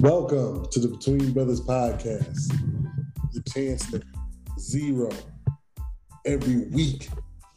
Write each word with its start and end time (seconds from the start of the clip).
Welcome 0.00 0.66
to 0.70 0.80
the 0.80 0.88
Between 0.88 1.30
Brothers 1.34 1.60
podcast. 1.60 2.48
The 3.34 3.42
chance 3.52 3.90
to 3.90 4.00
Zero 4.58 5.10
every 6.24 6.68
week 6.68 7.10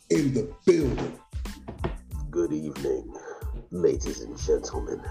in 0.10 0.34
the 0.34 0.54
building. 0.66 1.18
Good 2.30 2.52
evening, 2.52 3.16
ladies 3.72 4.20
and 4.24 4.38
gentlemen. 4.38 5.02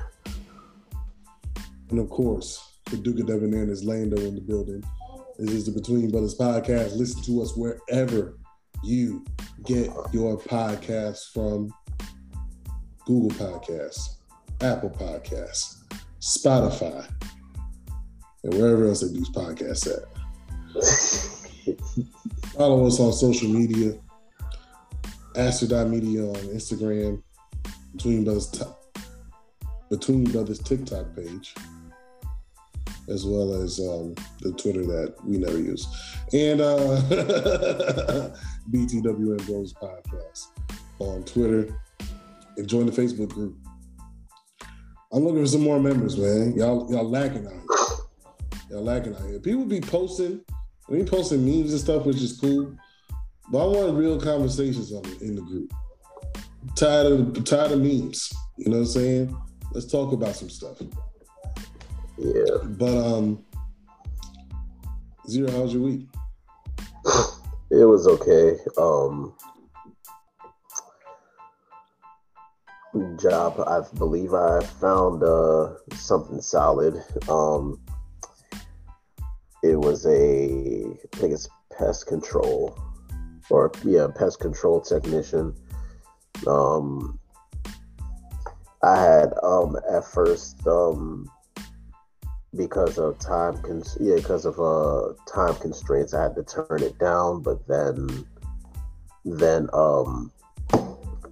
And 1.88 1.98
of 1.98 2.10
course, 2.10 2.74
the 2.90 2.98
Duke 2.98 3.20
of 3.20 3.26
Debonair 3.28 3.70
is 3.70 3.82
Lando 3.82 4.20
in 4.20 4.34
the 4.34 4.42
building. 4.42 4.84
This 5.38 5.52
is 5.52 5.64
the 5.64 5.72
Between 5.72 6.10
Brothers 6.10 6.36
podcast. 6.36 6.96
Listen 6.96 7.22
to 7.22 7.40
us 7.40 7.56
wherever 7.56 8.36
you 8.84 9.24
get 9.64 9.86
your 10.12 10.38
podcasts 10.38 11.32
from 11.32 11.72
Google 13.06 13.30
Podcasts, 13.30 14.16
Apple 14.60 14.90
Podcasts, 14.90 15.78
Spotify, 16.22 17.04
and 18.44 18.54
wherever 18.54 18.86
else 18.86 19.00
they 19.00 19.12
do 19.12 19.24
podcasts 19.32 19.86
at. 19.86 20.04
Follow 22.52 22.86
us 22.86 22.98
on 23.00 23.12
social 23.12 23.48
media, 23.48 23.94
Aster.media 25.36 26.22
on 26.22 26.34
Instagram, 26.34 27.22
Between 27.92 28.24
Brothers, 28.24 28.50
t- 28.50 28.64
Between 29.90 30.24
Brothers 30.24 30.58
TikTok 30.58 31.14
page, 31.14 31.54
as 33.08 33.24
well 33.24 33.54
as 33.62 33.78
um, 33.80 34.14
the 34.40 34.52
Twitter 34.52 34.84
that 34.86 35.14
we 35.24 35.38
never 35.38 35.58
use, 35.58 35.86
and 36.32 36.60
uh, 36.60 36.76
BTWN 38.70 39.46
Bros 39.46 39.72
Podcast 39.74 40.48
on 40.98 41.22
Twitter, 41.24 41.78
and 42.56 42.68
join 42.68 42.86
the 42.86 42.92
Facebook 42.92 43.30
group. 43.30 43.56
I'm 45.12 45.24
looking 45.24 45.42
for 45.42 45.48
some 45.48 45.62
more 45.62 45.78
members, 45.78 46.16
man. 46.16 46.54
Y'all, 46.56 46.90
y'all 46.90 47.08
lacking 47.08 47.46
out. 47.46 47.71
Y'all 48.72 48.82
lacking 48.82 49.14
out 49.14 49.26
here. 49.26 49.38
People 49.38 49.66
be 49.66 49.82
posting, 49.82 50.40
I 50.88 50.92
mean, 50.92 51.04
posting 51.04 51.44
memes 51.44 51.72
and 51.72 51.80
stuff, 51.80 52.06
which 52.06 52.16
is 52.16 52.40
cool. 52.40 52.74
But 53.50 53.64
I 53.64 53.66
want 53.66 53.98
real 53.98 54.18
conversations 54.18 54.90
on 54.94 55.04
it 55.04 55.20
in 55.20 55.34
the 55.34 55.42
group. 55.42 55.70
tired 56.74 57.06
of 57.12 57.44
tired 57.44 57.72
of 57.72 57.82
memes. 57.82 58.32
You 58.56 58.70
know 58.70 58.78
what 58.78 58.84
I'm 58.84 58.86
saying? 58.86 59.36
Let's 59.72 59.92
talk 59.92 60.14
about 60.14 60.36
some 60.36 60.48
stuff. 60.48 60.78
Yeah. 62.16 62.64
But 62.64 62.96
um, 62.96 63.44
Zero, 65.28 65.50
how's 65.50 65.74
your 65.74 65.82
week? 65.82 66.08
It 67.70 67.86
was 67.86 68.06
okay. 68.06 68.56
Um 68.78 69.34
job 73.18 73.60
I 73.66 73.80
believe 73.98 74.32
I 74.32 74.60
found 74.62 75.22
uh 75.22 75.74
something 75.94 76.40
solid. 76.40 77.02
Um 77.28 77.81
it 79.62 79.76
was 79.76 80.06
a 80.06 80.84
I 81.12 81.16
think 81.16 81.32
it's 81.32 81.48
pest 81.76 82.06
control 82.06 82.76
or 83.50 83.72
yeah, 83.84 84.08
pest 84.14 84.40
control 84.40 84.80
technician. 84.80 85.54
Um 86.46 87.18
I 88.82 89.00
had 89.00 89.32
um 89.42 89.76
at 89.90 90.04
first 90.04 90.66
um 90.66 91.30
because 92.54 92.98
of 92.98 93.18
time 93.18 93.56
cons- 93.62 93.96
yeah 94.00 94.16
because 94.16 94.44
of 94.44 94.60
uh 94.60 95.14
time 95.32 95.54
constraints 95.56 96.12
I 96.12 96.22
had 96.24 96.34
to 96.34 96.42
turn 96.42 96.82
it 96.82 96.98
down 96.98 97.42
but 97.42 97.66
then 97.66 98.26
then 99.24 99.68
um 99.72 100.32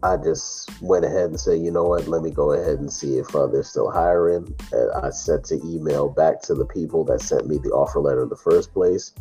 I 0.03 0.17
just 0.17 0.71
went 0.81 1.05
ahead 1.05 1.31
and 1.31 1.39
said 1.39 1.61
you 1.61 1.71
know 1.71 1.85
what? 1.85 2.09
Let 2.09 2.23
me 2.23 2.31
go 2.31 2.53
ahead 2.53 2.79
and 2.79 2.93
see 2.93 3.19
if 3.19 3.35
uh, 3.35 3.47
they're 3.47 3.63
still 3.63 3.91
hiring. 3.91 4.55
And 4.73 4.91
I 4.93 5.11
sent 5.11 5.45
to 5.47 5.61
email 5.65 6.09
back 6.09 6.41
to 6.43 6.55
the 6.55 6.65
people 6.65 7.05
that 7.05 7.21
sent 7.21 7.49
me 7.49 7.59
the 7.59 7.71
offer 7.71 8.01
letter 8.01 8.23
in 8.23 8.29
the 8.29 8.37
first 8.37 8.73
place 8.73 9.13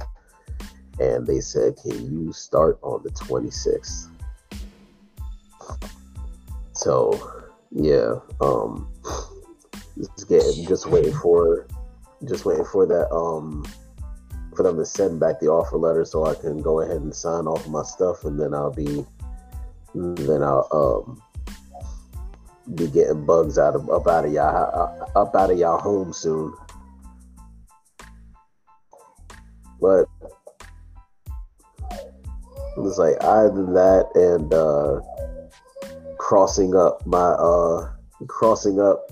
and 0.99 1.25
they 1.25 1.39
said 1.39 1.75
can 1.77 2.11
you 2.11 2.31
start 2.33 2.77
on 2.81 3.01
the 3.03 3.09
26th 3.11 4.09
so 6.73 7.47
yeah 7.71 8.15
um 8.41 8.91
just 9.97 10.27
getting 10.27 10.65
just 10.67 10.87
waiting 10.87 11.13
for 11.13 11.67
just 12.27 12.45
waiting 12.45 12.65
for 12.65 12.85
that 12.85 13.09
um 13.13 13.65
for 14.55 14.63
them 14.63 14.77
to 14.77 14.85
send 14.85 15.19
back 15.19 15.39
the 15.39 15.47
offer 15.47 15.77
letter 15.77 16.03
so 16.03 16.25
I 16.25 16.35
can 16.35 16.61
go 16.61 16.81
ahead 16.81 16.97
and 16.97 17.15
sign 17.15 17.47
off 17.47 17.67
my 17.67 17.83
stuff 17.83 18.25
and 18.25 18.39
then 18.39 18.53
I'll 18.53 18.73
be 18.73 19.05
then 19.99 20.43
I'll 20.43 20.67
um 20.71 21.21
be 22.75 22.87
getting 22.87 23.25
bugs 23.25 23.57
out 23.57 23.75
of 23.75 23.89
up 23.89 24.07
out 24.07 24.25
of 24.25 24.31
y'all 24.31 25.09
up 25.15 25.35
out 25.35 25.51
of 25.51 25.57
y'all 25.57 25.79
home 25.79 26.13
soon. 26.13 26.53
But 29.81 30.05
it's 32.77 32.97
like 32.97 33.21
either 33.23 33.65
that 33.73 34.09
and 34.15 34.53
uh 34.53 35.01
crossing 36.17 36.75
up 36.75 37.05
my 37.05 37.17
uh 37.17 37.91
crossing 38.27 38.79
up 38.79 39.05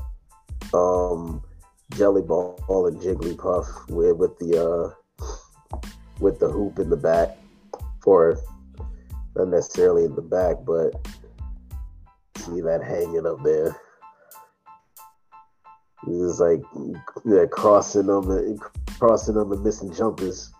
um 0.74 1.44
jelly 1.96 2.22
ball 2.22 2.88
and 2.88 3.02
jigglypuff 3.02 3.90
with 3.90 4.16
with 4.18 4.38
the 4.40 4.64
uh 4.64 5.28
with 6.20 6.40
the 6.40 6.48
hoop 6.48 6.80
in 6.80 6.90
the 6.90 6.98
back 6.98 7.38
or 8.06 8.40
not 9.38 9.48
necessarily 9.50 10.06
in 10.06 10.16
the 10.16 10.22
back 10.22 10.58
but 10.66 10.92
see 12.38 12.62
that 12.62 12.84
hanging 12.84 13.26
up 13.26 13.42
there 13.44 13.76
it's 16.08 16.40
like 16.40 16.62
yeah, 17.26 17.46
crossing 17.52 18.08
them 18.08 18.58
crossing 19.00 19.36
them 19.36 19.52
and 19.52 19.64
missing 19.64 19.94
jumpers 19.94 20.52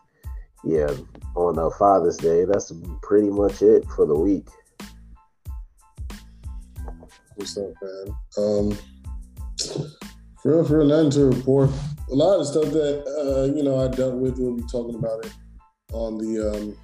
yeah 0.64 0.90
on 1.36 1.58
uh, 1.58 1.70
father's 1.78 2.18
day 2.18 2.46
that's 2.46 2.72
pretty 3.02 3.30
much 3.30 3.62
it 3.62 3.86
for 3.96 4.06
the 4.06 4.18
week 4.18 4.48
What's 7.38 7.56
up, 7.56 7.72
man? 7.84 8.16
Um, 8.40 8.78
for 10.42 10.56
real, 10.56 10.66
for 10.66 10.78
real, 10.80 10.88
nothing 10.88 11.12
to 11.12 11.26
report. 11.26 11.70
A 12.10 12.16
lot 12.16 12.40
of 12.40 12.48
stuff 12.48 12.66
that 12.74 13.06
uh, 13.06 13.54
you 13.56 13.62
know 13.62 13.80
I 13.80 13.96
dealt 13.96 14.16
with. 14.16 14.40
We'll 14.40 14.56
be 14.56 14.64
talking 14.64 14.96
about 14.96 15.24
it 15.24 15.32
on 15.94 16.18
the 16.18 16.52
um, 16.52 16.78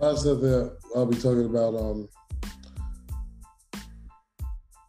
of 0.00 0.18
stuff 0.18 0.40
that 0.40 0.76
I'll 0.94 1.06
be 1.06 1.16
talking 1.16 1.46
about. 1.46 1.74
Um, 1.74 2.08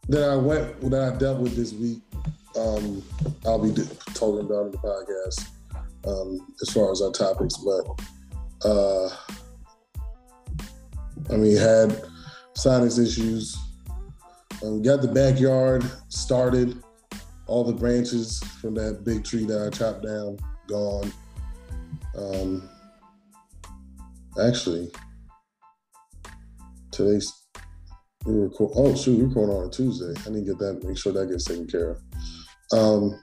that 0.08 0.28
I 0.28 0.36
went 0.36 0.80
that 0.90 1.14
I 1.14 1.16
dealt 1.16 1.40
with 1.40 1.56
this 1.56 1.72
week. 1.72 2.00
Um, 2.58 3.02
I'll 3.46 3.58
be 3.58 3.72
talking 4.14 4.44
about 4.44 4.66
in 4.66 4.72
the 4.72 4.78
podcast 4.78 5.48
um, 6.06 6.54
as 6.60 6.70
far 6.70 6.90
as 6.92 7.00
our 7.00 7.12
topics, 7.12 7.56
but 7.56 8.68
uh, 8.68 9.08
I 11.30 11.36
mean, 11.36 11.56
had 11.56 12.02
sinus 12.54 12.98
issues. 12.98 13.56
Um, 14.62 14.82
got 14.82 15.02
the 15.02 15.08
backyard 15.08 15.84
started. 16.08 16.82
All 17.46 17.64
the 17.64 17.72
branches 17.72 18.42
from 18.60 18.74
that 18.74 19.04
big 19.04 19.24
tree 19.24 19.44
that 19.44 19.66
I 19.66 19.70
chopped 19.70 20.04
down 20.04 20.38
gone. 20.68 21.12
Um, 22.16 22.68
actually, 24.40 24.90
today's 26.90 27.32
we 28.24 28.34
record. 28.34 28.72
Oh 28.76 28.94
shoot, 28.94 29.18
we're 29.18 29.26
recording 29.26 29.56
on 29.56 29.66
a 29.66 29.70
Tuesday. 29.70 30.14
I 30.26 30.30
need 30.30 30.46
to 30.46 30.52
get 30.52 30.58
that. 30.58 30.84
Make 30.84 30.96
sure 30.96 31.12
that 31.12 31.28
gets 31.28 31.44
taken 31.44 31.66
care 31.66 31.90
of. 31.90 31.98
Um, 32.72 33.20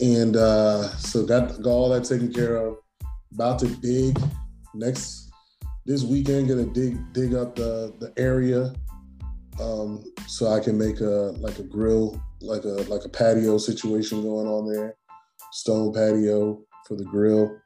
and 0.00 0.36
uh, 0.36 0.88
so 0.96 1.24
got, 1.24 1.60
got 1.62 1.70
all 1.70 1.88
that 1.90 2.04
taken 2.04 2.32
care 2.32 2.56
of. 2.56 2.76
About 3.32 3.58
to 3.60 3.68
dig 3.76 4.18
next 4.74 5.30
this 5.86 6.02
weekend. 6.02 6.48
Gonna 6.48 6.66
dig 6.66 6.96
dig 7.12 7.34
up 7.34 7.54
the 7.54 7.94
the 8.00 8.12
area 8.20 8.72
um, 9.60 10.04
so 10.26 10.50
I 10.52 10.60
can 10.60 10.76
make 10.76 11.00
a 11.00 11.34
like 11.38 11.58
a 11.58 11.64
grill, 11.64 12.20
like 12.40 12.64
a 12.64 12.82
like 12.88 13.04
a 13.04 13.08
patio 13.08 13.58
situation 13.58 14.22
going 14.22 14.48
on 14.48 14.70
there. 14.72 14.96
Stone 15.52 15.94
patio 15.94 16.60
for 16.86 16.96
the 16.96 17.04
grill 17.04 17.56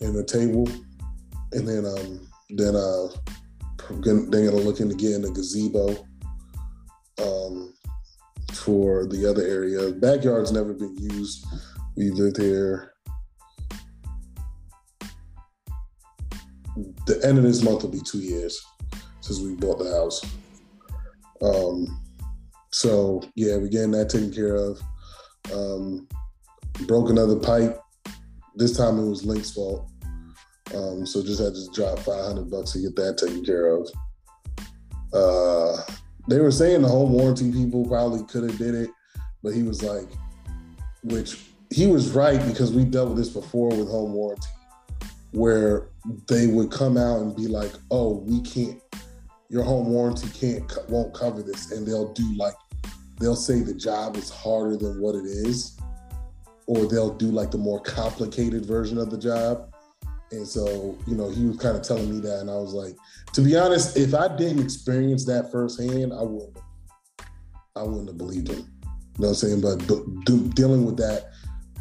and 0.00 0.14
the 0.14 0.24
table, 0.24 0.68
and 1.52 1.66
then 1.66 1.84
um, 1.86 2.28
then 2.50 2.74
uh 2.74 3.08
they're 4.00 4.50
gonna 4.50 4.62
look 4.62 4.80
into 4.80 4.94
getting 4.94 5.24
a 5.24 5.30
gazebo 5.30 6.06
um, 7.22 7.74
for 8.52 9.06
the 9.06 9.28
other 9.28 9.42
area. 9.42 9.92
Backyard's 9.92 10.52
never 10.52 10.72
been 10.72 10.96
used. 10.96 11.46
We 11.96 12.10
lived 12.10 12.40
here. 12.40 12.92
The 17.06 17.20
end 17.24 17.38
of 17.38 17.44
this 17.44 17.62
month 17.62 17.82
will 17.82 17.90
be 17.90 18.00
two 18.00 18.18
years 18.18 18.60
since 19.20 19.40
we 19.40 19.54
bought 19.54 19.78
the 19.78 19.90
house. 19.90 20.24
Um, 21.42 22.00
so 22.72 23.22
yeah, 23.36 23.56
we're 23.56 23.68
getting 23.68 23.92
that 23.92 24.08
taken 24.08 24.32
care 24.32 24.56
of. 24.56 24.80
Um, 25.52 26.08
broke 26.86 27.10
another 27.10 27.36
pipe. 27.36 27.78
This 28.56 28.76
time 28.76 28.98
it 28.98 29.08
was 29.08 29.24
Link's 29.24 29.52
fault. 29.52 29.90
Um, 30.74 31.06
so 31.06 31.22
just 31.22 31.40
had 31.40 31.54
to 31.54 31.68
drop 31.72 31.98
500 31.98 32.50
bucks 32.50 32.72
to 32.72 32.80
get 32.80 32.96
that 32.96 33.18
taken 33.18 33.44
care 33.44 33.66
of. 33.68 33.88
Uh, 35.12 35.76
they 36.28 36.40
were 36.40 36.50
saying 36.50 36.82
the 36.82 36.88
home 36.88 37.12
warranty 37.12 37.52
people 37.52 37.86
probably 37.86 38.24
could 38.24 38.48
have 38.48 38.58
did 38.58 38.74
it, 38.74 38.90
but 39.42 39.54
he 39.54 39.62
was 39.62 39.82
like, 39.82 40.08
which 41.04 41.38
he 41.70 41.86
was 41.86 42.10
right 42.12 42.44
because 42.46 42.72
we 42.72 42.84
dealt 42.84 43.10
with 43.10 43.18
this 43.18 43.28
before 43.28 43.68
with 43.68 43.88
home 43.88 44.12
warranty, 44.12 44.48
where 45.32 45.88
they 46.28 46.46
would 46.46 46.70
come 46.70 46.96
out 46.96 47.20
and 47.20 47.36
be 47.36 47.46
like, 47.46 47.72
"Oh, 47.90 48.18
we 48.18 48.40
can't, 48.40 48.80
your 49.50 49.62
home 49.62 49.88
warranty 49.88 50.28
can't 50.28 50.72
won't 50.88 51.14
cover 51.14 51.42
this," 51.42 51.72
and 51.72 51.86
they'll 51.86 52.12
do 52.12 52.34
like, 52.36 52.54
they'll 53.20 53.36
say 53.36 53.60
the 53.60 53.74
job 53.74 54.16
is 54.16 54.30
harder 54.30 54.76
than 54.76 55.00
what 55.00 55.14
it 55.14 55.24
is, 55.24 55.76
or 56.66 56.86
they'll 56.86 57.14
do 57.14 57.26
like 57.26 57.50
the 57.50 57.58
more 57.58 57.80
complicated 57.80 58.64
version 58.64 58.98
of 58.98 59.10
the 59.10 59.18
job. 59.18 59.72
And 60.30 60.46
so, 60.46 60.98
you 61.06 61.14
know, 61.14 61.30
he 61.30 61.44
was 61.44 61.58
kind 61.58 61.76
of 61.76 61.82
telling 61.82 62.10
me 62.10 62.20
that, 62.20 62.40
and 62.40 62.50
I 62.50 62.54
was 62.54 62.72
like, 62.72 62.96
to 63.34 63.40
be 63.40 63.56
honest, 63.56 63.96
if 63.96 64.14
I 64.14 64.34
didn't 64.34 64.62
experience 64.62 65.24
that 65.26 65.52
firsthand, 65.52 66.12
I 66.12 66.22
wouldn't, 66.22 66.58
I 67.76 67.82
wouldn't 67.82 68.08
have 68.08 68.18
believed 68.18 68.48
him. 68.48 68.56
You 68.56 68.64
know 69.18 69.28
what 69.28 69.28
I'm 69.28 69.34
saying? 69.34 69.60
But 69.60 69.86
do, 70.24 70.50
dealing 70.54 70.84
with 70.84 70.96
that 70.96 71.30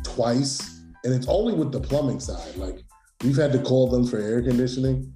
twice, 0.03 0.81
and 1.03 1.13
it's 1.13 1.27
only 1.27 1.53
with 1.53 1.71
the 1.71 1.79
plumbing 1.79 2.19
side. 2.19 2.55
Like 2.57 2.83
we've 3.23 3.37
had 3.37 3.51
to 3.53 3.59
call 3.59 3.89
them 3.89 4.05
for 4.05 4.19
air 4.19 4.41
conditioning, 4.41 5.13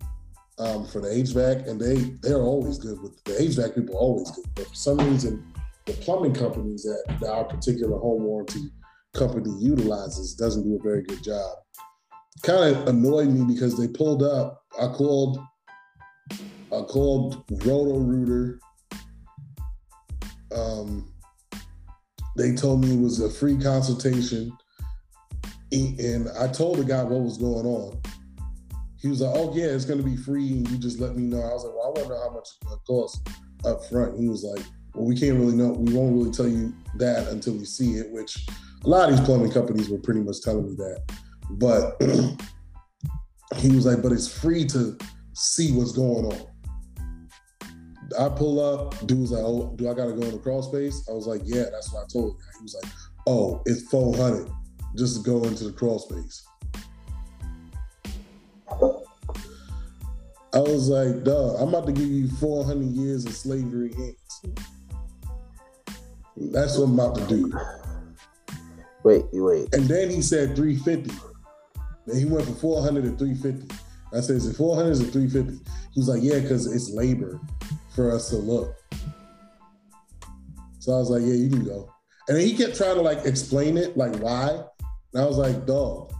um, 0.59 0.85
for 0.87 0.99
the 0.99 1.09
HVAC, 1.09 1.67
and 1.67 1.79
they 1.79 1.95
they're 2.21 2.41
always 2.41 2.77
good 2.77 3.01
with 3.01 3.23
the 3.23 3.33
HVAC 3.33 3.75
people 3.75 3.95
always 3.95 4.31
good. 4.31 4.45
But 4.55 4.67
for 4.67 4.75
some 4.75 4.97
reason, 4.97 5.45
the 5.85 5.93
plumbing 5.93 6.33
companies 6.33 6.83
that 6.83 7.27
our 7.27 7.43
particular 7.45 7.97
home 7.97 8.23
warranty 8.23 8.71
company 9.17 9.51
utilizes 9.59 10.35
doesn't 10.35 10.63
do 10.63 10.77
a 10.79 10.83
very 10.83 11.03
good 11.03 11.23
job. 11.23 11.57
Kind 12.43 12.75
of 12.75 12.87
annoyed 12.87 13.29
me 13.29 13.51
because 13.53 13.77
they 13.77 13.87
pulled 13.87 14.21
up. 14.21 14.63
I 14.79 14.87
called 14.87 15.39
I 16.71 16.81
called 16.81 17.43
Roto 17.65 17.99
Rooter. 17.99 18.59
Um, 20.53 21.11
they 22.35 22.53
told 22.53 22.83
me 22.83 22.93
it 22.93 22.99
was 22.99 23.21
a 23.21 23.29
free 23.29 23.57
consultation, 23.57 24.55
and 25.71 26.29
I 26.37 26.47
told 26.47 26.77
the 26.77 26.83
guy 26.83 27.03
what 27.03 27.21
was 27.21 27.37
going 27.37 27.65
on. 27.65 28.01
He 29.01 29.07
was 29.07 29.21
like, 29.21 29.33
"Oh 29.35 29.55
yeah, 29.55 29.67
it's 29.67 29.85
going 29.85 29.99
to 29.99 30.05
be 30.05 30.17
free, 30.17 30.51
and 30.51 30.69
you 30.69 30.77
just 30.77 30.99
let 30.99 31.15
me 31.15 31.23
know." 31.23 31.41
I 31.41 31.53
was 31.53 31.63
like, 31.63 31.73
"Well, 31.73 31.85
I 31.85 31.87
want 31.87 32.03
to 32.03 32.09
know 32.09 32.21
how 32.21 32.33
much 32.35 32.49
it 32.61 32.79
costs 32.85 33.21
up 33.65 33.85
front." 33.85 34.19
He 34.19 34.27
was 34.27 34.43
like, 34.43 34.65
"Well, 34.93 35.05
we 35.05 35.17
can't 35.17 35.39
really 35.39 35.55
know. 35.55 35.69
We 35.69 35.93
won't 35.93 36.15
really 36.15 36.31
tell 36.31 36.47
you 36.47 36.73
that 36.97 37.29
until 37.29 37.53
we 37.53 37.65
see 37.65 37.93
it." 37.93 38.11
Which 38.11 38.45
a 38.87 38.89
lot 38.89 39.09
of 39.09 39.17
these 39.17 39.25
plumbing 39.25 39.51
companies 39.51 39.89
were 39.89 39.97
pretty 39.97 40.21
much 40.21 40.41
telling 40.41 40.65
me 40.65 40.75
that, 40.75 41.03
but 41.51 42.01
he 43.57 43.69
was 43.69 43.85
like, 43.85 44.01
"But 44.01 44.13
it's 44.13 44.31
free 44.33 44.65
to 44.67 44.97
see 45.33 45.73
what's 45.73 45.91
going 45.91 46.25
on." 46.25 46.47
I 48.17 48.29
pull 48.29 48.63
up, 48.63 49.05
dude 49.05 49.19
was 49.19 49.31
like, 49.31 49.43
"Oh, 49.43 49.73
do 49.75 49.89
I 49.89 49.93
gotta 49.93 50.13
go 50.13 50.21
in 50.21 50.31
the 50.31 50.37
crawl 50.37 50.63
space?" 50.63 51.05
I 51.09 51.11
was 51.11 51.27
like, 51.27 51.41
"Yeah, 51.43 51.65
that's 51.69 51.91
what 51.91 52.05
I 52.05 52.07
told 52.07 52.31
him." 52.31 52.37
He 52.59 52.63
was 52.63 52.75
like, 52.81 52.93
"Oh, 53.27 53.61
it's 53.65 53.81
four 53.89 54.15
hundred 54.15 54.49
just 54.97 55.17
to 55.17 55.23
go 55.29 55.43
into 55.43 55.65
the 55.65 55.73
crawl 55.73 55.99
space." 55.99 56.47
I 60.53 60.59
was 60.59 60.87
like, 60.87 61.25
"Duh, 61.25 61.55
I'm 61.55 61.67
about 61.67 61.87
to 61.87 61.91
give 61.91 62.07
you 62.07 62.29
four 62.29 62.63
hundred 62.63 62.95
years 62.95 63.25
of 63.25 63.33
slavery 63.33 63.93
hands." 63.93 64.45
That's 66.37 66.77
what 66.77 66.85
I'm 66.85 66.93
about 66.93 67.17
to 67.17 67.27
do. 67.27 67.51
Wait, 69.07 69.23
wait. 69.31 69.73
And 69.73 69.85
then 69.85 70.09
he 70.09 70.21
said 70.21 70.53
350. 70.53 71.15
Then 72.05 72.17
he 72.17 72.25
went 72.25 72.43
from 72.43 72.55
400 72.55 73.03
to 73.03 73.11
350. 73.11 73.73
I 74.13 74.19
said, 74.19 74.35
is 74.35 74.47
it 74.47 74.57
400 74.57 74.91
or 74.91 74.95
350? 74.95 75.71
He 75.93 75.99
was 76.01 76.09
like, 76.09 76.21
yeah, 76.21 76.41
because 76.41 76.69
it's 76.69 76.89
labor 76.89 77.39
for 77.95 78.11
us 78.11 78.29
to 78.31 78.35
look. 78.35 78.75
So 80.79 80.91
I 80.91 80.97
was 80.97 81.09
like, 81.09 81.21
yeah, 81.21 81.35
you 81.35 81.49
can 81.49 81.63
go. 81.63 81.89
And 82.27 82.37
he 82.37 82.53
kept 82.53 82.75
trying 82.75 82.95
to 82.95 83.01
like 83.01 83.25
explain 83.25 83.77
it, 83.77 83.95
like 83.95 84.13
why. 84.17 84.61
And 85.13 85.23
I 85.23 85.25
was 85.25 85.37
like, 85.37 85.65
dog, 85.65 86.11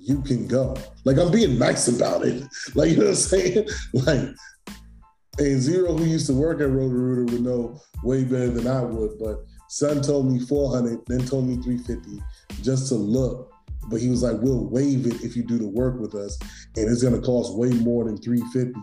you 0.00 0.20
can 0.22 0.48
go. 0.48 0.76
Like 1.04 1.16
I'm 1.16 1.30
being 1.30 1.60
nice 1.60 1.86
about 1.86 2.26
it. 2.26 2.42
Like, 2.74 2.90
you 2.90 2.96
know 2.96 3.04
what 3.04 3.10
I'm 3.10 3.14
saying? 3.14 3.68
Like, 3.92 4.30
and 5.38 5.60
Zero, 5.60 5.96
who 5.96 6.06
used 6.06 6.26
to 6.26 6.32
work 6.32 6.60
at 6.60 6.70
Roto 6.70 6.88
Rooter, 6.88 7.32
would 7.32 7.42
know 7.42 7.80
way 8.02 8.24
better 8.24 8.50
than 8.50 8.66
I 8.66 8.82
would. 8.82 9.16
But 9.20 9.44
Son 9.68 10.00
told 10.02 10.30
me 10.30 10.40
400, 10.40 11.06
then 11.06 11.26
told 11.26 11.46
me 11.46 11.56
350 11.62 12.22
just 12.62 12.88
to 12.88 12.94
look. 12.94 13.52
But 13.90 14.00
he 14.00 14.08
was 14.08 14.22
like, 14.22 14.36
we'll 14.40 14.68
waive 14.68 15.06
it 15.06 15.22
if 15.22 15.36
you 15.36 15.42
do 15.42 15.58
the 15.58 15.68
work 15.68 15.98
with 15.98 16.14
us. 16.14 16.38
And 16.76 16.90
it's 16.90 17.02
going 17.02 17.14
to 17.14 17.26
cost 17.26 17.56
way 17.56 17.70
more 17.70 18.04
than 18.04 18.18
350 18.18 18.78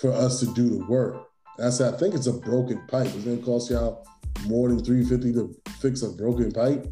for 0.00 0.12
us 0.12 0.40
to 0.40 0.46
do 0.54 0.70
the 0.70 0.84
work. 0.86 1.26
And 1.58 1.66
I 1.66 1.70
said, 1.70 1.94
I 1.94 1.96
think 1.98 2.14
it's 2.14 2.26
a 2.26 2.32
broken 2.32 2.80
pipe. 2.88 3.06
It's 3.06 3.24
gonna 3.24 3.36
cost 3.36 3.70
y'all 3.70 4.06
more 4.46 4.68
than 4.68 4.82
350 4.82 5.32
to 5.34 5.54
fix 5.80 6.02
a 6.02 6.08
broken 6.08 6.50
pipe. 6.50 6.86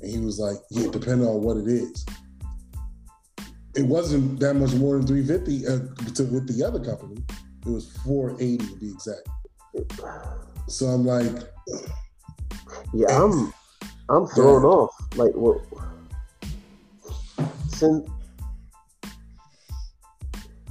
And 0.00 0.10
he 0.10 0.18
was 0.18 0.40
like, 0.40 0.56
Yeah, 0.70 0.90
depending 0.90 1.28
on 1.28 1.42
what 1.42 1.58
it 1.58 1.68
is. 1.68 2.04
It 3.76 3.86
wasn't 3.86 4.40
that 4.40 4.54
much 4.54 4.74
more 4.74 4.98
than 4.98 5.06
350 5.06 5.66
uh, 5.66 6.14
to, 6.14 6.24
with 6.24 6.48
the 6.48 6.66
other 6.66 6.80
company. 6.80 7.22
It 7.64 7.70
was 7.70 7.92
480 8.04 8.66
to 8.66 8.80
be 8.80 8.90
exact. 8.90 9.28
So 10.66 10.86
I'm 10.86 11.06
like, 11.06 11.44
yeah, 12.94 13.08
I'm 13.08 13.52
I'm 14.08 14.26
thrown 14.26 14.64
off. 14.64 14.94
Like, 15.16 15.32
what? 15.34 15.60
Since 17.68 18.08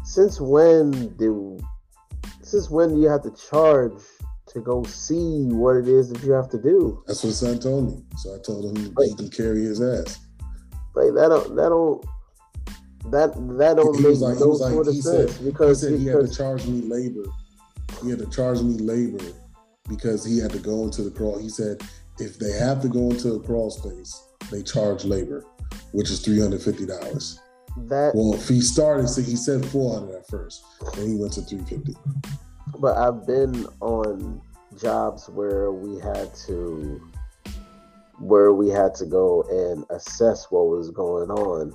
since 0.03 0.41
when 0.41 1.15
do 1.17 1.59
since 2.41 2.69
when 2.69 2.95
do 2.95 3.01
you 3.01 3.07
have 3.07 3.23
to 3.23 3.31
charge 3.49 4.01
to 4.47 4.59
go 4.59 4.83
see 4.83 5.45
what 5.51 5.75
it 5.75 5.87
is 5.87 6.09
that 6.09 6.23
you 6.23 6.31
have 6.31 6.49
to 6.49 6.57
do? 6.57 7.03
That's 7.07 7.23
what 7.23 7.33
son 7.33 7.59
told 7.59 7.91
me. 7.91 8.03
So 8.17 8.35
I 8.35 8.39
told 8.39 8.65
him 8.65 8.93
like, 8.95 9.09
he 9.09 9.15
can 9.15 9.29
carry 9.29 9.61
his 9.61 9.81
ass. 9.81 10.19
Like 10.95 11.13
that 11.13 11.29
don't 11.29 11.55
that 11.55 11.69
don't 11.69 12.05
that 13.11 13.33
that 13.57 13.77
don't 13.77 13.95
he 13.95 14.01
make 14.01 14.19
like, 14.19 14.39
no 14.39 14.47
was 14.47 14.61
like, 14.61 14.73
of 14.73 14.85
sense 14.87 15.35
said, 15.35 15.45
because 15.45 15.81
he 15.81 15.87
said 15.87 15.91
because, 15.91 16.01
he 16.01 16.05
had 16.07 16.27
to 16.27 16.35
charge 16.35 16.65
me 16.65 16.81
labor. 16.81 17.25
He 18.03 18.09
had 18.09 18.19
to 18.19 18.29
charge 18.29 18.61
me 18.61 18.77
labor 18.79 19.23
because 19.87 20.25
he 20.25 20.39
had 20.39 20.51
to 20.51 20.59
go 20.59 20.83
into 20.83 21.03
the 21.03 21.11
crawl. 21.11 21.37
He 21.37 21.49
said 21.49 21.81
if 22.19 22.37
they 22.37 22.51
have 22.51 22.81
to 22.81 22.87
go 22.87 23.09
into 23.09 23.33
a 23.33 23.39
crawl 23.39 23.69
space, 23.69 24.23
they 24.51 24.61
charge 24.61 25.05
labor, 25.05 25.45
which 25.91 26.09
is 26.09 26.19
three 26.21 26.39
hundred 26.39 26.61
fifty 26.61 26.85
dollars. 26.85 27.39
That 27.87 28.13
well, 28.15 28.33
if 28.33 28.47
he 28.47 28.61
started, 28.61 29.07
so 29.07 29.21
he 29.21 29.35
said 29.35 29.65
four 29.65 29.93
hundred 29.93 30.15
at 30.15 30.27
first, 30.27 30.63
and 30.97 31.07
he 31.07 31.15
went 31.15 31.33
to 31.33 31.41
three 31.41 31.63
fifty. 31.63 31.95
But 32.79 32.97
I've 32.97 33.25
been 33.25 33.65
on 33.79 34.41
jobs 34.77 35.29
where 35.29 35.71
we 35.71 35.99
had 35.99 36.33
to, 36.47 37.01
where 38.19 38.53
we 38.53 38.69
had 38.69 38.95
to 38.95 39.05
go 39.05 39.43
and 39.49 39.85
assess 39.89 40.47
what 40.49 40.67
was 40.67 40.89
going 40.91 41.29
on. 41.29 41.73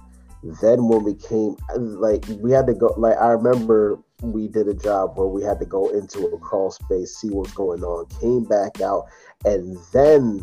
Then 0.60 0.88
when 0.88 1.04
we 1.04 1.14
came, 1.14 1.56
like 1.76 2.24
we 2.40 2.52
had 2.52 2.66
to 2.66 2.74
go, 2.74 2.94
like 2.98 3.16
I 3.16 3.28
remember 3.28 3.98
we 4.20 4.48
did 4.48 4.68
a 4.68 4.74
job 4.74 5.16
where 5.16 5.26
we 5.26 5.42
had 5.42 5.58
to 5.60 5.66
go 5.66 5.88
into 5.88 6.26
a 6.26 6.38
crawl 6.38 6.70
space, 6.70 7.16
see 7.16 7.28
what's 7.28 7.52
going 7.52 7.82
on, 7.82 8.06
came 8.20 8.44
back 8.44 8.80
out, 8.80 9.06
and 9.44 9.76
then 9.92 10.42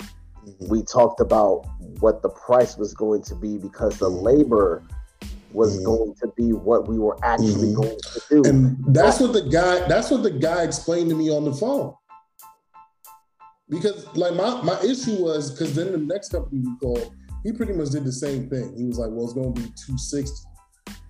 mm-hmm. 0.00 0.68
we 0.68 0.82
talked 0.82 1.20
about 1.20 1.66
what 2.00 2.22
the 2.22 2.30
price 2.30 2.76
was 2.76 2.94
going 2.94 3.22
to 3.22 3.34
be 3.34 3.58
because 3.58 3.98
the 3.98 4.08
labor 4.08 4.82
was 5.52 5.76
mm-hmm. 5.76 5.84
going 5.84 6.14
to 6.20 6.32
be 6.36 6.52
what 6.52 6.88
we 6.88 6.98
were 6.98 7.16
actually 7.24 7.72
mm-hmm. 7.72 7.82
going 7.82 7.98
to 7.98 8.20
do. 8.30 8.48
And 8.48 8.94
that's 8.94 9.20
what 9.20 9.32
the 9.32 9.42
guy 9.42 9.86
that's 9.88 10.10
what 10.10 10.22
the 10.22 10.30
guy 10.30 10.62
explained 10.62 11.10
to 11.10 11.16
me 11.16 11.30
on 11.30 11.44
the 11.44 11.52
phone. 11.52 11.94
Because 13.68 14.06
like 14.16 14.34
my, 14.34 14.62
my 14.62 14.80
issue 14.80 15.22
was 15.22 15.50
because 15.50 15.74
then 15.74 15.92
the 15.92 15.98
next 15.98 16.30
company 16.30 16.62
we 16.64 16.76
called, 16.78 17.14
he 17.44 17.52
pretty 17.52 17.74
much 17.74 17.90
did 17.90 18.04
the 18.04 18.12
same 18.12 18.48
thing. 18.48 18.74
He 18.76 18.84
was 18.84 18.98
like, 18.98 19.10
Well, 19.10 19.24
it's 19.24 19.34
gonna 19.34 19.50
be 19.50 19.62
260 19.62 20.48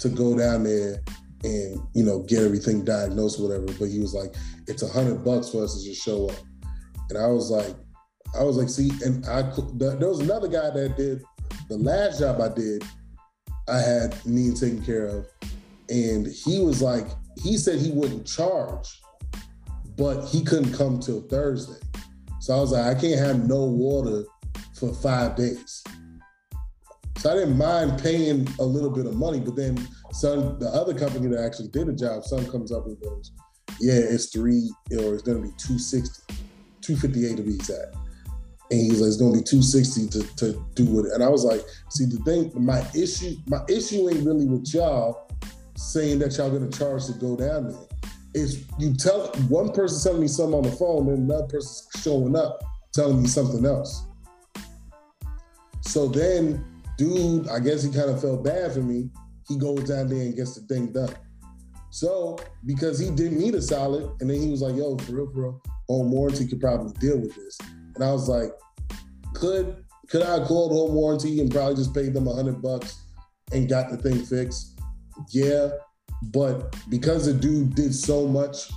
to 0.01 0.09
go 0.09 0.37
down 0.37 0.65
there 0.65 1.03
and 1.45 1.81
you 1.95 2.03
know 2.03 2.21
get 2.25 2.43
everything 2.43 2.85
diagnosed, 2.85 3.41
whatever. 3.41 3.67
But 3.79 3.89
he 3.89 4.01
was 4.01 4.15
like, 4.15 4.35
It's 4.67 4.83
a 4.83 4.89
hundred 4.89 5.25
bucks 5.25 5.51
for 5.51 5.63
us 5.65 5.79
to 5.79 5.85
just 5.85 6.03
show 6.03 6.29
up. 6.29 6.37
And 7.11 7.19
I 7.19 7.27
was 7.27 7.51
like, 7.51 7.75
I 8.39 8.43
was 8.43 8.57
like, 8.57 8.69
see, 8.69 8.91
and 9.05 9.25
I 9.27 9.43
there 9.75 10.09
was 10.09 10.21
another 10.21 10.49
guy 10.49 10.71
that 10.71 10.97
did 10.97 11.23
the 11.69 11.77
last 11.77 12.21
job 12.21 12.41
I 12.41 12.49
did. 12.49 12.85
I 13.69 13.79
had 13.79 14.25
me 14.27 14.53
taken 14.53 14.83
care 14.83 15.07
of, 15.07 15.27
and 15.89 16.27
he 16.27 16.61
was 16.61 16.81
like, 16.83 17.07
he 17.43 17.57
said 17.57 17.79
he 17.79 17.91
wouldn't 17.91 18.27
charge, 18.27 18.89
but 19.97 20.27
he 20.27 20.43
couldn't 20.43 20.73
come 20.73 20.99
till 20.99 21.23
Thursday. 21.23 21.81
So 22.41 22.57
I 22.57 22.61
was 22.61 22.73
like, 22.73 22.97
I 22.97 22.99
can't 22.99 23.19
have 23.19 23.49
no 23.49 23.65
water 23.65 24.25
for 24.79 24.95
five 24.95 25.37
days. 25.37 25.83
So 27.19 27.33
I 27.33 27.35
didn't 27.35 27.59
mind 27.59 28.01
paying 28.01 28.47
a 28.61 28.65
little 28.65 28.91
bit 28.91 29.07
of 29.07 29.17
money, 29.17 29.41
but 29.41 29.57
then 29.57 29.77
some 30.13 30.59
the 30.59 30.69
other 30.69 30.95
company 30.95 31.27
that 31.29 31.45
actually 31.45 31.69
did 31.69 31.89
the 31.89 31.93
job, 31.93 32.25
some 32.25 32.47
comes 32.51 32.73
up 32.73 32.87
and 32.87 32.99
goes, 33.01 33.33
yeah, 33.81 33.95
it's 33.95 34.27
three 34.27 34.73
or 34.93 35.15
it's 35.15 35.23
gonna 35.23 35.41
be 35.41 35.53
260, 35.59 36.35
258 36.89 37.37
to 37.37 37.43
be 37.43 37.55
exact. 37.55 37.95
and 38.71 38.81
he's 38.81 39.01
like, 39.01 39.09
it's 39.09 39.17
gonna 39.19 39.33
be 39.33 39.43
260 39.43 40.09
to, 40.09 40.37
to 40.37 40.65
do 40.75 41.01
it. 41.01 41.13
And 41.13 41.23
I 41.23 41.29
was 41.29 41.45
like, 41.45 41.61
see, 41.91 42.07
the 42.07 42.17
thing, 42.25 42.51
my 42.55 42.83
issue, 42.95 43.37
my 43.47 43.61
issue 43.69 44.09
ain't 44.09 44.25
really 44.25 44.47
with 44.47 44.73
y'all 44.73 45.31
saying 45.77 46.19
that 46.21 46.37
y'all 46.39 46.51
gonna 46.51 46.71
charge 46.71 47.05
to 47.07 47.13
go 47.13 47.37
down 47.37 47.69
there. 47.69 47.79
It's 48.35 48.57
you 48.79 48.95
tell 48.95 49.29
one 49.49 49.73
person 49.73 50.03
telling 50.03 50.23
me 50.23 50.29
something 50.29 50.55
on 50.55 50.63
the 50.63 50.73
phone, 50.73 51.09
and 51.09 51.31
another 51.31 51.47
person 51.47 51.87
showing 52.01 52.37
up 52.37 52.63
telling 52.95 53.21
me 53.21 53.29
something 53.29 53.65
else. 53.67 54.07
So 55.83 56.09
then, 56.09 56.65
dude, 56.97 57.49
I 57.49 57.61
guess 57.61 57.83
he 57.83 57.93
kind 57.93 58.11
of 58.11 58.21
felt 58.21 58.45
bad 58.45 58.73
for 58.73 58.81
me. 58.81 59.11
He 59.47 59.59
goes 59.59 59.85
down 59.85 60.09
there 60.09 60.21
and 60.21 60.35
gets 60.35 60.55
the 60.55 60.63
thing 60.63 60.93
done. 60.93 61.15
So 61.91 62.39
because 62.67 62.99
he 62.99 63.11
didn't 63.11 63.39
need 63.39 63.55
a 63.55 63.63
solid, 63.63 64.11
and 64.21 64.31
then 64.31 64.41
he 64.41 64.51
was 64.51 64.63
like, 64.63 64.77
"Yo, 64.77 64.97
for 64.99 65.13
real, 65.13 65.27
real, 65.27 65.63
home 65.89 66.11
warranty 66.11 66.47
could 66.47 66.61
probably 66.61 66.93
deal 67.01 67.19
with 67.19 67.35
this." 67.35 67.59
And 67.95 68.05
I 68.05 68.13
was 68.13 68.29
like, 68.29 68.51
"Could 69.35 69.85
could 70.09 70.23
I 70.23 70.45
call 70.45 70.69
home 70.71 70.95
warranty 70.95 71.41
and 71.41 71.51
probably 71.51 71.75
just 71.75 71.95
pay 71.95 72.09
them 72.09 72.27
a 72.27 72.35
hundred 72.35 72.63
bucks 72.63 73.01
and 73.53 73.69
got 73.69 73.91
the 73.91 73.97
thing 73.97 74.25
fixed?" 74.25 74.79
Yeah, 75.31 75.71
but 76.23 76.77
because 76.89 77.27
the 77.27 77.35
dude 77.35 77.75
did 77.75 77.95
so 77.95 78.27
much 78.27 78.71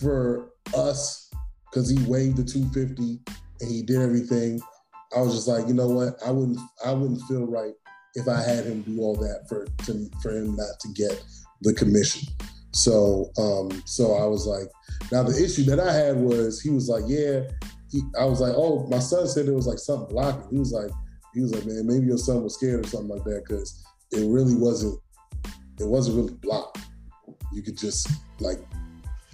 for 0.00 0.50
us, 0.74 1.30
because 1.70 1.88
he 1.88 2.02
waived 2.04 2.36
the 2.36 2.44
250 2.44 3.20
and 3.60 3.70
he 3.70 3.82
did 3.82 4.00
everything, 4.00 4.60
I 5.16 5.20
was 5.20 5.34
just 5.34 5.48
like, 5.48 5.66
you 5.66 5.74
know 5.74 5.88
what? 5.88 6.14
I 6.24 6.30
wouldn't 6.30 6.58
I 6.84 6.92
wouldn't 6.92 7.22
feel 7.22 7.46
right 7.46 7.74
if 8.14 8.28
I 8.28 8.40
had 8.42 8.64
him 8.64 8.82
do 8.82 9.00
all 9.00 9.16
that 9.16 9.46
for 9.48 9.66
to, 9.86 10.10
for 10.22 10.30
him 10.30 10.56
not 10.56 10.78
to 10.80 10.88
get 10.94 11.22
the 11.62 11.74
commission. 11.74 12.28
So 12.72 13.30
um 13.38 13.82
so 13.84 14.14
I 14.14 14.26
was 14.26 14.46
like, 14.46 14.68
now 15.12 15.22
the 15.22 15.42
issue 15.42 15.64
that 15.64 15.80
I 15.80 15.92
had 15.92 16.16
was 16.16 16.60
he 16.60 16.70
was 16.70 16.88
like, 16.88 17.04
yeah, 17.06 17.42
he, 17.90 18.02
I 18.18 18.24
was 18.24 18.40
like, 18.40 18.54
oh, 18.56 18.86
my 18.88 18.98
son 18.98 19.26
said 19.26 19.46
it 19.46 19.54
was 19.54 19.66
like 19.66 19.78
something 19.78 20.08
blocking. 20.08 20.48
He 20.50 20.58
was 20.58 20.72
like, 20.72 20.90
he 21.34 21.40
was 21.40 21.54
like, 21.54 21.66
man, 21.66 21.86
maybe 21.86 22.06
your 22.06 22.18
son 22.18 22.42
was 22.42 22.54
scared 22.54 22.84
or 22.84 22.88
something 22.88 23.08
like 23.08 23.24
that 23.24 23.44
because 23.46 23.84
it 24.12 24.28
really 24.28 24.54
wasn't, 24.54 24.98
it 25.78 25.86
wasn't 25.86 26.16
really 26.16 26.34
blocked. 26.34 26.78
You 27.52 27.62
could 27.62 27.76
just 27.76 28.08
like 28.38 28.60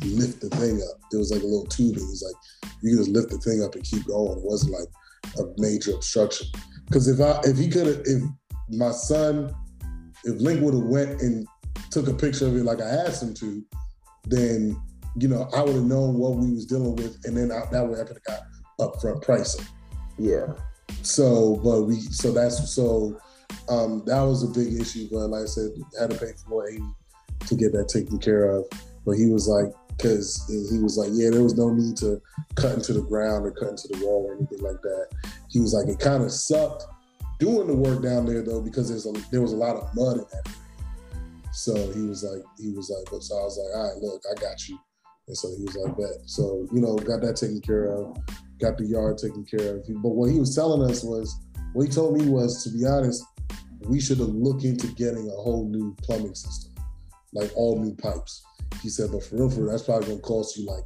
lift 0.03 0.41
the 0.41 0.51
thing 0.51 0.81
up. 0.83 1.01
It 1.13 1.17
was 1.17 1.31
like 1.31 1.43
a 1.43 1.47
little 1.47 1.67
tubing. 1.67 2.07
He's 2.07 2.23
like, 2.23 2.73
you 2.83 2.97
could 2.97 3.05
just 3.05 3.11
lift 3.11 3.31
the 3.31 3.39
thing 3.39 3.63
up 3.63 3.75
and 3.75 3.85
keep 3.85 4.07
going. 4.07 4.39
It 4.39 4.45
wasn't 4.45 4.73
like 4.73 4.89
a 5.39 5.61
major 5.61 5.93
obstruction. 5.93 6.47
Because 6.87 7.09
if 7.09 7.21
I 7.21 7.41
if 7.45 7.59
he 7.59 7.69
could 7.69 7.87
have 7.87 8.03
if 8.05 8.23
my 8.71 8.91
son 8.91 9.55
if 10.25 10.41
Link 10.41 10.61
would 10.63 10.75
have 10.75 10.85
went 10.85 11.21
and 11.21 11.47
took 11.91 12.09
a 12.09 12.15
picture 12.15 12.47
of 12.47 12.57
it 12.57 12.65
like 12.65 12.81
I 12.81 12.89
asked 12.89 13.23
him 13.23 13.35
to, 13.35 13.65
then 14.25 14.81
you 15.19 15.29
know 15.29 15.49
I 15.55 15.63
would 15.63 15.75
have 15.75 15.85
known 15.85 16.15
what 16.15 16.37
we 16.37 16.53
was 16.53 16.67
dealing 16.67 16.97
with, 16.97 17.19
and 17.25 17.37
then 17.37 17.53
I, 17.53 17.65
that 17.71 17.87
way 17.87 18.01
I 18.01 18.05
could 18.05 18.19
have 18.19 18.25
got 18.25 18.41
upfront 18.81 19.23
pricing. 19.23 19.65
Yeah. 20.19 20.47
So, 21.03 21.57
but 21.63 21.83
we 21.83 22.01
so 22.01 22.33
that's 22.33 22.71
so 22.71 23.19
um, 23.69 24.03
that 24.07 24.21
was 24.23 24.43
a 24.43 24.49
big 24.49 24.81
issue. 24.81 25.09
But 25.11 25.29
like 25.29 25.43
I 25.43 25.47
said, 25.47 25.71
had 25.99 26.11
to 26.11 26.17
pay 26.17 26.33
for 26.33 26.49
four 26.49 26.69
eighty 26.69 26.85
to 27.47 27.55
get 27.55 27.73
that 27.73 27.89
taken 27.89 28.19
care 28.19 28.51
of. 28.51 28.65
But 29.05 29.13
he 29.13 29.27
was 29.27 29.49
like, 29.49 29.73
because 29.97 30.45
he 30.71 30.79
was 30.79 30.97
like, 30.99 31.11
yeah, 31.13 31.31
there 31.31 31.43
was 31.43 31.57
no 31.57 31.71
need 31.71 31.97
to 31.99 32.21
cut 32.55 32.75
into 32.75 32.93
the 32.93 33.03
ground 33.03 33.47
or 33.47 33.53
cut 33.53 33.71
into 33.71 33.89
the 33.89 34.05
wall 34.05 34.27
or 34.29 34.35
anything 34.35 34.61
like 34.61 34.83
that. 34.83 35.09
He 35.49 35.61
was 35.61 35.73
like, 35.73 35.89
it 35.89 36.01
kind 36.01 36.23
of 36.23 36.33
sucked 36.33 36.85
doing 37.39 37.67
the 37.67 37.75
work 37.75 38.03
down 38.03 38.27
there 38.27 38.43
though 38.43 38.63
because 38.63 38.89
there's 38.89 39.07
a 39.07 39.13
there 39.31 39.43
was 39.43 39.53
a 39.53 39.57
lot 39.57 39.77
of 39.77 39.89
mud 39.95 40.19
in 40.19 40.25
that. 40.33 40.53
So 41.57 41.73
he 41.93 42.03
was 42.03 42.23
like, 42.23 42.45
he 42.59 42.71
was 42.73 42.91
like, 42.91 43.11
but 43.11 43.23
so 43.23 43.35
I 43.39 43.45
was 43.45 43.57
like, 43.57 43.75
all 43.75 43.89
right, 43.89 44.03
look, 44.03 44.23
I 44.31 44.39
got 44.39 44.69
you. 44.69 44.79
And 45.27 45.37
so 45.37 45.49
he 45.57 45.65
was 45.65 45.75
like, 45.75 45.97
bet. 45.97 46.29
So 46.29 46.69
you 46.71 46.83
know, 46.83 46.97
got 46.97 47.23
that 47.23 47.37
taken 47.37 47.63
care 47.63 47.87
of, 47.87 48.15
got 48.61 48.77
the 48.77 48.85
yard 48.85 49.17
taken 49.17 49.43
care 49.45 49.77
of. 49.77 49.87
But 50.03 50.11
what 50.11 50.31
he 50.31 50.39
was 50.39 50.55
telling 50.55 50.89
us 50.89 51.03
was, 51.03 51.35
what 51.73 51.87
he 51.87 51.91
told 51.91 52.21
me 52.21 52.29
was, 52.29 52.63
to 52.65 52.71
be 52.71 52.85
honest, 52.85 53.25
we 53.89 54.01
should 54.01 54.19
have 54.19 54.29
looked 54.29 54.65
into 54.65 54.89
getting 54.89 55.29
a 55.29 55.43
whole 55.43 55.67
new 55.71 55.97
plumbing 56.03 56.35
system, 56.35 56.75
like 57.33 57.51
all 57.57 57.83
new 57.83 57.95
pipes. 57.97 58.45
He 58.83 58.91
said, 58.91 59.11
but 59.11 59.25
for 59.25 59.37
real, 59.37 59.51
for 59.51 59.63
real, 59.63 59.71
that's 59.71 59.85
probably 59.85 60.09
gonna 60.09 60.21
cost 60.21 60.59
you 60.59 60.67
like. 60.67 60.85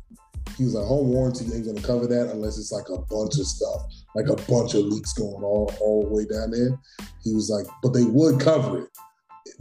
He 0.57 0.65
was 0.65 0.75
like, 0.75 0.87
home 0.87 1.09
warranty 1.09 1.47
ain't 1.53 1.67
gonna 1.67 1.83
cover 1.83 2.07
that 2.07 2.31
unless 2.31 2.59
it's 2.59 2.71
like 2.71 2.89
a 2.91 2.99
bunch 3.11 3.39
of 3.39 3.47
stuff, 3.47 3.83
like 4.15 4.29
a 4.29 4.37
bunch 4.51 4.75
of 4.75 4.85
leaks 4.85 5.15
going 5.15 5.43
all 5.43 5.75
all 5.81 6.05
the 6.05 6.15
way 6.15 6.27
down 6.27 6.53
there. 6.53 6.79
He 7.25 7.35
was 7.35 7.51
like, 7.51 7.67
but 7.83 7.93
they 7.93 8.05
would 8.05 8.39
cover 8.41 8.83
it. 8.83 8.89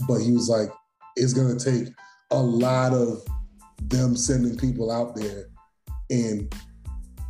But 0.06 0.20
he 0.20 0.30
was 0.32 0.48
like, 0.48 0.70
it's 1.16 1.32
gonna 1.32 1.58
take 1.58 1.92
a 2.30 2.40
lot 2.40 2.92
of 2.92 3.22
them 3.82 4.16
sending 4.16 4.56
people 4.56 4.90
out 4.90 5.14
there 5.16 5.46
and 6.10 6.52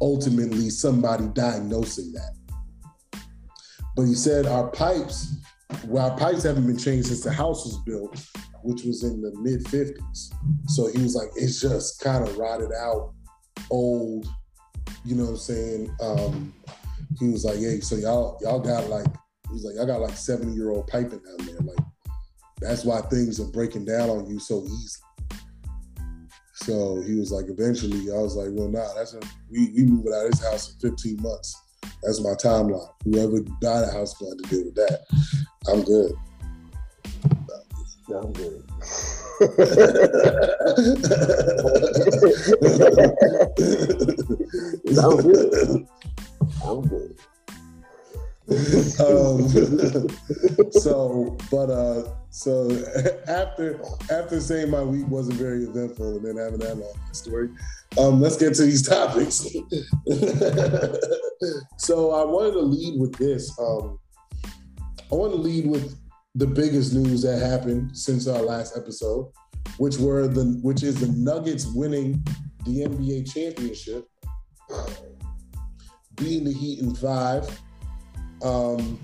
ultimately 0.01 0.71
somebody 0.71 1.27
diagnosing 1.35 2.13
that. 2.13 3.21
But 3.97 4.05
he 4.05 4.15
said 4.15 4.47
our 4.47 4.69
pipes, 4.71 5.35
well, 5.85 6.11
our 6.11 6.17
pipes 6.17 6.43
haven't 6.43 6.67
been 6.67 6.79
changed 6.79 7.09
since 7.09 7.23
the 7.23 7.33
house 7.33 7.65
was 7.65 7.79
built, 7.85 8.25
which 8.63 8.83
was 8.85 9.05
in 9.05 9.21
the 9.21 9.33
mid 9.41 9.65
50s. 9.65 10.33
So 10.67 10.89
he 10.95 11.03
was 11.03 11.15
like, 11.15 11.29
it's 11.37 11.61
just 11.61 12.01
kind 12.01 12.27
of 12.27 12.37
rotted 12.39 12.73
out, 12.73 13.13
old, 13.71 14.27
you 15.05 15.17
know 15.17 15.25
what 15.25 15.31
I'm 15.31 15.37
saying? 15.37 15.97
Um, 16.01 16.55
he 17.19 17.29
was 17.29 17.45
like, 17.45 17.59
hey, 17.59 17.81
so 17.81 17.97
y'all, 17.97 18.39
y'all 18.41 18.61
got 18.61 18.89
like, 18.89 19.07
he's 19.51 19.65
like, 19.65 19.77
I 19.83 19.87
got 19.87 20.01
like 20.01 20.17
70 20.17 20.53
year 20.53 20.71
old 20.71 20.87
piping 20.87 21.21
down 21.21 21.47
there. 21.47 21.59
Like, 21.61 21.85
that's 22.61 22.85
why 22.85 23.01
things 23.03 23.41
are 23.41 23.51
breaking 23.51 23.87
down 23.87 24.11
on 24.11 24.29
you 24.29 24.39
so 24.39 24.63
easily. 24.65 25.07
So 26.55 27.01
he 27.03 27.15
was 27.15 27.33
like, 27.33 27.47
eventually, 27.49 28.13
I 28.13 28.19
was 28.19 28.37
like, 28.37 28.49
well, 28.53 28.69
nah, 28.69 28.93
that's 28.95 29.15
a, 29.15 29.21
we 29.51 29.73
we 29.75 29.85
moving 29.85 30.13
out 30.13 30.27
of 30.27 30.33
this 30.33 30.45
house 30.45 30.75
in 30.75 30.91
15 30.91 31.23
months. 31.23 31.57
That's 32.03 32.21
my 32.23 32.35
timeline. 32.35 32.93
Whoever 33.05 33.41
buy 33.63 33.81
the 33.81 33.91
house 33.93 34.15
going 34.15 34.37
to 34.39 34.49
deal 34.49 34.65
with 34.67 34.75
that. 34.75 35.07
I'm 35.69 35.83
good. 35.83 36.13
I'm 38.21 38.33
good. 38.33 38.65
I'm 44.99 45.17
good. 45.23 45.89
I'm 46.65 46.81
good. 46.83 47.10
Um, 48.51 49.49
so, 50.73 51.37
but 51.51 51.71
uh, 51.71 52.03
so 52.31 52.71
after 53.29 53.81
after 54.11 54.41
saying 54.41 54.71
my 54.71 54.83
week 54.83 55.07
wasn't 55.07 55.39
very 55.39 55.63
eventful 55.63 56.17
and 56.17 56.25
then 56.25 56.37
having 56.37 56.59
that 56.59 56.77
long 56.77 57.13
story, 57.13 57.51
um, 57.99 58.21
let's 58.21 58.37
get 58.37 58.55
to 58.55 58.65
these 58.65 58.83
topics. 58.89 59.47
so 61.77 62.11
I 62.11 62.25
wanted 62.25 62.53
to 62.53 62.63
lead 62.63 63.01
with 63.01 63.15
this. 63.17 63.57
Um, 63.59 63.99
I 65.13 65.15
want 65.15 65.33
to 65.33 65.39
lead 65.39 65.67
with 65.67 65.97
the 66.35 66.47
biggest 66.47 66.93
news 66.93 67.23
that 67.23 67.39
happened 67.39 67.97
since 67.97 68.27
our 68.27 68.43
last 68.43 68.77
episode, 68.77 69.31
which 69.79 69.97
were 69.97 70.27
the 70.27 70.59
which 70.63 70.83
is 70.83 70.99
the 70.99 71.09
Nuggets 71.09 71.67
winning 71.67 72.25
the 72.65 72.85
NBA 72.85 73.33
championship, 73.33 74.09
beating 76.17 76.45
the 76.45 76.53
Heat 76.53 76.81
in 76.81 76.97
five. 76.97 77.49
Um, 78.43 78.99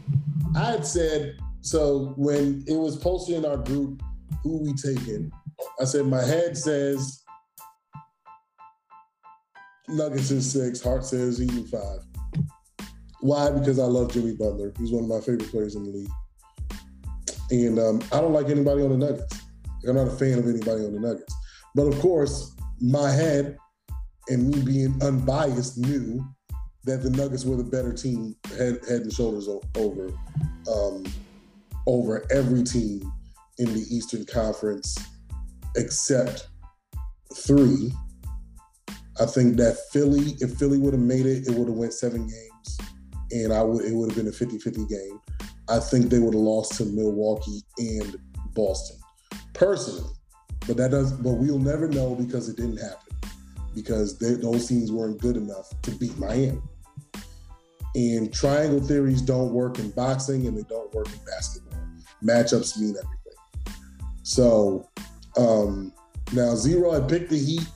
I 0.57 0.73
had 0.73 0.87
said 0.87 1.37
so 1.61 2.15
when 2.17 2.65
it 2.67 2.77
was 2.77 2.97
posted 2.97 3.37
in 3.37 3.45
our 3.45 3.57
group, 3.57 4.03
who 4.43 4.63
we 4.63 4.73
taking? 4.75 5.33
I 5.81 5.85
said 5.85 6.07
my 6.07 6.23
head 6.23 6.57
says 6.57 7.23
Nuggets 9.89 10.31
is 10.31 10.51
six, 10.51 10.81
heart 10.81 11.05
says 11.05 11.41
in 11.41 11.67
five. 11.67 12.01
Why? 13.21 13.51
Because 13.51 13.79
I 13.79 13.85
love 13.85 14.13
Jimmy 14.13 14.35
Butler. 14.35 14.73
He's 14.79 14.93
one 14.93 15.05
of 15.05 15.11
my 15.11 15.21
favorite 15.21 15.51
players 15.51 15.75
in 15.75 15.85
the 15.85 15.91
league. 15.91 16.11
And 17.51 17.79
um, 17.79 18.01
I 18.13 18.21
don't 18.21 18.33
like 18.33 18.49
anybody 18.49 18.83
on 18.83 18.91
the 18.91 18.99
Nuggets. 18.99 19.41
I'm 19.89 19.97
not 19.97 20.09
a 20.09 20.11
fan 20.11 20.39
of 20.39 20.47
anybody 20.47 20.85
on 20.85 20.93
the 20.93 21.01
Nuggets. 21.01 21.35
But 21.75 21.87
of 21.87 21.99
course, 22.01 22.55
my 22.81 23.11
head 23.11 23.57
and 24.29 24.49
me 24.49 24.63
being 24.63 25.03
unbiased 25.03 25.79
knew 25.79 26.25
that 26.87 27.03
the 27.03 27.11
Nuggets 27.11 27.45
were 27.45 27.57
the 27.57 27.65
better 27.65 27.93
team, 27.93 28.37
head, 28.57 28.79
head 28.89 29.03
and 29.03 29.13
shoulders 29.13 29.49
over 29.75 30.11
um, 30.73 31.05
over 31.87 32.25
every 32.33 32.63
team 32.63 33.13
in 33.59 33.73
the 33.75 33.85
Eastern 33.91 34.25
Conference 34.25 34.97
except 35.77 36.49
three. 37.35 37.93
I 39.21 39.27
think 39.27 39.57
that 39.57 39.77
Philly, 39.93 40.37
if 40.41 40.55
Philly 40.59 40.79
would 40.79 40.93
have 40.93 41.03
made 41.03 41.27
it, 41.27 41.49
it 41.49 41.55
would 41.55 41.69
have 41.69 41.77
went 41.77 41.93
seven 41.93 42.29
games, 42.29 42.79
and 43.31 43.53
I 43.53 43.63
would 43.63 43.85
it 43.85 43.93
would 43.93 44.11
have 44.11 44.17
been 44.17 44.29
a 44.29 44.37
50-50 44.37 44.89
game. 44.89 45.21
I 45.69 45.81
think 45.81 46.07
they 46.07 46.21
would 46.21 46.35
have 46.35 46.43
lost 46.43 46.75
to 46.77 46.85
Milwaukee 46.85 47.63
and 47.79 48.17
Boston, 48.55 48.99
personally. 49.55 50.11
But 50.69 50.77
that 50.77 50.93
does. 50.93 51.13
But 51.13 51.33
we'll 51.33 51.59
never 51.59 51.89
know 51.89 52.15
because 52.15 52.49
it 52.49 52.57
didn't 52.57 52.79
happen 52.79 53.33
because 53.75 54.19
they, 54.19 54.35
those 54.35 54.69
teams 54.69 54.93
weren't 54.93 55.21
good 55.21 55.37
enough 55.37 55.71
to 55.83 55.91
beat 55.93 56.17
Miami. 56.19 56.61
And 57.97 58.31
triangle 58.33 58.81
theories 58.81 59.23
don't 59.23 59.53
work 59.53 59.79
in 59.79 59.91
boxing 59.91 60.47
and 60.47 60.55
they 60.57 60.65
don't 60.69 60.95
work 60.95 61.09
in 61.09 61.19
basketball. 61.25 61.81
Matchups 62.23 62.79
mean 62.79 62.95
everything. 62.95 63.75
So 64.23 64.87
um, 65.39 65.95
now 66.35 66.55
Zero 66.55 66.93
had 66.93 67.09
picked 67.09 67.31
the 67.31 67.39
Heat 67.39 67.67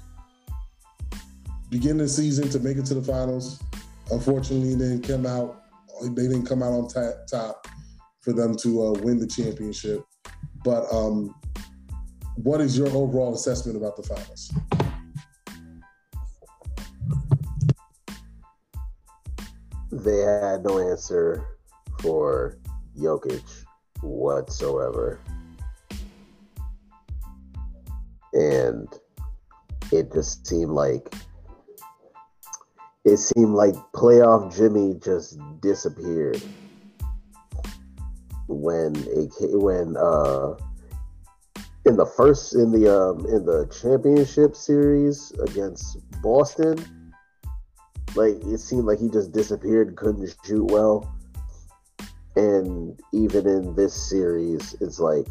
beginning 1.70 1.98
the 1.98 2.08
season 2.08 2.50
to 2.50 2.58
make 2.58 2.76
it 2.76 2.84
to 2.86 2.94
the 2.94 3.02
finals. 3.02 3.62
unfortunately, 4.10 4.74
they 4.74 4.88
didn't 4.88 5.06
come 5.06 5.24
out. 5.24 5.62
They 6.02 6.28
didn't 6.28 6.46
come 6.46 6.62
out 6.62 6.72
on 6.72 6.88
t- 6.88 7.16
top 7.30 7.66
for 8.20 8.34
them 8.34 8.56
to 8.56 8.82
uh, 8.82 8.92
win 9.00 9.18
the 9.18 9.26
championship. 9.26 10.04
But 10.64 10.84
um, 10.92 11.34
what 12.34 12.60
is 12.60 12.76
your 12.76 12.88
overall 12.88 13.34
assessment 13.34 13.78
about 13.78 13.96
the 13.96 14.02
finals? 14.02 14.52
They 20.04 20.20
had 20.20 20.64
no 20.64 20.78
answer 20.78 21.44
for 22.00 22.56
Jokic 22.98 23.44
whatsoever. 24.00 25.20
And 28.32 28.88
it 29.92 30.10
just 30.10 30.46
seemed 30.46 30.70
like 30.70 31.12
it 33.04 33.18
seemed 33.18 33.54
like 33.54 33.74
playoff 33.94 34.56
Jimmy 34.56 34.94
just 35.04 35.38
disappeared 35.60 36.40
when 38.48 38.94
it 38.96 39.30
when 39.52 39.96
uh 39.98 40.54
in 41.84 41.96
the 41.96 42.06
first 42.16 42.54
in 42.54 42.72
the 42.72 42.88
um 42.88 43.26
in 43.26 43.44
the 43.44 43.66
championship 43.66 44.56
series 44.56 45.30
against 45.42 45.98
Boston 46.22 46.99
like 48.14 48.36
it 48.44 48.58
seemed 48.58 48.84
like 48.84 48.98
he 48.98 49.08
just 49.08 49.32
disappeared 49.32 49.88
and 49.88 49.96
couldn't 49.96 50.34
shoot 50.44 50.64
well 50.70 51.14
and 52.36 52.98
even 53.12 53.46
in 53.46 53.74
this 53.74 53.94
series 53.94 54.74
it's 54.80 54.98
like 54.98 55.26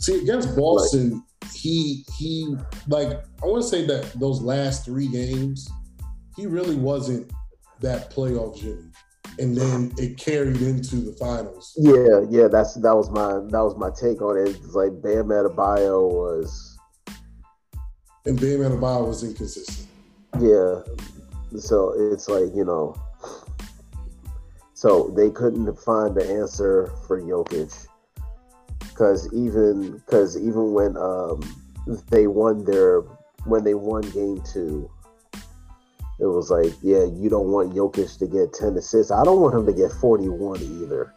see 0.00 0.20
against 0.20 0.56
Boston 0.56 1.22
like, 1.42 1.50
he 1.52 2.04
he 2.16 2.56
like 2.88 3.08
I 3.42 3.46
want 3.46 3.62
to 3.62 3.68
say 3.68 3.84
that 3.86 4.12
those 4.18 4.40
last 4.40 4.84
3 4.84 5.08
games 5.08 5.68
he 6.36 6.46
really 6.46 6.76
wasn't 6.76 7.30
that 7.80 8.10
playoff 8.10 8.58
Jimmy 8.60 8.90
and 9.40 9.56
then 9.56 9.92
it 9.96 10.18
carried 10.18 10.60
into 10.60 10.96
the 10.96 11.12
finals. 11.12 11.74
Yeah, 11.78 12.20
yeah, 12.28 12.48
that's 12.48 12.74
that 12.74 12.94
was 12.94 13.10
my 13.10 13.40
that 13.50 13.64
was 13.64 13.76
my 13.76 13.90
take 13.90 14.20
on 14.20 14.36
it. 14.36 14.50
It's 14.50 14.74
like 14.74 15.00
Bam 15.02 15.28
Adebayo 15.28 16.10
was, 16.10 16.69
and 18.26 18.40
Bam 18.40 18.60
Adebayo 18.60 19.06
was 19.06 19.24
inconsistent. 19.24 19.86
Yeah, 20.40 20.80
so 21.58 21.94
it's 21.96 22.28
like 22.28 22.54
you 22.54 22.64
know, 22.64 23.00
so 24.74 25.12
they 25.16 25.30
couldn't 25.30 25.74
find 25.78 26.14
the 26.14 26.26
answer 26.28 26.92
for 27.06 27.20
Jokic 27.20 27.86
because 28.88 29.32
even 29.32 29.92
because 29.92 30.36
even 30.36 30.72
when 30.72 30.96
um 30.96 31.40
they 32.10 32.26
won 32.26 32.64
their 32.64 33.00
when 33.44 33.64
they 33.64 33.74
won 33.74 34.02
game 34.10 34.42
two 34.52 34.90
it 36.20 36.26
was 36.26 36.50
like, 36.50 36.72
yeah, 36.82 37.04
you 37.04 37.30
don't 37.30 37.48
want 37.48 37.74
Jokic 37.74 38.18
to 38.18 38.26
get 38.26 38.52
10 38.52 38.76
assists. 38.76 39.10
I 39.10 39.24
don't 39.24 39.40
want 39.40 39.54
him 39.54 39.64
to 39.64 39.72
get 39.72 39.90
41 39.90 40.60
either. 40.60 41.14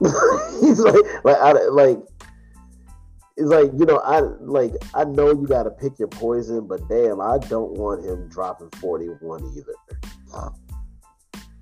He's 0.60 0.80
like, 0.80 0.96
like, 1.22 1.36
I, 1.36 1.52
like, 1.70 1.98
it's 3.36 3.48
like, 3.48 3.70
you 3.76 3.84
know, 3.84 3.98
I 3.98 4.20
like, 4.20 4.72
I 4.94 5.04
know 5.04 5.28
you 5.30 5.46
got 5.46 5.64
to 5.64 5.70
pick 5.70 5.98
your 5.98 6.08
poison, 6.08 6.66
but 6.66 6.88
damn, 6.88 7.20
I 7.20 7.38
don't 7.38 7.72
want 7.72 8.04
him 8.04 8.28
dropping 8.28 8.70
41 8.80 9.52
either. 9.56 10.50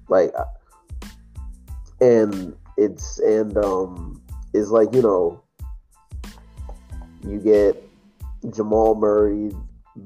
Like, 0.09 0.33
and 2.01 2.55
it's, 2.77 3.19
and, 3.21 3.57
um, 3.57 4.23
it's 4.53 4.69
like, 4.69 4.95
you 4.95 5.01
know, 5.01 5.43
you 7.27 7.39
get 7.39 7.83
Jamal 8.55 8.95
Murray 8.95 9.53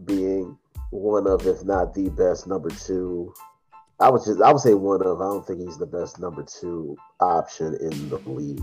being 0.04 0.56
one 0.90 1.26
of, 1.26 1.46
if 1.46 1.64
not 1.64 1.94
the 1.94 2.10
best 2.10 2.46
number 2.46 2.70
two. 2.70 3.32
I 3.98 4.10
would 4.10 4.22
just 4.24 4.42
I 4.42 4.52
would 4.52 4.60
say 4.60 4.74
one 4.74 5.02
of. 5.02 5.22
I 5.22 5.24
don't 5.24 5.46
think 5.46 5.60
he's 5.60 5.78
the 5.78 5.86
best 5.86 6.20
number 6.20 6.42
two 6.42 6.96
option 7.18 7.74
in 7.80 8.10
the 8.10 8.18
league. 8.26 8.60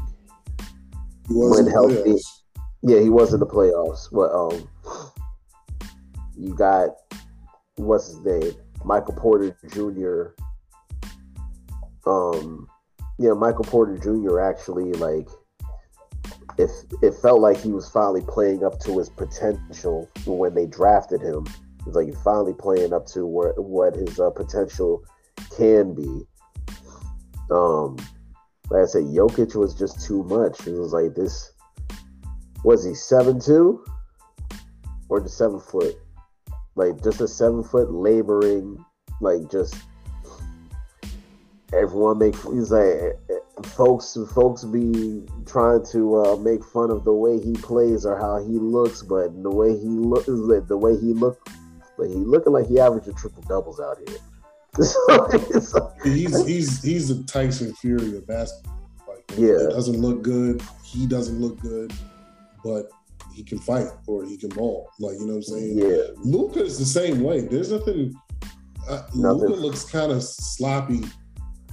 when 1.27 1.65
healthy, 1.65 2.19
yeah, 2.83 2.99
he 2.99 3.09
was 3.09 3.33
in 3.33 3.39
the 3.39 3.47
playoffs. 3.47 4.09
But 4.11 4.31
um, 4.33 4.67
you 6.37 6.53
got 6.55 6.89
what's 7.75 8.07
his 8.07 8.19
name, 8.23 8.53
Michael 8.85 9.15
Porter 9.15 9.55
Jr. 9.71 10.35
Um, 12.05 12.67
yeah, 13.17 13.33
Michael 13.33 13.65
Porter 13.65 13.97
Jr. 13.97 14.39
actually 14.39 14.91
like 14.93 15.27
if 16.57 16.69
it 17.01 17.15
felt 17.15 17.41
like 17.41 17.57
he 17.57 17.71
was 17.71 17.89
finally 17.89 18.21
playing 18.27 18.63
up 18.63 18.79
to 18.81 18.99
his 18.99 19.09
potential 19.09 20.07
when 20.25 20.53
they 20.53 20.67
drafted 20.67 21.21
him 21.21 21.47
He's 21.85 21.95
like 21.95 22.13
finally 22.23 22.53
playing 22.53 22.93
up 22.93 23.05
to 23.07 23.25
where, 23.25 23.53
what 23.53 23.95
his 23.95 24.19
uh, 24.19 24.29
potential 24.29 25.03
can 25.55 25.93
be. 25.93 26.25
Um, 27.51 27.97
like 28.69 28.83
I 28.83 28.85
said, 28.85 29.03
Jokic 29.03 29.55
was 29.55 29.75
just 29.75 30.05
too 30.05 30.23
much. 30.23 30.65
It 30.65 30.73
was 30.73 30.93
like 30.93 31.15
this. 31.15 31.51
Was 32.63 32.83
he 32.83 32.93
seven 32.93 33.39
two, 33.39 33.83
or 35.09 35.19
the 35.19 35.29
seven 35.29 35.59
foot? 35.59 35.95
Like 36.75 37.03
just 37.03 37.21
a 37.21 37.27
seven 37.27 37.63
foot 37.63 37.91
laboring, 37.91 38.83
like 39.21 39.49
just 39.51 39.75
everyone 41.73 42.17
make. 42.17 42.35
He's 42.35 42.71
like 42.71 43.17
folks 43.67 44.17
folks 44.33 44.63
be 44.63 45.25
trying 45.45 45.85
to 45.91 46.23
uh, 46.23 46.35
make 46.37 46.63
fun 46.63 46.89
of 46.89 47.03
the 47.03 47.13
way 47.13 47.39
he 47.39 47.53
plays 47.53 48.05
or 48.05 48.17
how 48.17 48.43
he 48.43 48.57
looks, 48.57 49.01
but 49.01 49.43
the 49.43 49.51
way 49.51 49.77
he 49.77 49.87
looks, 49.87 50.25
the 50.25 50.77
way 50.77 50.97
he 50.97 51.13
looked 51.13 51.49
but 51.97 52.07
he 52.07 52.15
looking 52.15 52.53
like 52.53 52.67
he 52.67 52.79
averaging 52.79 53.13
triple 53.15 53.43
doubles 53.43 53.79
out 53.79 53.97
here. 54.07 54.17
he's 56.03 56.45
he's 56.45 56.81
he's 56.81 57.09
a 57.11 57.23
Tyson 57.23 57.73
Fury 57.75 58.17
of 58.17 58.25
basketball. 58.25 58.89
Like, 59.07 59.23
yeah, 59.37 59.53
it 59.53 59.69
doesn't 59.69 60.01
look 60.01 60.23
good. 60.23 60.61
He 60.83 61.05
doesn't 61.05 61.39
look 61.39 61.59
good, 61.59 61.93
but 62.63 62.85
he 63.33 63.43
can 63.43 63.59
fight 63.59 63.87
or 64.07 64.25
he 64.25 64.37
can 64.37 64.49
ball. 64.49 64.89
Like 64.99 65.13
you 65.19 65.25
know 65.25 65.35
what 65.35 65.37
I'm 65.37 65.43
saying? 65.43 65.77
Yeah. 65.77 66.03
Luka 66.17 66.63
is 66.63 66.77
the 66.77 66.85
same 66.85 67.21
way. 67.21 67.41
There's 67.41 67.71
nothing. 67.71 68.13
Uh, 68.89 69.03
Luka 69.13 69.53
looks 69.53 69.83
kind 69.85 70.11
of 70.11 70.23
sloppy 70.23 71.01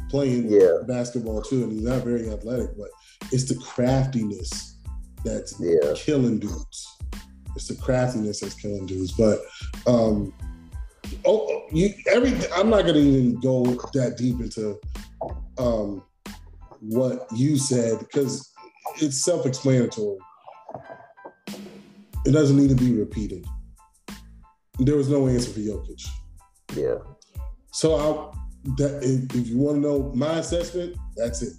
playing 0.08 0.50
yeah. 0.50 0.78
basketball 0.86 1.42
too, 1.42 1.64
and 1.64 1.72
he's 1.72 1.82
not 1.82 2.04
very 2.04 2.30
athletic. 2.30 2.76
But 2.76 2.88
it's 3.32 3.44
the 3.44 3.56
craftiness 3.56 4.78
that's 5.24 5.54
yeah. 5.60 5.92
killing 5.96 6.38
dudes. 6.38 6.96
It's 7.56 7.68
the 7.68 7.76
craftiness 7.76 8.40
that's 8.40 8.54
killing 8.54 8.86
dudes. 8.86 9.12
But 9.12 9.40
um, 9.86 10.32
oh, 11.24 11.66
you 11.72 11.92
every 12.08 12.32
I'm 12.54 12.70
not 12.70 12.86
gonna 12.86 12.98
even 12.98 13.40
go 13.40 13.64
that 13.64 14.16
deep 14.16 14.40
into 14.40 14.78
um 15.58 16.02
what 16.80 17.26
you 17.34 17.58
said 17.58 17.98
because 17.98 18.52
it's 18.96 19.18
self-explanatory. 19.18 20.16
It 22.26 22.32
doesn't 22.32 22.56
need 22.56 22.70
to 22.70 22.74
be 22.74 22.92
repeated. 22.92 23.46
There 24.78 24.96
was 24.96 25.08
no 25.08 25.28
answer 25.28 25.50
for 25.50 25.60
Jokic. 25.60 26.06
Yeah. 26.74 26.96
So 27.72 27.96
I 27.96 28.36
that 28.76 29.02
if, 29.02 29.34
if 29.34 29.48
you 29.48 29.58
want 29.58 29.76
to 29.76 29.80
know 29.80 30.12
my 30.14 30.38
assessment, 30.38 30.96
that's 31.16 31.42
it. 31.42 31.54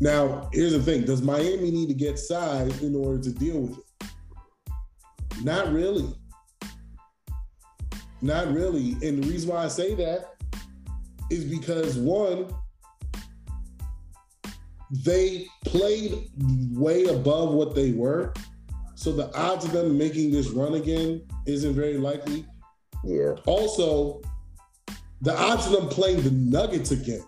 Now, 0.00 0.48
here's 0.52 0.72
the 0.72 0.82
thing: 0.82 1.04
Does 1.04 1.22
Miami 1.22 1.70
need 1.70 1.88
to 1.88 1.94
get 1.94 2.18
size 2.18 2.82
in 2.82 2.94
order 2.94 3.20
to 3.22 3.32
deal 3.32 3.60
with 3.60 3.78
it? 3.78 3.84
Not 5.42 5.72
really. 5.72 6.14
Not 8.20 8.52
really. 8.52 8.92
And 9.06 9.22
the 9.22 9.28
reason 9.28 9.50
why 9.50 9.64
I 9.64 9.68
say 9.68 9.94
that 9.94 10.34
is 11.30 11.44
because 11.44 11.96
one, 11.96 12.52
they 14.90 15.46
played 15.64 16.28
way 16.72 17.04
above 17.04 17.52
what 17.54 17.74
they 17.74 17.92
were. 17.92 18.32
So 18.98 19.12
the 19.12 19.32
odds 19.32 19.64
of 19.64 19.70
them 19.70 19.96
making 19.96 20.32
this 20.32 20.48
run 20.48 20.74
again 20.74 21.22
isn't 21.46 21.74
very 21.74 21.98
likely. 21.98 22.44
Yeah. 23.04 23.36
Also, 23.46 24.20
the 25.22 25.38
odds 25.38 25.66
of 25.66 25.72
them 25.72 25.88
playing 25.88 26.22
the 26.22 26.32
Nuggets 26.32 26.90
again 26.90 27.22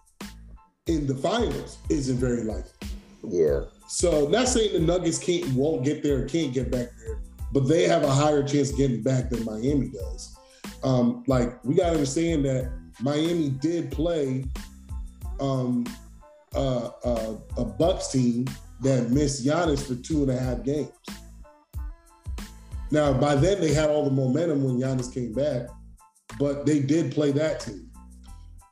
in 0.88 1.06
the 1.06 1.14
finals 1.14 1.78
isn't 1.88 2.16
very 2.16 2.42
likely. 2.42 2.88
Yeah. 3.22 3.60
So 3.86 4.26
not 4.26 4.48
saying 4.48 4.72
the 4.72 4.80
Nuggets 4.80 5.20
can't 5.20 5.46
won't 5.52 5.84
get 5.84 6.02
there, 6.02 6.26
can't 6.26 6.52
get 6.52 6.72
back 6.72 6.88
there, 7.06 7.20
but 7.52 7.68
they 7.68 7.84
have 7.84 8.02
a 8.02 8.10
higher 8.10 8.42
chance 8.42 8.72
of 8.72 8.76
getting 8.76 9.04
back 9.04 9.30
than 9.30 9.44
Miami 9.44 9.90
does. 9.90 10.36
Um, 10.82 11.22
like 11.28 11.64
we 11.64 11.76
gotta 11.76 11.92
understand 11.92 12.44
that 12.46 12.68
Miami 13.00 13.50
did 13.50 13.92
play 13.92 14.44
um, 15.38 15.86
uh, 16.52 16.90
uh, 17.04 17.36
a 17.58 17.64
Bucks 17.64 18.08
team 18.08 18.46
that 18.80 19.10
missed 19.10 19.46
Giannis 19.46 19.86
for 19.86 19.94
two 20.02 20.22
and 20.22 20.32
a 20.32 20.36
half 20.36 20.64
games. 20.64 20.90
Now, 22.90 23.12
by 23.12 23.36
then 23.36 23.60
they 23.60 23.72
had 23.72 23.88
all 23.88 24.04
the 24.04 24.10
momentum 24.10 24.64
when 24.64 24.78
Giannis 24.78 25.12
came 25.12 25.32
back, 25.32 25.68
but 26.38 26.66
they 26.66 26.80
did 26.80 27.12
play 27.12 27.32
that 27.32 27.60
team. 27.60 27.90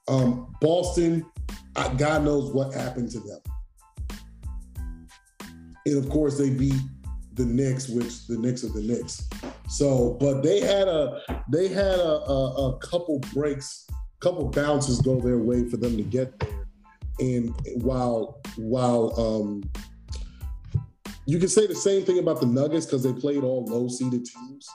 Um, 0.08 0.54
Boston, 0.60 1.24
God 1.96 2.24
knows 2.24 2.52
what 2.52 2.74
happened 2.74 3.10
to 3.12 3.20
them. 3.20 3.40
And 5.86 6.04
of 6.04 6.10
course, 6.10 6.36
they 6.36 6.50
beat 6.50 6.74
the 7.34 7.44
Knicks, 7.44 7.88
which 7.88 8.26
the 8.26 8.36
Knicks 8.36 8.64
are 8.64 8.72
the 8.72 8.82
Knicks. 8.82 9.28
So, 9.68 10.16
but 10.20 10.42
they 10.42 10.60
had 10.60 10.88
a 10.88 11.22
they 11.50 11.68
had 11.68 11.98
a, 11.98 12.20
a, 12.28 12.68
a 12.68 12.78
couple 12.78 13.20
breaks, 13.32 13.86
couple 14.20 14.48
bounces 14.48 15.00
go 15.00 15.20
their 15.20 15.38
way 15.38 15.68
for 15.68 15.76
them 15.76 15.96
to 15.96 16.02
get 16.02 16.38
there. 16.40 16.66
And 17.20 17.54
while 17.82 18.40
while 18.56 19.14
um, 19.18 19.70
you 21.28 21.38
can 21.38 21.48
say 21.48 21.66
the 21.66 21.74
same 21.74 22.06
thing 22.06 22.18
about 22.18 22.40
the 22.40 22.46
Nuggets 22.46 22.86
because 22.86 23.02
they 23.02 23.12
played 23.12 23.44
all 23.44 23.62
low 23.66 23.86
seeded 23.86 24.24
teams, 24.24 24.66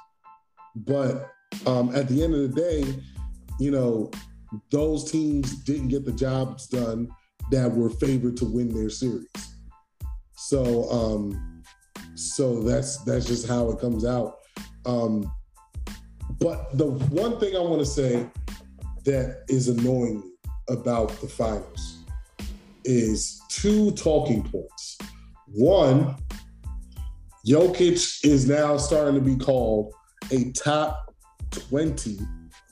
but 0.76 1.32
um, 1.66 1.94
at 1.96 2.08
the 2.08 2.24
end 2.24 2.36
of 2.36 2.42
the 2.42 2.62
day, 2.62 3.02
you 3.60 3.72
know 3.72 4.12
those 4.70 5.12
teams 5.12 5.56
didn't 5.63 5.88
get 5.88 6.06
the 6.06 6.12
jobs 6.12 6.68
done 6.68 7.10
that 7.50 7.72
were 7.72 7.89
favored 7.89 8.38
to 8.38 8.46
win 8.46 8.72
their 8.72 8.92
series. 8.92 9.26
So 10.36 10.92
um, 10.92 11.63
so 12.13 12.62
that's 12.62 13.04
that's 13.04 13.26
just 13.26 13.48
how 13.48 13.72
it 13.72 13.80
comes 13.80 14.06
out. 14.06 14.36
Um, 14.86 15.32
but 16.39 16.78
the 16.78 16.86
one 16.86 17.39
thing 17.39 17.56
I 17.56 17.62
want 17.62 17.80
to 17.80 17.86
say 17.86 18.28
that 19.06 19.44
is 19.48 19.70
annoying 19.70 20.22
about 20.70 21.10
the 21.20 21.28
finals 21.28 21.98
is 22.86 23.42
two 23.50 23.89
talking 23.94 24.44
points. 24.44 25.00
One, 25.48 26.16
Jokic 27.46 28.24
is 28.26 28.48
now 28.48 28.78
starting 28.78 29.16
to 29.16 29.22
be 29.22 29.36
called 29.36 29.94
a 30.32 30.52
top 30.54 31.14
20 31.52 32.18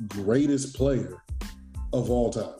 greatest 0.08 0.76
player 0.76 1.22
of 1.92 2.10
all 2.10 2.30
time. 2.30 2.56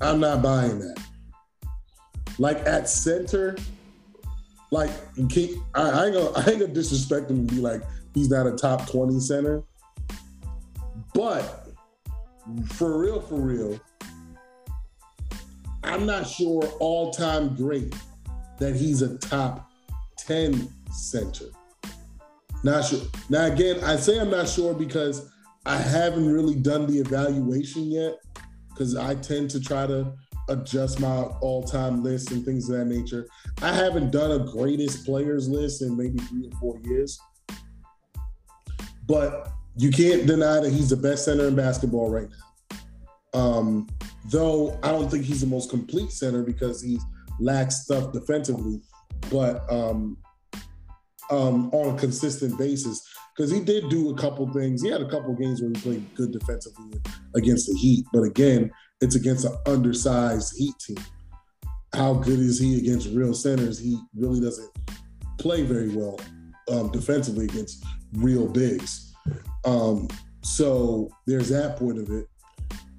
I'm 0.00 0.20
not 0.20 0.40
buying 0.40 0.78
that. 0.78 1.02
Like 2.38 2.58
at 2.66 2.88
center, 2.88 3.56
like 4.70 4.90
I, 5.18 5.20
I, 5.74 6.06
ain't 6.06 6.14
gonna 6.14 6.30
I 6.36 6.50
ain't 6.50 6.60
gonna 6.60 6.68
disrespect 6.68 7.30
him 7.30 7.38
and 7.38 7.50
be 7.50 7.56
like 7.56 7.82
he's 8.14 8.30
not 8.30 8.46
a 8.46 8.52
top 8.52 8.88
20 8.88 9.18
center. 9.18 9.64
But 11.12 11.68
for 12.66 13.00
real, 13.00 13.20
for 13.20 13.36
real, 13.36 13.80
I'm 15.84 16.06
not 16.06 16.26
sure 16.26 16.64
all 16.80 17.12
time 17.12 17.54
great 17.54 17.94
that 18.58 18.74
he's 18.74 19.02
a 19.02 19.16
top 19.18 19.70
10 20.18 20.68
center. 20.90 21.46
Not 22.62 22.84
sure. 22.84 23.00
Now, 23.28 23.44
again, 23.46 23.82
I 23.84 23.96
say 23.96 24.18
I'm 24.18 24.30
not 24.30 24.48
sure 24.48 24.72
because 24.72 25.30
I 25.66 25.76
haven't 25.76 26.26
really 26.26 26.54
done 26.54 26.86
the 26.86 26.98
evaluation 26.98 27.84
yet 27.90 28.14
because 28.70 28.96
I 28.96 29.14
tend 29.16 29.50
to 29.50 29.60
try 29.60 29.86
to 29.86 30.12
adjust 30.48 31.00
my 31.00 31.22
all-time 31.40 32.02
list 32.02 32.30
and 32.30 32.44
things 32.44 32.68
of 32.68 32.78
that 32.78 32.86
nature. 32.86 33.26
I 33.62 33.72
haven't 33.72 34.10
done 34.10 34.32
a 34.32 34.38
greatest 34.38 35.04
players 35.04 35.48
list 35.48 35.82
in 35.82 35.96
maybe 35.96 36.18
three 36.18 36.48
or 36.48 36.58
four 36.58 36.78
years. 36.84 37.18
But 39.06 39.52
you 39.76 39.90
can't 39.90 40.26
deny 40.26 40.60
that 40.60 40.70
he's 40.70 40.90
the 40.90 40.96
best 40.96 41.24
center 41.24 41.46
in 41.48 41.54
basketball 41.54 42.10
right 42.10 42.28
now. 42.30 43.40
Um, 43.40 43.88
though 44.26 44.78
I 44.82 44.90
don't 44.90 45.10
think 45.10 45.24
he's 45.24 45.40
the 45.40 45.46
most 45.46 45.70
complete 45.70 46.10
center 46.10 46.42
because 46.42 46.82
he 46.82 46.98
lacks 47.40 47.82
stuff 47.82 48.12
defensively, 48.12 48.80
but 49.30 49.70
um, 49.70 50.16
um, 51.30 51.70
on 51.70 51.94
a 51.94 51.98
consistent 51.98 52.58
basis. 52.58 53.02
Because 53.36 53.50
he 53.50 53.60
did 53.60 53.88
do 53.88 54.10
a 54.10 54.14
couple 54.14 54.48
things. 54.52 54.80
He 54.80 54.88
had 54.88 55.00
a 55.00 55.08
couple 55.08 55.34
games 55.34 55.60
where 55.60 55.70
he 55.74 55.80
played 55.80 56.14
good 56.14 56.30
defensively 56.30 57.00
against 57.34 57.66
the 57.66 57.74
Heat, 57.74 58.04
but 58.12 58.22
again, 58.22 58.70
it's 59.00 59.16
against 59.16 59.44
an 59.44 59.56
undersized 59.66 60.56
Heat 60.56 60.74
team. 60.78 61.04
How 61.94 62.14
good 62.14 62.38
is 62.38 62.60
he 62.60 62.78
against 62.78 63.08
real 63.08 63.34
centers? 63.34 63.78
He 63.78 63.98
really 64.16 64.40
doesn't 64.40 64.70
play 65.38 65.62
very 65.62 65.88
well 65.88 66.18
um, 66.70 66.90
defensively 66.90 67.46
against 67.46 67.84
real 68.14 68.48
bigs. 68.48 69.12
Um, 69.64 70.08
so 70.42 71.08
there's 71.26 71.48
that 71.48 71.76
point 71.76 71.98
of 71.98 72.10
it. 72.10 72.26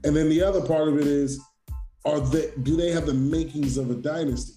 And 0.05 0.15
then 0.15 0.29
the 0.29 0.43
other 0.43 0.61
part 0.61 0.87
of 0.87 0.99
it 0.99 1.07
is, 1.07 1.41
are 2.05 2.19
they 2.19 2.51
do 2.61 2.77
they 2.77 2.91
have 2.91 3.07
the 3.07 3.13
makings 3.13 3.77
of 3.77 3.89
a 3.89 3.95
dynasty? 3.95 4.53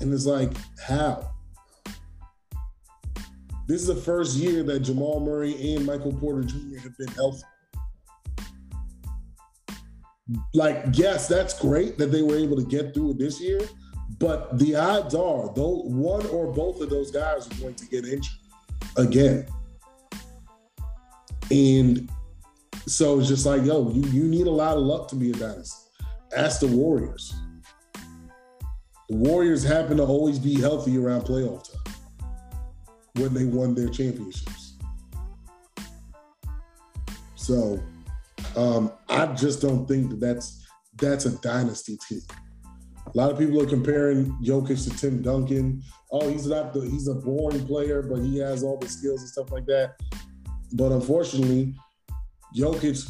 And 0.00 0.12
it's 0.12 0.26
like, 0.26 0.52
how? 0.84 1.30
This 3.68 3.80
is 3.80 3.86
the 3.86 3.94
first 3.94 4.36
year 4.36 4.62
that 4.64 4.80
Jamal 4.80 5.20
Murray 5.20 5.74
and 5.74 5.86
Michael 5.86 6.12
Porter 6.12 6.42
Jr. 6.42 6.78
have 6.82 6.96
been 6.98 7.08
healthy. 7.08 7.42
Like, 10.52 10.84
yes, 10.92 11.28
that's 11.28 11.58
great 11.58 11.98
that 11.98 12.10
they 12.10 12.22
were 12.22 12.36
able 12.36 12.56
to 12.56 12.64
get 12.64 12.92
through 12.92 13.12
it 13.12 13.18
this 13.18 13.40
year, 13.40 13.60
but 14.18 14.58
the 14.58 14.74
odds 14.74 15.14
are, 15.14 15.52
though, 15.54 15.82
one 15.84 16.26
or 16.26 16.52
both 16.52 16.80
of 16.80 16.90
those 16.90 17.12
guys 17.12 17.46
are 17.48 17.54
going 17.60 17.74
to 17.76 17.86
get 17.86 18.04
injured 18.04 18.32
again. 18.96 19.46
And 21.50 22.10
so 22.86 23.18
it's 23.18 23.28
just 23.28 23.46
like, 23.46 23.64
yo, 23.64 23.90
you, 23.90 24.02
you 24.10 24.24
need 24.24 24.46
a 24.46 24.50
lot 24.50 24.76
of 24.76 24.82
luck 24.82 25.08
to 25.08 25.16
be 25.16 25.30
a 25.30 25.34
dynasty. 25.34 25.90
Ask 26.36 26.60
the 26.60 26.68
Warriors. 26.68 27.34
The 29.08 29.16
Warriors 29.16 29.62
happen 29.62 29.96
to 29.96 30.04
always 30.04 30.38
be 30.38 30.60
healthy 30.60 30.98
around 30.98 31.22
playoff 31.22 31.70
time 31.70 31.94
when 33.16 33.34
they 33.34 33.44
won 33.44 33.74
their 33.74 33.88
championships. 33.88 34.76
So 37.34 37.80
um, 38.56 38.92
I 39.08 39.26
just 39.34 39.62
don't 39.62 39.86
think 39.86 40.10
that 40.10 40.20
that's 40.20 40.66
that's 40.96 41.26
a 41.26 41.38
dynasty 41.40 41.98
team. 42.08 42.22
A 43.06 43.16
lot 43.16 43.30
of 43.30 43.38
people 43.38 43.60
are 43.62 43.66
comparing 43.66 44.32
Jokic 44.42 44.82
to 44.84 44.96
Tim 44.96 45.22
Duncan. 45.22 45.82
Oh, 46.10 46.28
he's 46.28 46.46
not 46.46 46.72
the 46.72 46.80
he's 46.80 47.08
a 47.08 47.14
boring 47.14 47.66
player, 47.66 48.02
but 48.02 48.20
he 48.20 48.38
has 48.38 48.62
all 48.62 48.78
the 48.78 48.88
skills 48.88 49.20
and 49.20 49.28
stuff 49.28 49.52
like 49.52 49.66
that. 49.66 49.94
But 50.72 50.90
unfortunately, 50.90 51.74
Jokic, 52.56 53.06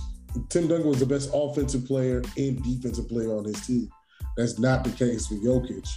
Tim 0.49 0.67
Duncan 0.67 0.89
was 0.89 0.99
the 0.99 1.07
best 1.07 1.31
offensive 1.33 1.87
player 1.87 2.23
and 2.37 2.63
defensive 2.65 3.09
player 3.09 3.37
on 3.37 3.45
his 3.45 3.65
team. 3.65 3.89
That's 4.37 4.59
not 4.59 4.83
the 4.83 4.91
case 4.91 5.29
for 5.29 5.35
Jokic. 5.35 5.89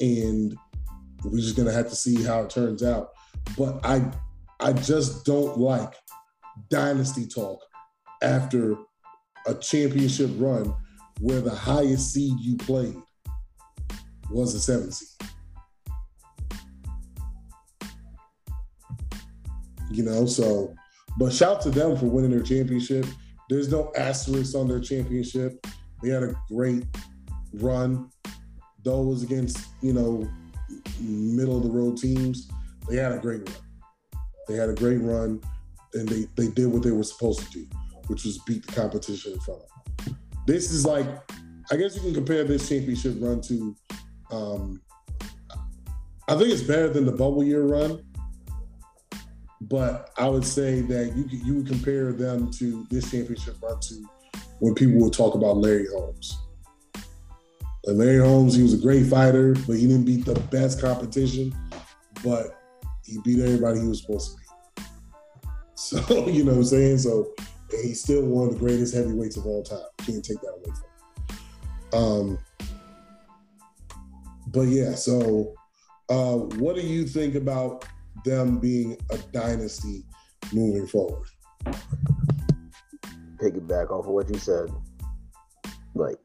And 0.00 0.56
we're 1.24 1.40
just 1.40 1.56
gonna 1.56 1.72
have 1.72 1.88
to 1.88 1.96
see 1.96 2.22
how 2.22 2.42
it 2.42 2.50
turns 2.50 2.82
out. 2.82 3.10
But 3.58 3.84
I 3.84 4.10
I 4.60 4.72
just 4.72 5.24
don't 5.24 5.58
like 5.58 5.94
dynasty 6.70 7.26
talk 7.26 7.60
after 8.22 8.76
a 9.46 9.54
championship 9.54 10.30
run 10.36 10.74
where 11.20 11.40
the 11.40 11.54
highest 11.54 12.12
seed 12.12 12.38
you 12.38 12.56
played 12.56 12.96
was 14.30 14.54
a 14.54 14.60
seven 14.60 14.92
seed. 14.92 15.08
You 19.90 20.04
know, 20.04 20.26
so 20.26 20.74
but 21.18 21.32
shout 21.32 21.60
to 21.62 21.70
them 21.70 21.96
for 21.96 22.06
winning 22.06 22.30
their 22.30 22.42
championship. 22.42 23.06
There's 23.48 23.70
no 23.70 23.92
asterisk 23.96 24.54
on 24.54 24.68
their 24.68 24.80
championship. 24.80 25.64
They 26.02 26.10
had 26.10 26.22
a 26.22 26.34
great 26.48 26.84
run. 27.54 28.10
Though 28.82 29.02
it 29.02 29.06
was 29.06 29.22
against, 29.22 29.58
you 29.82 29.92
know, 29.92 30.28
middle 31.00 31.56
of 31.56 31.62
the 31.62 31.70
road 31.70 31.96
teams, 31.96 32.48
they 32.88 32.96
had 32.96 33.12
a 33.12 33.18
great 33.18 33.48
run. 33.48 33.58
They 34.48 34.54
had 34.54 34.68
a 34.68 34.74
great 34.74 35.00
run 35.00 35.40
and 35.94 36.08
they, 36.08 36.26
they 36.36 36.50
did 36.52 36.66
what 36.66 36.82
they 36.82 36.90
were 36.90 37.02
supposed 37.02 37.40
to 37.40 37.50
do, 37.50 37.66
which 38.06 38.24
was 38.24 38.38
beat 38.38 38.66
the 38.66 38.72
competition 38.72 39.32
in 39.32 39.40
front 39.40 39.62
of 39.62 40.04
them. 40.04 40.18
This 40.46 40.70
is 40.70 40.84
like, 40.84 41.06
I 41.70 41.76
guess 41.76 41.96
you 41.96 42.02
can 42.02 42.14
compare 42.14 42.44
this 42.44 42.68
championship 42.68 43.16
run 43.18 43.40
to, 43.42 43.76
um, 44.30 44.80
I 46.28 46.36
think 46.36 46.50
it's 46.50 46.62
better 46.62 46.88
than 46.88 47.06
the 47.06 47.12
bubble 47.12 47.42
year 47.42 47.62
run, 47.62 48.04
but 49.60 50.10
I 50.18 50.28
would 50.28 50.44
say 50.44 50.80
that 50.82 51.14
you 51.16 51.26
you 51.30 51.54
would 51.56 51.66
compare 51.66 52.12
them 52.12 52.50
to 52.52 52.86
this 52.90 53.10
championship 53.10 53.56
run 53.62 53.80
to 53.80 54.08
when 54.60 54.74
people 54.74 55.00
will 55.00 55.10
talk 55.10 55.34
about 55.34 55.58
Larry 55.58 55.86
Holmes. 55.90 56.38
And 57.84 57.98
Larry 57.98 58.18
Holmes, 58.18 58.54
he 58.54 58.62
was 58.62 58.74
a 58.74 58.78
great 58.78 59.06
fighter, 59.06 59.54
but 59.66 59.76
he 59.76 59.86
didn't 59.86 60.04
beat 60.04 60.24
the 60.24 60.34
best 60.50 60.80
competition, 60.80 61.54
but 62.24 62.58
he 63.04 63.18
beat 63.24 63.40
everybody 63.40 63.80
he 63.80 63.86
was 63.86 64.02
supposed 64.02 64.32
to 64.32 64.36
beat. 64.38 64.86
So, 65.76 66.26
you 66.28 66.44
know 66.44 66.52
what 66.52 66.58
I'm 66.58 66.64
saying? 66.64 66.98
So 66.98 67.32
he's 67.70 68.02
still 68.02 68.22
one 68.22 68.48
of 68.48 68.54
the 68.54 68.58
greatest 68.58 68.94
heavyweights 68.94 69.36
of 69.36 69.46
all 69.46 69.62
time. 69.62 69.78
Can't 69.98 70.24
take 70.24 70.40
that 70.40 70.48
away 70.48 70.74
from 71.92 72.00
him. 72.00 72.04
Um, 72.04 72.38
but 74.48 74.62
yeah, 74.62 74.94
so 74.94 75.54
uh, 76.08 76.36
what 76.36 76.76
do 76.76 76.82
you 76.82 77.06
think 77.06 77.34
about 77.34 77.84
them 78.26 78.58
being 78.58 78.98
a 79.10 79.18
dynasty 79.32 80.04
moving 80.52 80.86
forward? 80.86 81.28
Piggyback 83.36 83.90
off 83.90 84.06
of 84.06 84.12
what 84.12 84.28
you 84.28 84.38
said, 84.38 84.70
like 85.94 86.16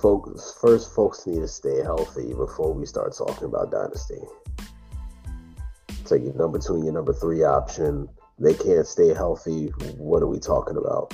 folks 0.00 0.56
first 0.60 0.94
folks 0.94 1.26
need 1.26 1.40
to 1.40 1.48
stay 1.48 1.82
healthy 1.82 2.34
before 2.34 2.72
we 2.72 2.86
start 2.86 3.16
talking 3.16 3.44
about 3.44 3.72
dynasty. 3.72 4.20
Take 6.04 6.22
your 6.22 6.34
number 6.34 6.58
two 6.58 6.74
and 6.74 6.84
your 6.84 6.94
number 6.94 7.12
three 7.12 7.42
option. 7.42 8.08
They 8.38 8.54
can't 8.54 8.86
stay 8.86 9.12
healthy. 9.14 9.66
What 9.96 10.22
are 10.22 10.28
we 10.28 10.38
talking 10.38 10.76
about? 10.76 11.12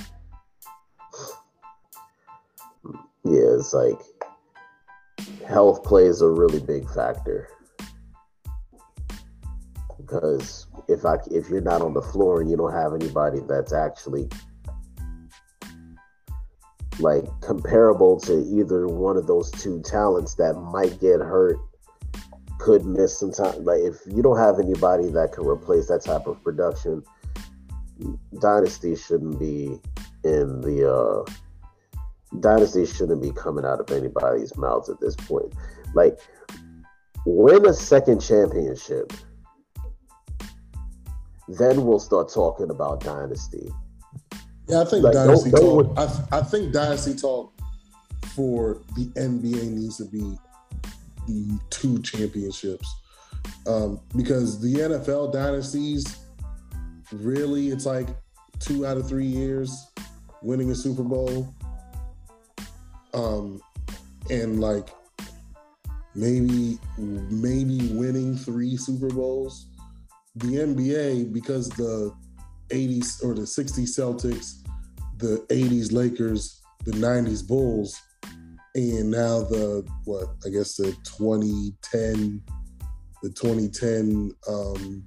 Yeah, 3.25 3.57
it's 3.57 3.73
like 3.73 3.99
health 5.47 5.85
plays 5.85 6.21
a 6.21 6.29
really 6.29 6.61
big 6.61 6.89
factor 6.91 7.49
because 10.07 10.67
if 10.89 11.05
I 11.05 11.17
if 11.31 11.49
you're 11.49 11.61
not 11.61 11.83
on 11.83 11.95
the 11.95 12.03
floor 12.03 12.41
and 12.41 12.51
you 12.51 12.57
don't 12.57 12.73
have 12.73 12.95
anybody 12.95 13.41
that's 13.49 13.73
actually 13.73 14.29
like 17.01 17.25
comparable 17.41 18.21
to 18.21 18.45
either 18.55 18.87
one 18.87 19.17
of 19.17 19.27
those 19.27 19.51
two 19.51 19.83
talents 19.83 20.35
that 20.35 20.55
might 20.55 21.01
get 21.01 21.21
hurt 21.21 21.59
could 22.59 22.85
miss 22.85 23.19
some 23.19 23.33
time 23.33 23.65
like 23.65 23.81
if 23.81 23.97
you 24.07 24.23
don't 24.23 24.39
have 24.39 24.61
anybody 24.61 25.09
that 25.09 25.33
can 25.33 25.45
replace 25.45 25.89
that 25.89 26.03
type 26.05 26.27
of 26.27 26.43
production 26.45 27.03
dynasty 28.41 28.95
shouldn't 28.95 29.39
be 29.39 29.81
in 30.25 30.61
the 30.61 30.91
uh 30.91 31.33
dynasty 32.41 32.87
shouldn't 32.87 33.23
be 33.23 33.31
coming 33.33 33.65
out 33.65 33.81
of 33.81 33.91
anybody's 33.91 34.57
mouths 34.57 34.89
at 34.89 35.01
this 35.01 35.15
point. 35.17 35.53
Like 35.95 36.19
win 37.27 37.67
a 37.67 37.75
second 37.75 38.21
championship 38.21 39.13
then 41.49 41.85
we'll 41.85 42.01
start 42.01 42.33
talking 42.33 42.71
about 42.71 43.01
dynasty. 43.01 43.71
Yeah, 44.69 44.81
I 44.81 44.85
think 44.85 45.05
like, 45.05 45.13
dynasty 45.13 45.51
don't, 45.51 45.87
don't 45.87 45.95
talk. 45.95 46.29
I, 46.33 46.39
I 46.39 46.43
think 46.43 46.73
dynasty 46.73 47.15
talk 47.15 47.53
for 48.35 48.81
the 48.97 49.07
NBA 49.17 49.71
needs 49.71 49.99
to 49.99 50.05
be 50.07 50.39
the 51.27 51.59
two 51.71 52.01
championships 52.03 52.95
um, 53.67 54.01
because 54.17 54.61
the 54.61 54.75
NFL 54.75 55.33
dynasties 55.33 56.19
really 57.13 57.69
it's 57.69 57.87
like 57.87 58.09
two 58.59 58.87
out 58.87 58.97
of 58.97 59.09
three 59.09 59.27
years 59.27 59.89
winning 60.43 60.71
a 60.71 60.75
Super 60.75 61.03
Bowl, 61.03 61.55
um, 63.13 63.61
and 64.31 64.61
like 64.61 64.89
maybe 66.15 66.79
maybe 66.99 67.89
winning 67.93 68.37
three 68.37 68.77
Super 68.77 69.09
Bowls 69.09 69.67
the 70.37 70.49
NBA 70.49 71.33
because 71.33 71.69
the 71.71 72.13
80s 72.71 73.23
or 73.25 73.35
the 73.35 73.43
60s 73.43 73.99
Celtics, 73.99 74.63
the 75.19 75.47
80s 75.49 75.93
Lakers, 75.93 76.61
the 76.85 76.93
90s 76.93 77.47
Bulls, 77.47 78.01
and 78.75 79.11
now 79.11 79.43
the 79.43 79.87
what 80.05 80.29
I 80.45 80.51
guess 80.51 80.77
the 80.77 80.93
2010 81.05 82.43
the 83.23 83.31
2010 83.31 84.33
um, 84.49 85.07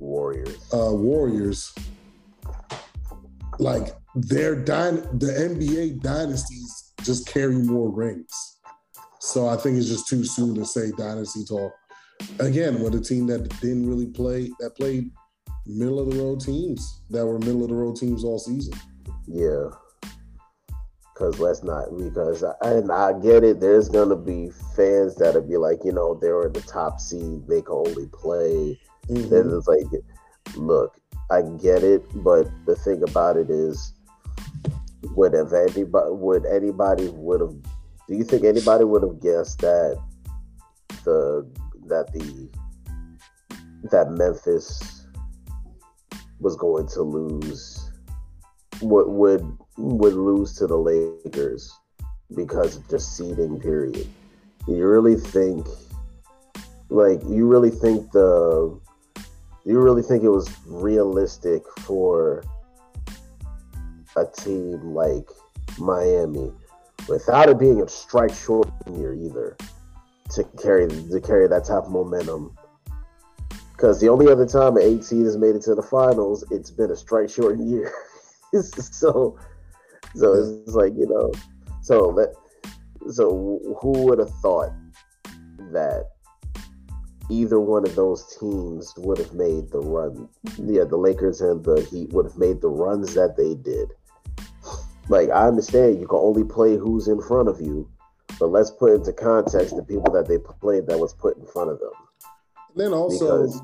Warriors. 0.00 0.56
Uh, 0.72 0.92
Warriors. 0.92 1.72
Like 3.60 3.94
their 4.16 4.56
dy- 4.56 5.02
the 5.12 5.32
NBA 5.50 6.00
dynasties 6.00 6.92
just 7.02 7.28
carry 7.28 7.54
more 7.54 7.90
rings. 7.90 8.58
So 9.20 9.46
I 9.48 9.56
think 9.56 9.78
it's 9.78 9.88
just 9.88 10.08
too 10.08 10.24
soon 10.24 10.54
to 10.56 10.64
say 10.64 10.90
dynasty 10.98 11.44
talk 11.44 11.72
again 12.40 12.80
with 12.82 12.94
a 12.94 13.00
team 13.00 13.26
that 13.26 13.48
didn't 13.60 13.88
really 13.88 14.06
play 14.06 14.50
that 14.60 14.76
played 14.76 15.10
middle 15.66 15.98
of 15.98 16.10
the 16.10 16.20
road 16.20 16.40
teams 16.40 17.00
that 17.10 17.24
were 17.24 17.38
middle 17.38 17.62
of 17.62 17.68
the 17.68 17.74
road 17.74 17.96
teams 17.96 18.24
all 18.24 18.38
season. 18.38 18.74
Yeah. 19.26 19.70
Cause 21.14 21.38
let's 21.38 21.62
not 21.62 21.96
because 21.96 22.42
I, 22.42 22.54
and 22.62 22.90
I 22.90 23.12
get 23.20 23.44
it. 23.44 23.60
There's 23.60 23.88
gonna 23.88 24.16
be 24.16 24.50
fans 24.74 25.14
that'll 25.14 25.42
be 25.42 25.56
like, 25.56 25.84
you 25.84 25.92
know, 25.92 26.14
they 26.14 26.30
were 26.30 26.48
the 26.48 26.60
top 26.62 26.98
seed, 26.98 27.46
they 27.46 27.62
can 27.62 27.74
only 27.74 28.06
play. 28.08 28.78
Mm-hmm. 29.08 29.28
Then 29.28 29.56
it's 29.56 29.68
like, 29.68 29.86
look, 30.56 30.98
I 31.30 31.42
get 31.42 31.84
it, 31.84 32.04
but 32.16 32.48
the 32.66 32.74
thing 32.74 33.02
about 33.02 33.36
it 33.36 33.48
is, 33.48 33.92
would 35.14 35.34
have 35.34 35.52
anybody 35.52 36.10
would 36.10 36.46
anybody 36.46 37.08
would 37.08 37.40
have? 37.40 37.54
Do 38.08 38.16
you 38.16 38.24
think 38.24 38.44
anybody 38.44 38.84
would 38.84 39.02
have 39.02 39.20
guessed 39.20 39.60
that 39.60 40.02
the 41.04 41.48
that 41.88 42.12
the 42.12 42.48
that 43.90 44.10
Memphis 44.10 45.06
was 46.40 46.56
going 46.56 46.86
to 46.88 47.02
lose 47.02 47.90
would 48.80 49.06
would 49.08 49.58
would 49.76 50.14
lose 50.14 50.54
to 50.54 50.66
the 50.66 50.76
Lakers 50.76 51.72
because 52.34 52.76
of 52.76 52.88
just 52.88 53.16
seeding 53.16 53.60
period. 53.60 54.06
You 54.66 54.86
really 54.86 55.16
think 55.16 55.66
like 56.88 57.20
you 57.28 57.46
really 57.46 57.70
think 57.70 58.10
the 58.12 58.78
you 59.64 59.80
really 59.80 60.02
think 60.02 60.22
it 60.22 60.28
was 60.28 60.50
realistic 60.66 61.62
for 61.80 62.44
a 64.16 64.26
team 64.26 64.94
like 64.94 65.28
Miami 65.78 66.52
without 67.08 67.48
it 67.48 67.58
being 67.58 67.82
a 67.82 67.88
strike 67.88 68.34
short 68.34 68.68
year 68.92 69.14
either 69.14 69.56
to 70.34 70.44
carry 70.60 70.88
to 70.88 71.20
carry 71.20 71.48
that 71.48 71.64
type 71.64 71.84
of 71.84 71.90
momentum. 71.90 72.56
Because 73.72 74.00
the 74.00 74.08
only 74.08 74.30
other 74.30 74.46
time 74.46 74.76
an 74.76 74.82
eight 74.82 75.04
seed 75.04 75.24
has 75.24 75.36
made 75.36 75.56
it 75.56 75.62
to 75.62 75.74
the 75.74 75.82
finals, 75.82 76.44
it's 76.50 76.70
been 76.70 76.90
a 76.90 76.96
strike 76.96 77.28
short 77.28 77.58
year. 77.58 77.92
so, 78.62 79.38
so 80.14 80.32
it's 80.32 80.74
like 80.74 80.92
you 80.96 81.08
know, 81.08 81.32
so 81.82 82.12
that 82.12 82.34
so 83.12 83.60
who 83.80 84.04
would 84.04 84.18
have 84.18 84.34
thought 84.40 84.72
that 85.72 86.10
either 87.30 87.60
one 87.60 87.84
of 87.84 87.94
those 87.94 88.36
teams 88.38 88.94
would 88.98 89.18
have 89.18 89.34
made 89.34 89.70
the 89.70 89.80
run? 89.80 90.28
Yeah, 90.56 90.84
the 90.84 90.96
Lakers 90.96 91.40
and 91.40 91.64
the 91.64 91.80
Heat 91.90 92.12
would 92.12 92.26
have 92.26 92.38
made 92.38 92.60
the 92.60 92.68
runs 92.68 93.14
that 93.14 93.36
they 93.36 93.54
did. 93.54 93.90
Like 95.08 95.30
I 95.30 95.46
understand 95.46 96.00
you 96.00 96.06
can 96.06 96.18
only 96.18 96.44
play 96.44 96.76
who's 96.76 97.08
in 97.08 97.20
front 97.20 97.48
of 97.48 97.60
you, 97.60 97.88
but 98.38 98.46
let's 98.46 98.70
put 98.70 98.92
into 98.92 99.12
context 99.12 99.76
the 99.76 99.82
people 99.82 100.12
that 100.12 100.26
they 100.28 100.38
played 100.38 100.86
that 100.86 100.98
was 100.98 101.12
put 101.14 101.36
in 101.36 101.46
front 101.46 101.70
of 101.70 101.78
them. 101.78 101.92
And 102.74 102.84
then 102.84 102.92
also 102.92 103.42
because 103.42 103.62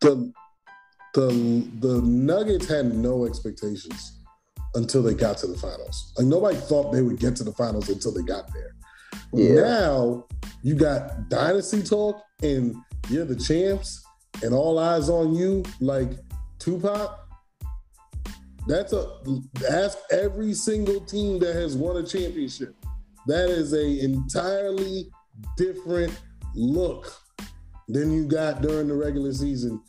the 0.00 0.32
the 1.14 1.68
the 1.80 2.00
Nuggets 2.02 2.68
had 2.68 2.94
no 2.94 3.26
expectations 3.26 4.18
until 4.74 5.02
they 5.02 5.14
got 5.14 5.36
to 5.38 5.46
the 5.46 5.56
finals. 5.56 6.12
Like 6.16 6.26
nobody 6.26 6.56
thought 6.56 6.92
they 6.92 7.02
would 7.02 7.18
get 7.18 7.36
to 7.36 7.44
the 7.44 7.52
finals 7.52 7.88
until 7.88 8.12
they 8.12 8.22
got 8.22 8.52
there. 8.52 8.74
Yeah. 9.32 9.60
Now 9.62 10.26
you 10.62 10.74
got 10.74 11.28
dynasty 11.28 11.82
talk 11.82 12.22
and 12.42 12.74
you're 13.08 13.24
the 13.24 13.36
champs 13.36 14.04
and 14.42 14.54
all 14.54 14.78
eyes 14.78 15.08
on 15.08 15.34
you 15.34 15.62
like 15.80 16.10
Tupac. 16.58 17.18
That's 18.66 18.92
a 18.92 19.18
ask 19.70 19.98
every 20.10 20.54
single 20.54 21.00
team 21.00 21.38
that 21.40 21.54
has 21.54 21.76
won 21.76 21.96
a 21.96 22.06
championship. 22.06 22.74
That 23.26 23.50
is 23.50 23.72
a 23.72 24.00
entirely 24.00 25.10
different 25.56 26.20
look 26.54 27.14
than 27.88 28.12
you 28.12 28.26
got 28.26 28.62
during 28.62 28.88
the 28.88 28.94
regular 28.94 29.32
season, 29.32 29.80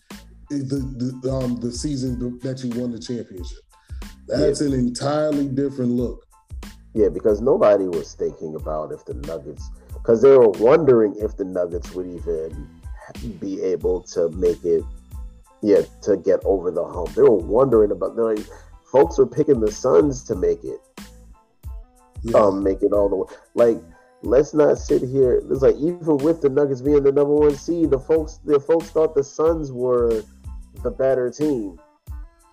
the 0.50 1.20
the, 1.22 1.32
um, 1.32 1.60
the 1.60 1.72
season 1.72 2.40
that 2.40 2.64
you 2.64 2.80
won 2.80 2.92
the 2.92 3.00
championship. 3.00 3.60
That's 4.28 4.62
yeah. 4.62 4.68
an 4.68 4.74
entirely 4.74 5.48
different 5.48 5.92
look. 5.92 6.26
Yeah, 6.94 7.10
because 7.10 7.42
nobody 7.42 7.86
was 7.86 8.14
thinking 8.14 8.56
about 8.56 8.92
if 8.92 9.04
the 9.06 9.16
Nuggets, 9.16 9.68
because 9.94 10.22
they 10.22 10.30
were 10.30 10.50
wondering 10.50 11.16
if 11.18 11.36
the 11.38 11.46
Nuggets 11.46 11.92
would 11.94 12.06
even 12.06 12.70
be 13.40 13.62
able 13.62 14.02
to 14.02 14.30
make 14.30 14.64
it, 14.64 14.84
yeah, 15.62 15.82
to 16.04 16.18
get 16.18 16.40
over 16.46 16.70
the 16.70 16.86
hump. 16.86 17.16
They 17.16 17.24
were 17.24 17.36
wondering 17.36 17.92
about, 17.92 18.16
like, 18.16 18.46
folks 18.92 19.18
were 19.18 19.26
picking 19.26 19.60
the 19.60 19.72
Suns 19.72 20.24
to 20.26 20.36
make 20.36 20.64
it 20.64 20.80
yeah. 22.24 22.38
um, 22.38 22.64
make 22.64 22.82
it 22.82 22.94
all 22.94 23.10
the 23.10 23.16
way. 23.16 23.28
Like, 23.54 23.84
let's 24.22 24.54
not 24.54 24.78
sit 24.78 25.02
here. 25.02 25.42
It's 25.50 25.62
like 25.62 25.76
even 25.76 26.18
with 26.18 26.42
the 26.42 26.50
Nuggets 26.50 26.82
being 26.82 27.04
the 27.04 27.12
number 27.12 27.34
one 27.36 27.56
seed, 27.56 27.92
the 27.92 28.00
folks 28.00 28.40
the 28.46 28.60
folks 28.60 28.90
thought 28.90 29.16
the 29.16 29.24
Suns 29.24 29.72
were 29.72 30.24
the 30.84 30.92
better 30.92 31.30
team. 31.30 31.80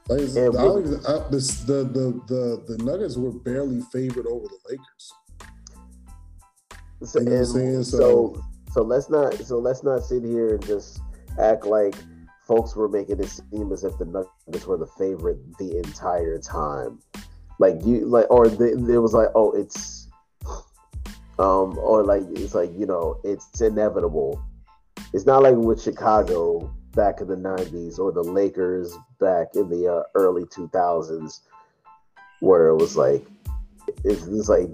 Like, 0.09 0.21
and 0.21 0.57
I, 0.57 1.15
I, 1.15 1.29
this, 1.31 1.61
the, 1.61 1.85
the 1.85 2.21
the 2.27 2.77
the 2.77 2.85
Nuggets 2.85 3.17
were 3.17 3.33
barely 3.33 3.81
favored 3.93 4.27
over 4.27 4.47
the 4.47 4.59
Lakers. 4.69 5.13
So, 7.03 7.21
you 7.21 7.31
know 7.31 7.45
so, 7.45 7.83
so 7.83 8.45
so 8.73 8.83
let's 8.83 9.09
not 9.09 9.35
so 9.35 9.59
let's 9.59 9.83
not 9.83 10.05
sit 10.05 10.23
here 10.23 10.55
and 10.55 10.67
just 10.67 11.01
act 11.39 11.65
like 11.65 11.95
folks 12.47 12.75
were 12.75 12.89
making 12.89 13.21
it 13.21 13.29
seem 13.29 13.73
as 13.73 13.85
if 13.85 13.97
the 13.99 14.05
Nuggets 14.05 14.67
were 14.67 14.77
the 14.77 14.87
favorite 14.99 15.39
the 15.59 15.79
entire 15.79 16.39
time 16.39 16.99
like 17.61 17.77
you 17.85 18.07
like 18.07 18.29
or 18.31 18.49
the, 18.49 18.73
it 18.73 18.99
was 18.99 19.12
like 19.12 19.29
oh 19.35 19.53
it's 19.53 20.09
um 21.38 21.79
or 21.79 22.03
like 22.03 22.23
it's 22.33 22.55
like 22.55 22.70
you 22.77 22.87
know 22.87 23.20
it's 23.23 23.61
inevitable. 23.61 24.42
It's 25.12 25.27
not 25.27 25.42
like 25.42 25.57
with 25.57 25.83
chicago 25.83 26.75
back 26.94 27.20
in 27.20 27.29
the 27.29 27.37
90s 27.37 27.99
or 27.99 28.11
the 28.11 28.23
lakers 28.23 28.96
back 29.20 29.49
in 29.55 29.68
the 29.68 29.87
uh, 29.87 30.03
early 30.14 30.44
2000s 30.44 31.40
where 32.40 32.68
it 32.68 32.77
was 32.77 32.96
like 32.96 33.25
it's, 34.05 34.27
it's 34.27 34.49
like 34.49 34.68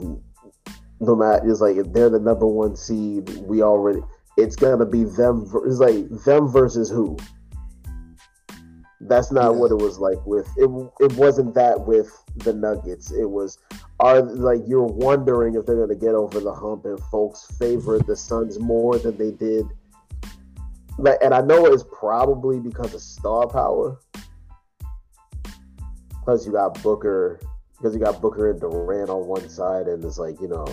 no 1.01 1.15
matter 1.15 1.51
it's 1.51 1.61
like 1.61 1.77
if 1.77 1.93
they're 1.93 2.09
the 2.09 2.19
number 2.19 2.47
one 2.47 2.75
seed 2.75 3.29
we 3.41 3.63
already 3.63 4.01
it's 4.37 4.57
gonna 4.57 4.87
be 4.87 5.05
them 5.05 5.51
it's 5.67 5.79
like 5.79 6.09
them 6.25 6.49
versus 6.49 6.89
who 6.89 7.17
that's 9.01 9.31
not 9.31 9.53
yeah. 9.53 9.59
what 9.59 9.71
it 9.71 9.77
was 9.77 9.99
like 9.99 10.25
with 10.27 10.47
it. 10.57 10.71
It 11.01 11.13
wasn't 11.17 11.55
that 11.55 11.87
with 11.87 12.11
the 12.37 12.53
Nuggets. 12.53 13.11
It 13.13 13.29
was, 13.29 13.59
are 14.01 14.23
like 14.23 14.61
you're 14.67 14.83
wondering 14.83 15.55
if 15.55 15.67
they're 15.67 15.77
going 15.77 15.89
to 15.89 15.95
get 15.95 16.15
over 16.15 16.41
the 16.41 16.53
hump 16.53 16.85
and 16.87 16.99
folks 17.11 17.47
favor 17.59 17.99
the 17.99 18.17
Suns 18.17 18.59
more 18.59 18.99
than 18.99 19.17
they 19.19 19.33
did. 19.33 19.67
Like, 20.99 21.19
and 21.23 21.35
I 21.35 21.43
know 21.43 21.67
it's 21.67 21.85
probably 21.93 22.59
because 22.59 22.95
of 22.95 23.03
star 23.03 23.47
power. 23.47 23.99
Plus, 26.25 26.47
you 26.47 26.53
got 26.53 26.83
Booker, 26.83 27.39
because 27.77 27.95
you 27.95 28.01
got 28.01 28.21
Booker 28.21 28.51
and 28.51 28.61
Durant 28.61 29.11
on 29.11 29.27
one 29.27 29.49
side, 29.49 29.89
and 29.89 30.03
it's 30.05 30.19
like 30.19 30.41
you 30.41 30.49
know, 30.49 30.67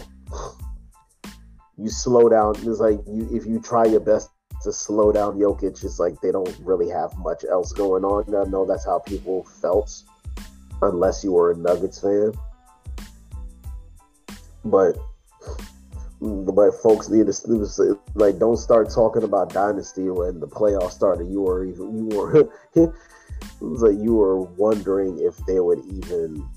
you 1.78 1.90
slow 1.90 2.30
down. 2.30 2.56
It's 2.56 2.80
like 2.80 3.00
you 3.06 3.28
if 3.32 3.46
you 3.46 3.60
try 3.60 3.86
your 3.86 4.00
best 4.00 4.30
to 4.64 4.74
slow 4.74 5.12
down 5.12 5.38
Jokic, 5.38 5.84
it's 5.84 6.00
like 6.00 6.20
they 6.22 6.32
don't 6.32 6.58
really 6.62 6.90
have 6.90 7.18
much 7.18 7.44
else 7.50 7.72
going 7.72 8.04
on. 8.04 8.34
I 8.36 8.50
know 8.50 8.66
that's 8.66 8.86
how 8.86 9.00
people 9.00 9.44
felt, 9.44 10.04
unless 10.82 11.24
you 11.24 11.32
were 11.32 11.52
a 11.52 11.56
Nuggets 11.56 12.00
fan. 12.00 12.34
But 14.66 14.98
but 16.22 16.72
folks 16.82 17.10
need 17.10 17.28
to 17.28 18.00
like 18.16 18.40
don't 18.40 18.58
start 18.58 18.90
talking 18.90 19.24
about 19.24 19.54
dynasty 19.54 20.10
when 20.10 20.40
the 20.40 20.48
playoffs 20.48 20.92
started. 20.92 21.28
You 21.28 21.42
were 21.42 21.66
even 21.66 22.10
you 22.10 22.18
were 22.18 22.50
like 23.60 23.98
you 24.00 24.16
were 24.16 24.42
wondering 24.42 25.20
if 25.20 25.38
they 25.46 25.60
would 25.60 25.80
even 25.80 26.48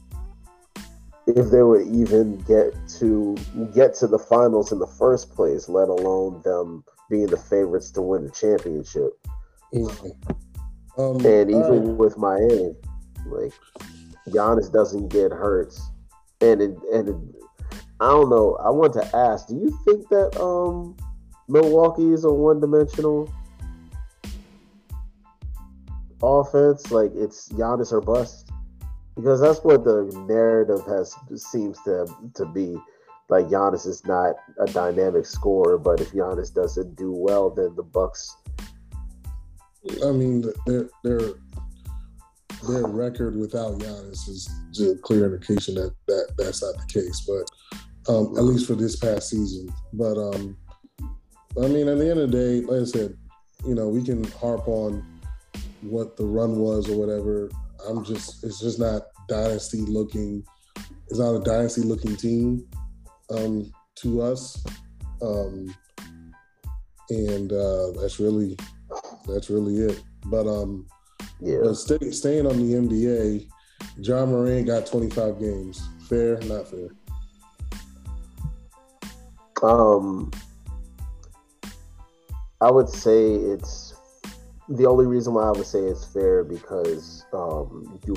if 1.26 1.50
they 1.50 1.62
would 1.62 1.86
even 1.88 2.38
get 2.42 2.74
to 2.88 3.36
get 3.74 3.94
to 3.94 4.06
the 4.06 4.18
finals 4.18 4.70
in 4.70 4.78
the 4.78 4.86
first 4.86 5.34
place, 5.34 5.68
let 5.68 5.88
alone 5.88 6.40
them 6.44 6.84
being 7.10 7.26
the 7.26 7.36
favorites 7.36 7.90
to 7.92 8.02
win 8.02 8.24
the 8.24 8.30
championship. 8.30 9.12
Mm-hmm. 9.72 11.00
Um, 11.00 11.16
and 11.16 11.50
even 11.50 11.88
right. 11.88 11.96
with 11.96 12.16
Miami, 12.16 12.74
like 13.26 13.52
Giannis 14.28 14.72
doesn't 14.72 15.08
get 15.08 15.30
hurt, 15.30 15.74
and 16.40 16.62
it, 16.62 16.76
and 16.92 17.08
it, 17.08 17.16
I 18.00 18.08
don't 18.08 18.30
know. 18.30 18.56
I 18.64 18.70
want 18.70 18.94
to 18.94 19.16
ask: 19.16 19.48
Do 19.48 19.56
you 19.56 19.78
think 19.84 20.08
that 20.08 20.40
um, 20.40 20.96
Milwaukee 21.48 22.12
is 22.12 22.24
a 22.24 22.32
one-dimensional 22.32 23.30
offense? 26.22 26.90
Like 26.90 27.10
it's 27.14 27.50
Giannis 27.50 27.92
or 27.92 28.00
bust? 28.00 28.50
Because 29.16 29.40
that's 29.40 29.60
what 29.60 29.84
the 29.84 30.04
narrative 30.28 30.84
has 30.86 31.14
seems 31.34 31.78
to 31.82 32.06
to 32.34 32.46
be. 32.46 32.76
Like 33.28 33.46
Giannis 33.46 33.86
is 33.86 34.04
not 34.06 34.36
a 34.60 34.66
dynamic 34.66 35.26
scorer, 35.26 35.78
but 35.78 36.00
if 36.00 36.12
Giannis 36.12 36.54
doesn't 36.54 36.94
do 36.96 37.12
well, 37.12 37.50
then 37.50 37.74
the 37.74 37.82
Bucks. 37.82 38.36
I 40.04 40.12
mean, 40.12 40.44
their 40.66 40.88
their 41.02 41.20
their 42.68 42.86
record 42.86 43.36
without 43.36 43.78
Giannis 43.78 44.28
is 44.28 44.48
a 44.80 44.96
clear 44.98 45.26
indication 45.26 45.74
that, 45.74 45.94
that 46.06 46.34
that's 46.38 46.62
not 46.62 46.74
the 46.76 47.00
case. 47.00 47.20
But 47.26 48.12
um, 48.12 48.36
at 48.36 48.44
least 48.44 48.66
for 48.66 48.74
this 48.74 48.96
past 48.96 49.30
season. 49.30 49.72
But 49.92 50.16
um, 50.18 50.56
I 51.60 51.66
mean, 51.66 51.88
at 51.88 51.98
the 51.98 52.10
end 52.10 52.20
of 52.20 52.30
the 52.30 52.36
day, 52.36 52.60
like 52.60 52.82
I 52.82 52.84
said, 52.84 53.16
you 53.66 53.74
know, 53.74 53.88
we 53.88 54.04
can 54.04 54.22
harp 54.24 54.68
on 54.68 55.04
what 55.80 56.16
the 56.16 56.24
run 56.24 56.58
was 56.58 56.88
or 56.88 56.96
whatever. 56.96 57.50
I'm 57.88 58.04
just, 58.04 58.44
it's 58.44 58.60
just 58.60 58.78
not 58.78 59.02
dynasty 59.28 59.78
looking. 59.78 60.44
It's 61.08 61.18
not 61.18 61.34
a 61.34 61.40
dynasty 61.40 61.82
looking 61.82 62.16
team 62.16 62.66
um, 63.30 63.72
to 63.96 64.22
us, 64.22 64.64
um, 65.22 65.74
and 67.10 67.52
uh, 67.52 67.92
that's 68.00 68.20
really, 68.20 68.56
that's 69.26 69.50
really 69.50 69.76
it. 69.76 70.02
But 70.26 70.46
um, 70.46 70.86
yeah, 71.40 71.58
but 71.62 71.74
stay, 71.74 72.10
staying 72.10 72.46
on 72.46 72.56
the 72.58 72.74
NBA, 72.74 73.48
Ja 73.98 74.26
Morant 74.26 74.66
got 74.66 74.86
25 74.86 75.40
games. 75.40 75.88
Fair, 76.08 76.38
not 76.42 76.68
fair. 76.68 76.88
Um, 79.62 80.30
I 82.60 82.70
would 82.70 82.88
say 82.88 83.34
it's 83.34 83.94
the 84.68 84.86
only 84.86 85.06
reason 85.06 85.34
why 85.34 85.44
I 85.44 85.50
would 85.50 85.66
say 85.66 85.80
it's 85.80 86.04
fair 86.04 86.44
because 86.44 87.24
um, 87.32 88.00
you 88.06 88.16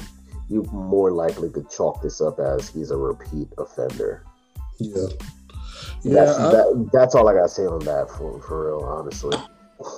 you 0.49 0.63
more 0.71 1.11
likely 1.11 1.49
could 1.49 1.69
chalk 1.69 2.01
this 2.01 2.21
up 2.21 2.39
as 2.39 2.69
he's 2.69 2.89
a 2.91 2.97
repeat 2.97 3.47
offender. 3.57 4.23
Yeah, 4.79 5.07
yeah. 6.03 6.13
That's, 6.13 6.37
I, 6.39 6.51
that, 6.51 6.89
that's 6.93 7.15
all 7.15 7.27
I 7.27 7.33
gotta 7.33 7.49
say 7.49 7.65
on 7.65 7.79
that 7.79 8.09
for 8.09 8.41
for 8.41 8.67
real, 8.67 8.85
honestly. 8.85 9.37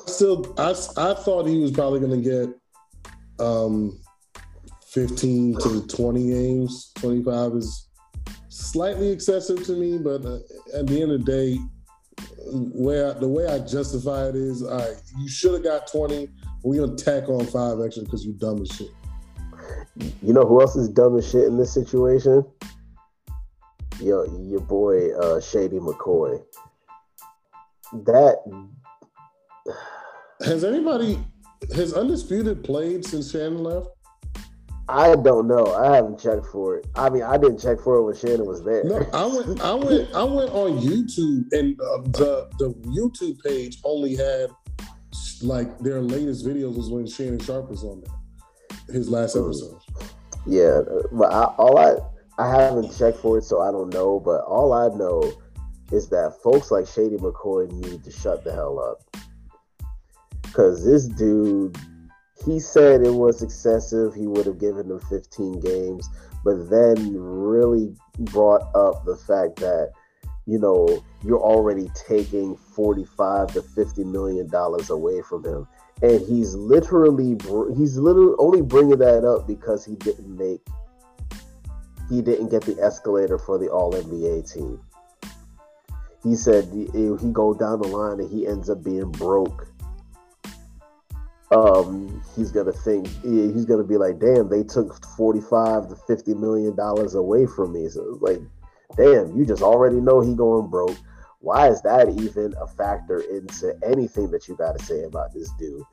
Still, 0.08 0.54
I 0.58 0.72
I 0.98 1.14
thought 1.14 1.48
he 1.48 1.58
was 1.58 1.72
probably 1.72 2.00
gonna 2.00 2.18
get 2.18 2.50
um 3.40 4.00
15 4.92 5.58
to 5.60 5.88
20 5.88 6.28
games. 6.28 6.92
25 6.96 7.54
is 7.54 7.88
slightly 8.50 9.10
excessive 9.10 9.64
to 9.66 9.72
me, 9.74 9.98
but 9.98 10.26
uh, 10.26 10.40
at 10.74 10.86
the 10.88 11.02
end 11.02 11.12
of 11.12 11.26
the 11.26 11.32
day, 11.32 11.58
where 12.52 13.14
the 13.14 13.28
way 13.28 13.48
I 13.48 13.60
justify 13.60 14.28
it 14.28 14.36
is, 14.36 14.62
all 14.62 14.78
right, 14.78 14.96
you 15.18 15.30
should 15.30 15.54
have 15.54 15.64
got 15.64 15.88
20. 15.88 16.28
We're 16.64 16.86
gonna 16.86 16.98
tack 16.98 17.30
on 17.30 17.46
five 17.46 17.80
extra 17.84 18.04
because 18.04 18.26
you 18.26 18.34
dumb 18.34 18.62
as 18.62 18.70
shit. 18.70 18.90
You 20.22 20.34
know 20.34 20.42
who 20.42 20.62
else 20.62 20.76
is 20.76 20.90
dumb 20.90 21.18
as 21.18 21.30
shit 21.30 21.46
in 21.46 21.58
this 21.58 21.74
situation? 21.74 22.46
Yo, 24.02 24.26
your 24.50 24.62
boy 24.62 25.12
uh, 25.14 25.40
Shady 25.40 25.78
McCoy. 25.78 26.42
That 27.94 28.38
has 30.46 30.64
anybody 30.64 31.20
has 31.76 31.94
undisputed 31.94 32.64
played 32.64 33.06
since 33.06 33.32
Shannon 33.32 33.64
left? 33.64 33.90
I 34.90 35.16
don't 35.16 35.48
know. 35.48 35.76
I 35.76 35.96
haven't 35.96 36.20
checked 36.20 36.48
for 36.48 36.78
it. 36.78 36.88
I 36.96 37.12
mean, 37.12 37.22
I 37.22 37.38
didn't 37.38 37.60
check 37.60 37.80
for 37.80 37.98
it 37.98 38.04
when 38.04 38.16
Shannon 38.16 38.48
was 38.48 38.64
there. 38.64 38.84
No, 38.84 39.08
I 39.14 39.26
went. 39.26 39.62
I 39.62 39.74
went. 39.76 40.16
I 40.16 40.24
went 40.24 40.50
on 40.50 40.80
YouTube, 40.80 41.46
and 41.52 41.80
uh, 41.80 42.02
the 42.18 42.50
the 42.58 42.74
YouTube 42.88 43.40
page 43.44 43.78
only 43.84 44.16
had 44.16 44.50
like 45.44 45.78
their 45.80 46.02
latest 46.02 46.44
videos 46.44 46.76
was 46.76 46.90
when 46.90 47.06
Shannon 47.06 47.40
Sharpe 47.40 47.70
was 47.70 47.84
on 47.84 48.02
there, 48.02 48.96
his 48.96 49.10
last 49.10 49.34
hmm. 49.36 49.46
episode. 49.46 49.80
Yeah, 50.48 50.82
but 51.12 51.32
I, 51.32 51.44
all 51.60 51.78
I 51.78 51.98
I 52.42 52.50
haven't 52.50 52.98
checked 52.98 53.20
for 53.20 53.38
it, 53.38 53.44
so 53.44 53.62
I 53.62 53.72
don't 53.72 53.94
know. 53.94 54.20
But 54.20 54.42
all 54.46 54.74
I 54.74 54.88
know 54.96 55.32
is 55.92 56.10
that 56.10 56.40
folks 56.42 56.72
like 56.72 56.88
Shady 56.88 57.18
McCoy 57.18 57.72
need 57.72 58.04
to 58.04 58.12
shut 58.12 58.44
the 58.44 58.52
hell 58.52 58.80
up, 58.80 59.16
because 60.42 60.84
this 60.84 61.08
dude 61.08 61.78
he 62.44 62.60
said 62.60 63.02
it 63.02 63.14
was 63.14 63.44
excessive. 63.44 64.16
He 64.16 64.26
would 64.26 64.48
have 64.48 64.58
given 64.58 64.88
them 64.88 65.00
15 65.02 65.60
games, 65.60 66.10
but 66.44 66.72
then 66.72 67.16
really 67.16 67.96
brought 68.18 68.64
up 68.74 69.06
the 69.06 69.16
fact 69.16 69.58
that 69.58 69.92
you 70.48 70.58
know 70.58 71.04
you're 71.24 71.40
already 71.40 71.92
taking 71.94 72.58
45 72.58 73.54
to 73.54 73.62
50 73.62 74.04
million 74.06 74.50
dollars 74.50 74.90
away 74.90 75.22
from 75.22 75.46
him 75.46 75.68
and 76.02 76.20
he's 76.22 76.56
literally 76.56 77.38
he's 77.78 77.98
literally 77.98 78.34
only 78.40 78.64
bringing 78.64 78.98
that 78.98 79.24
up 79.24 79.46
because 79.46 79.86
he 79.86 79.96
didn't 79.98 80.36
make 80.36 80.66
he 82.12 82.22
didn't 82.22 82.50
get 82.50 82.62
the 82.64 82.78
escalator 82.80 83.40
for 83.40 83.58
the 83.58 83.70
all 83.70 83.94
NBA 83.94 84.54
team. 84.54 84.80
He 86.24 86.36
said 86.36 86.66
he, 86.66 86.86
go 87.32 87.56
down 87.56 87.82
the 87.82 87.88
line 87.88 88.20
and 88.20 88.30
he 88.30 88.46
ends 88.46 88.70
up 88.70 88.84
being 88.84 89.12
broke 89.12 89.72
um, 91.52 92.24
he's 92.36 92.52
gonna 92.52 92.72
think 92.72 93.08
he's 93.24 93.66
gonna 93.66 93.84
be 93.84 93.98
like, 93.98 94.20
damn, 94.20 94.50
they 94.50 94.64
took 94.64 95.04
forty-five 95.18 95.90
to 95.90 95.96
fifty 96.08 96.34
million 96.34 96.76
dollars 96.76 97.14
away 97.14 97.46
from 97.46 97.74
me. 97.74 97.90
So 97.90 98.18
like, 98.22 98.40
damn, 98.96 99.36
you 99.38 99.46
just 99.46 99.62
already 99.62 99.98
know 99.98 100.22
he 100.22 100.34
going 100.34 100.70
broke. 100.70 100.98
Why 101.40 101.68
is 101.68 101.82
that 101.82 102.08
even 102.10 102.54
a 102.62 102.68
factor 102.68 103.20
into 103.20 103.76
anything 103.86 104.32
that 104.32 104.48
you 104.48 104.56
got 104.56 104.78
to 104.78 104.86
say 104.86 105.04
about 105.04 105.34
this 105.34 105.52
dude? 105.60 105.84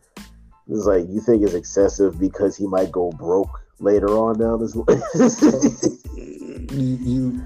It's 0.69 0.85
like 0.85 1.07
you 1.09 1.21
think 1.21 1.43
it's 1.43 1.55
excessive 1.55 2.21
because 2.21 2.57
he 2.57 2.67
might 2.67 2.93
go 2.93 3.11
broke 3.11 3.51
later 3.81 4.09
on 4.09 4.39
down 4.39 4.61
this 4.61 4.75
you, 6.17 6.99
you 7.01 7.43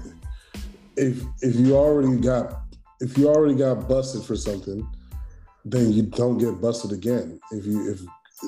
if 0.95 1.23
if 1.41 1.55
you 1.55 1.75
already 1.75 2.17
got 2.19 2.61
if 2.99 3.17
you 3.17 3.27
already 3.27 3.55
got 3.55 3.87
busted 3.87 4.23
for 4.23 4.35
something 4.35 4.87
then 5.65 5.91
you 5.91 6.03
don't 6.03 6.37
get 6.37 6.59
busted 6.61 6.91
again. 6.91 7.39
If 7.51 7.65
you 7.65 7.91
if 7.91 8.01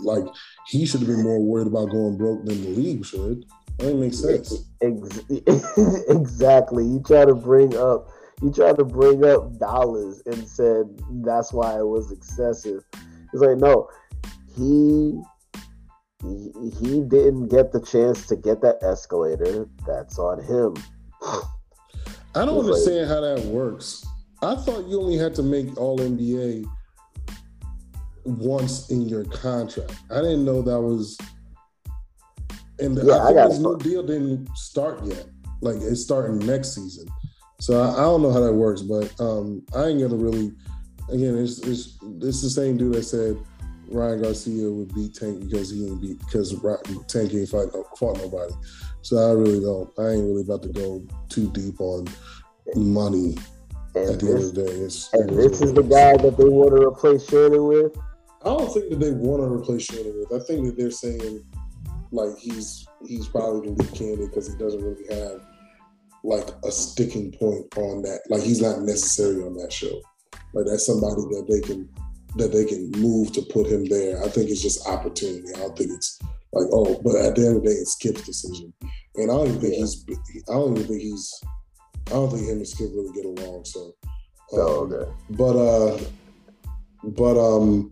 like 0.04 0.26
he 0.68 0.86
should 0.86 1.02
have 1.02 1.10
been 1.10 1.24
more 1.24 1.40
worried 1.40 1.68
about 1.68 1.90
going 1.90 2.18
broke 2.18 2.46
than 2.46 2.62
the 2.62 2.70
league 2.70 3.06
should. 3.06 3.46
That 3.78 3.96
makes 3.96 4.20
sense. 4.20 4.54
exactly. 6.10 6.84
You 6.86 7.02
try 7.06 7.26
to 7.26 7.36
bring 7.36 7.76
up 7.76 8.10
you 8.42 8.52
try 8.52 8.74
to 8.74 8.84
bring 8.84 9.24
up 9.24 9.58
dollars 9.60 10.22
and 10.26 10.48
said 10.48 10.86
that's 11.24 11.54
why 11.54 11.78
it 11.80 11.88
was 11.88 12.12
excessive. 12.12 12.84
It's 13.34 13.42
like 13.42 13.58
no, 13.58 13.90
he 14.56 15.22
he, 16.22 16.52
he 16.80 17.02
didn't 17.02 17.50
get 17.50 17.72
the 17.72 17.82
chance 17.82 18.26
to 18.28 18.36
get 18.36 18.62
that 18.62 18.82
escalator. 18.82 19.68
That's 19.86 20.18
on 20.18 20.42
him. 20.44 20.76
I 22.36 22.46
don't 22.46 22.60
understand 22.60 23.08
like, 23.08 23.10
how 23.10 23.22
that 23.22 23.46
works. 23.46 24.06
I 24.42 24.56
thought 24.56 24.88
you 24.88 25.00
only 25.00 25.18
had 25.18 25.34
to 25.36 25.44
make 25.44 25.78
All 25.78 25.98
NBA 25.98 26.66
once 28.26 28.90
in 28.90 29.08
your 29.08 29.24
contract. 29.26 29.96
I 30.12 30.16
didn't 30.16 30.46
know 30.46 30.62
that 30.62 30.80
was. 30.80 31.18
And 32.80 32.98
yeah, 32.98 33.24
I 33.24 33.28
think 33.28 33.50
this 33.50 33.60
new 33.60 33.78
deal 33.78 34.04
didn't 34.04 34.50
start 34.58 35.04
yet. 35.06 35.26
Like 35.62 35.78
it's 35.78 36.02
starting 36.02 36.40
next 36.46 36.76
season. 36.76 37.08
So 37.62 37.82
I, 37.82 37.94
I 37.94 38.02
don't 38.02 38.22
know 38.22 38.34
how 38.34 38.42
that 38.42 38.54
works, 38.54 38.82
but 38.82 39.14
um, 39.20 39.64
I 39.76 39.86
ain't 39.86 40.02
gonna 40.02 40.16
really. 40.16 40.52
Again, 41.10 41.38
it's, 41.38 41.60
it's 41.60 41.98
it's 42.22 42.42
the 42.42 42.50
same 42.50 42.78
dude 42.78 42.96
that 42.96 43.04
said 43.04 43.38
Ryan 43.88 44.22
Garcia 44.22 44.70
would 44.70 44.94
beat 44.94 45.14
Tank 45.16 45.42
because 45.42 45.72
he 45.72 45.88
ain't 45.88 46.02
beat 46.02 46.20
because 46.20 46.52
Tank 47.08 47.34
ain't 47.34 47.50
fight 47.50 47.70
uh, 47.74 47.84
fought 47.98 48.18
nobody. 48.18 48.54
So 49.02 49.18
I 49.18 49.34
really 49.34 49.60
don't. 49.60 49.90
I 50.00 50.14
ain't 50.14 50.24
really 50.24 50.42
about 50.42 50.64
to 50.64 50.70
go 50.70 51.06
too 51.30 51.52
deep 51.52 51.80
on 51.80 52.08
money. 52.76 53.38
And 53.94 54.10
at 54.10 54.20
the 54.20 54.26
this, 54.26 54.36
end 54.36 54.44
of 54.44 54.56
the 54.56 54.64
day, 54.64 54.72
it's, 54.72 55.14
and 55.14 55.30
this 55.30 55.62
is 55.62 55.74
the 55.74 55.84
guy 55.84 56.18
that 56.18 56.38
they 56.38 56.50
want 56.50 56.76
to 56.76 56.88
replace 56.88 57.30
Shannon 57.30 57.66
with. 57.66 57.96
I 58.42 58.50
don't 58.50 58.72
think 58.74 58.90
that 58.90 59.00
they 59.00 59.12
want 59.12 59.42
to 59.42 59.48
replace 59.48 59.86
Shannon 59.86 60.14
with. 60.18 60.42
I 60.42 60.44
think 60.46 60.66
that 60.66 60.78
they're 60.78 60.92
saying 60.92 61.46
like 62.12 62.38
he's 62.38 62.88
he's 63.06 63.28
probably 63.28 63.70
the 63.70 63.84
lead 63.84 63.94
candidate 63.94 64.30
because 64.30 64.52
he 64.52 64.58
doesn't 64.58 64.84
really 64.84 65.06
have 65.14 65.42
like 66.24 66.50
a 66.66 66.72
sticking 66.72 67.32
point 67.32 67.66
on 67.78 68.02
that. 68.02 68.22
Like 68.30 68.42
he's 68.42 68.62
not 68.62 68.82
necessary 68.82 69.44
on 69.44 69.56
that 69.58 69.72
show. 69.72 70.02
Like 70.54 70.66
that's 70.66 70.86
somebody 70.86 71.22
that 71.22 71.46
they 71.48 71.62
can 71.62 71.88
that 72.36 72.52
they 72.52 72.66
can 72.66 72.92
move 72.92 73.32
to 73.34 73.42
put 73.44 73.68
him 73.68 73.86
there. 73.86 74.22
I 74.24 74.28
think 74.28 74.50
it's 74.50 74.62
just 74.62 74.88
opportunity. 74.88 75.48
I 75.56 75.60
don't 75.60 75.78
think 75.78 75.92
it's 75.92 76.20
like 76.54 76.68
oh, 76.72 77.02
but 77.04 77.16
at 77.16 77.36
the 77.36 77.48
end 77.48 77.58
of 77.58 77.64
the 77.64 77.70
day, 77.70 77.76
it's 77.76 77.94
Skip's 77.94 78.22
decision, 78.24 78.74
and 79.16 79.32
I 79.32 79.36
don't 79.36 79.48
even 79.48 79.62
think 79.62 79.74
yeah. 79.74 79.80
he's. 79.80 80.06
I 80.50 80.54
don't 80.54 80.78
even 80.78 80.88
think 80.88 81.02
he's. 81.02 81.44
I 82.08 82.12
don't 82.12 82.30
think 82.30 82.48
him 82.48 82.58
and 82.58 82.68
Skip 82.68 82.90
really 82.94 83.14
get 83.14 83.26
along. 83.26 83.66
So. 83.66 83.94
Um, 84.54 84.60
oh, 84.60 84.90
okay. 84.92 85.12
But 85.32 85.56
uh, 85.58 86.00
but 87.04 87.38
um, 87.38 87.92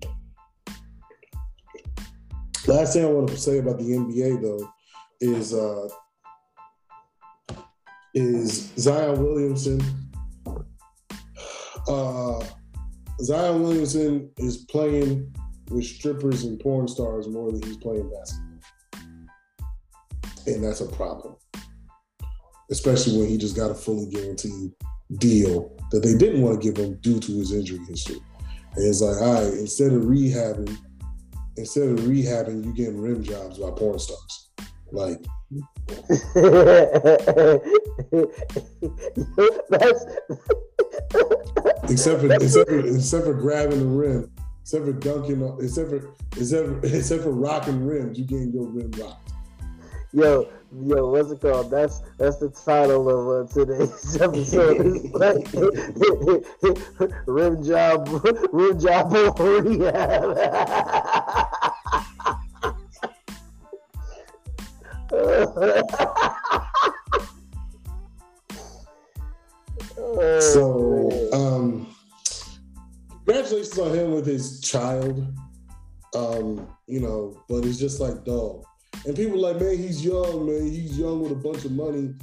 last 2.67 2.93
thing 2.93 3.05
I 3.05 3.09
want 3.09 3.29
to 3.29 3.37
say 3.37 3.57
about 3.57 3.79
the 3.79 3.85
NBA 3.85 4.41
though 4.41 4.69
is 5.19 5.53
uh 5.53 5.87
is 8.13 8.71
Zion 8.77 9.23
Williamson. 9.23 9.81
Uh, 11.87 12.45
Zion 13.21 13.61
Williamson 13.61 14.29
is 14.37 14.57
playing 14.57 15.33
with 15.69 15.85
strippers 15.85 16.43
and 16.43 16.59
porn 16.59 16.87
stars 16.87 17.27
more 17.27 17.51
than 17.51 17.61
he's 17.63 17.77
playing 17.77 18.09
basketball. 18.09 18.49
And 20.47 20.63
that's 20.63 20.81
a 20.81 20.87
problem. 20.87 21.35
Especially 22.71 23.17
when 23.17 23.29
he 23.29 23.37
just 23.37 23.55
got 23.55 23.71
a 23.71 23.75
fully 23.75 24.09
guaranteed 24.09 24.71
deal 25.17 25.75
that 25.91 26.01
they 26.01 26.15
didn't 26.15 26.41
want 26.41 26.61
to 26.61 26.71
give 26.71 26.77
him 26.77 26.95
due 27.01 27.19
to 27.19 27.37
his 27.37 27.51
injury 27.51 27.79
history. 27.87 28.19
And 28.75 28.87
it's 28.87 29.01
like, 29.01 29.21
all 29.21 29.33
right, 29.33 29.53
instead 29.53 29.93
of 29.93 30.03
rehabbing, 30.03 30.75
instead 31.57 31.89
of 31.89 31.99
rehabbing, 31.99 32.65
you 32.65 32.73
getting 32.73 32.99
rim 32.99 33.23
jobs 33.23 33.59
by 33.59 33.69
porn 33.71 33.99
stars. 33.99 34.49
Like 34.93 35.25
that's 39.69 40.05
except 41.89 42.21
for 42.21 42.31
except 42.31 42.69
for 42.69 42.79
except 42.79 43.25
for 43.25 43.33
grabbing 43.33 43.79
the 43.79 43.87
rim, 43.87 44.31
except 44.61 44.85
for 44.85 44.93
dunking, 44.93 45.57
except 45.59 45.89
for 45.89 46.13
except 46.37 46.67
for, 46.67 46.85
except 46.85 47.23
for 47.23 47.31
rocking 47.31 47.83
rims, 47.83 48.19
you 48.19 48.25
getting 48.25 48.53
your 48.53 48.67
rim 48.67 48.91
rocked. 48.99 49.33
Yo, 50.13 50.47
yo, 50.85 51.09
what's 51.09 51.31
it 51.31 51.41
called? 51.41 51.71
That's 51.71 52.01
that's 52.19 52.37
the 52.37 52.49
title 52.49 53.09
of 53.09 53.49
uh, 53.49 53.51
today's 53.51 54.21
episode. 54.21 55.09
rim 57.25 57.63
job, 57.63 58.07
rim 58.53 58.79
job 58.79 59.11
rehab. 59.39 60.37
so, 70.39 71.29
um, 71.33 71.95
congratulations 73.25 73.77
on 73.79 73.93
him 73.93 74.11
with 74.11 74.25
his 74.25 74.61
child. 74.61 75.25
Um, 76.15 76.67
you 76.87 76.99
know, 76.99 77.43
but 77.49 77.65
it's 77.65 77.79
just 77.79 77.99
like, 77.99 78.23
dog. 78.23 78.63
And 79.05 79.15
people 79.15 79.39
like, 79.39 79.59
man, 79.59 79.77
he's 79.77 80.03
young, 80.05 80.45
man. 80.45 80.65
He's 80.65 80.97
young 80.97 81.21
with 81.21 81.31
a 81.31 81.35
bunch 81.35 81.65
of 81.65 81.71
money, 81.71 82.13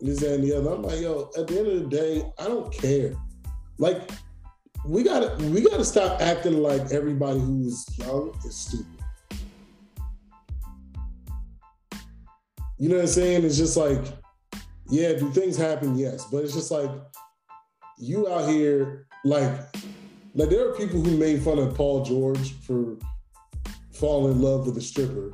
and 0.00 0.08
this 0.08 0.22
and 0.22 0.42
the 0.44 0.56
other. 0.56 0.70
I'm 0.70 0.82
like, 0.82 1.00
yo, 1.00 1.30
at 1.38 1.46
the 1.46 1.58
end 1.58 1.68
of 1.68 1.82
the 1.82 1.96
day, 1.96 2.24
I 2.38 2.44
don't 2.44 2.72
care. 2.72 3.14
Like, 3.78 4.10
we 4.84 5.02
gotta 5.02 5.34
we 5.48 5.62
gotta 5.62 5.84
stop 5.84 6.20
acting 6.20 6.62
like 6.62 6.92
everybody 6.92 7.40
who 7.40 7.66
is 7.66 7.86
young 7.98 8.32
is 8.44 8.56
stupid. 8.56 8.95
You 12.78 12.88
know 12.88 12.96
what 12.96 13.02
I'm 13.02 13.08
saying? 13.08 13.44
It's 13.44 13.56
just 13.56 13.76
like, 13.76 14.00
yeah, 14.90 15.14
do 15.14 15.30
things 15.30 15.56
happen? 15.56 15.96
Yes. 15.96 16.26
But 16.30 16.44
it's 16.44 16.54
just 16.54 16.70
like 16.70 16.90
you 17.98 18.28
out 18.28 18.48
here, 18.48 19.06
like, 19.24 19.50
like 20.34 20.50
there 20.50 20.68
are 20.68 20.74
people 20.74 21.00
who 21.00 21.16
made 21.16 21.42
fun 21.42 21.58
of 21.58 21.74
Paul 21.74 22.04
George 22.04 22.52
for 22.60 22.96
falling 23.92 24.32
in 24.32 24.42
love 24.42 24.66
with 24.66 24.76
a 24.76 24.82
stripper. 24.82 25.32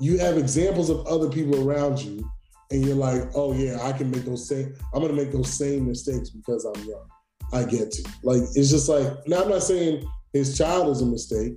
You 0.00 0.18
have 0.18 0.38
examples 0.38 0.88
of 0.88 1.06
other 1.06 1.28
people 1.28 1.68
around 1.68 2.00
you, 2.00 2.28
and 2.70 2.84
you're 2.84 2.96
like, 2.96 3.22
oh 3.34 3.52
yeah, 3.52 3.78
I 3.82 3.92
can 3.92 4.10
make 4.10 4.24
those 4.24 4.48
same, 4.48 4.74
I'm 4.94 5.02
gonna 5.02 5.12
make 5.12 5.30
those 5.30 5.52
same 5.52 5.86
mistakes 5.86 6.30
because 6.30 6.64
I'm 6.64 6.82
young. 6.84 7.06
I 7.52 7.64
get 7.64 7.90
to. 7.90 8.10
Like, 8.22 8.40
it's 8.54 8.70
just 8.70 8.88
like, 8.88 9.06
now 9.26 9.42
I'm 9.42 9.50
not 9.50 9.62
saying 9.62 10.08
his 10.32 10.56
child 10.56 10.88
is 10.88 11.02
a 11.02 11.06
mistake. 11.06 11.52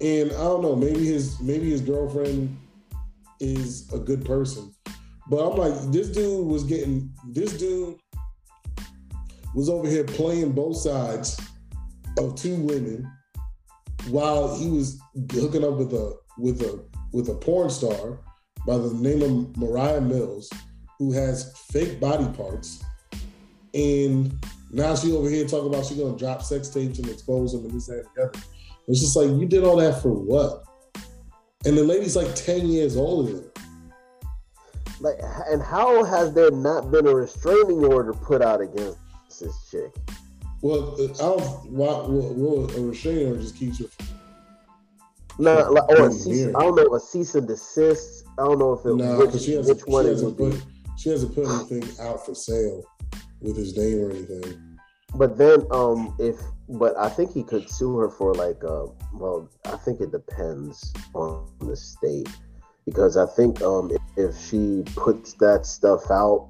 And 0.00 0.32
I 0.32 0.44
don't 0.44 0.62
know, 0.62 0.74
maybe 0.74 1.04
his 1.04 1.38
maybe 1.40 1.70
his 1.70 1.82
girlfriend 1.82 2.56
is 3.40 3.90
a 3.92 3.98
good 3.98 4.24
person. 4.24 4.72
But 5.28 5.38
I'm 5.38 5.56
like, 5.56 5.92
this 5.92 6.08
dude 6.08 6.46
was 6.46 6.64
getting, 6.64 7.12
this 7.28 7.56
dude 7.56 7.98
was 9.54 9.68
over 9.68 9.88
here 9.88 10.04
playing 10.04 10.52
both 10.52 10.76
sides 10.76 11.40
of 12.18 12.34
two 12.34 12.56
women 12.56 13.10
while 14.08 14.56
he 14.56 14.70
was 14.70 15.00
hooking 15.32 15.64
up 15.64 15.74
with 15.74 15.92
a 15.92 16.14
with 16.38 16.62
a 16.62 16.82
with 17.12 17.28
a 17.28 17.34
porn 17.34 17.70
star 17.70 18.18
by 18.66 18.76
the 18.76 18.92
name 18.94 19.22
of 19.22 19.56
Moriah 19.56 20.00
Mills, 20.00 20.50
who 20.98 21.12
has 21.12 21.52
fake 21.70 22.00
body 22.00 22.26
parts, 22.36 22.82
and 23.74 24.32
now 24.70 24.94
she 24.94 25.12
over 25.12 25.28
here 25.28 25.46
talking 25.46 25.72
about 25.72 25.86
she's 25.86 25.98
gonna 25.98 26.16
drop 26.16 26.42
sex 26.42 26.68
tapes 26.68 26.98
and 26.98 27.08
expose 27.08 27.52
them 27.52 27.64
and 27.64 27.74
this 27.74 27.88
and 27.88 28.04
the 28.16 28.22
other. 28.22 28.32
It's 28.88 29.00
just 29.00 29.16
like 29.16 29.28
you 29.28 29.46
did 29.46 29.64
all 29.64 29.76
that 29.76 30.00
for 30.02 30.10
what? 30.10 30.64
And 31.66 31.76
the 31.76 31.84
lady's 31.84 32.16
like 32.16 32.34
10 32.34 32.68
years 32.68 32.96
older 32.96 33.32
than 33.32 33.50
Like, 35.00 35.16
and 35.48 35.62
how 35.62 36.04
has 36.04 36.32
there 36.32 36.50
not 36.50 36.90
been 36.90 37.06
a 37.06 37.14
restraining 37.14 37.84
order 37.84 38.14
put 38.14 38.40
out 38.40 38.62
against 38.62 38.98
this 39.38 39.68
chick? 39.70 39.90
Well, 40.62 40.96
uh, 40.98 41.04
I 41.04 41.16
don't. 41.16 41.72
Why, 41.72 42.04
well, 42.06 42.70
a 42.76 42.80
restraining 42.80 43.28
order 43.28 43.42
just 43.42 43.56
keeps 43.56 43.78
her. 43.78 43.86
No, 45.38 45.70
like, 45.70 45.88
or 45.88 46.08
a 46.08 46.12
cease, 46.12 46.48
I 46.48 46.60
don't 46.60 46.76
know 46.76 46.94
a 46.94 47.00
cease 47.00 47.34
and 47.34 47.46
desist. 47.46 48.24
I 48.38 48.44
don't 48.44 48.58
know 48.58 48.74
if 48.74 48.84
it. 48.84 48.94
No, 48.94 49.24
because 49.24 49.44
she 49.44 49.52
hasn't. 49.52 49.78
Which 49.78 49.86
one 49.86 50.04
she 50.04 50.10
hasn't 50.10 50.36
put. 50.36 50.52
Be. 50.52 50.60
She 50.98 51.08
hasn't 51.08 51.34
put 51.34 51.46
anything 51.46 52.04
out 52.04 52.26
for 52.26 52.34
sale 52.34 52.84
with 53.40 53.56
his 53.56 53.74
name 53.76 54.04
or 54.04 54.10
anything. 54.10 54.69
But 55.14 55.36
then, 55.36 55.64
um, 55.70 56.14
if 56.18 56.36
but 56.68 56.96
I 56.96 57.08
think 57.08 57.32
he 57.32 57.42
could 57.42 57.68
sue 57.68 57.96
her 57.96 58.08
for 58.08 58.32
like, 58.34 58.62
uh, 58.62 58.86
well, 59.14 59.48
I 59.64 59.76
think 59.76 60.00
it 60.00 60.12
depends 60.12 60.92
on 61.14 61.48
the 61.60 61.76
state 61.76 62.28
because 62.86 63.16
I 63.16 63.26
think 63.26 63.60
um, 63.62 63.90
if, 63.90 64.00
if 64.16 64.40
she 64.40 64.84
puts 64.94 65.34
that 65.34 65.66
stuff 65.66 66.10
out 66.10 66.48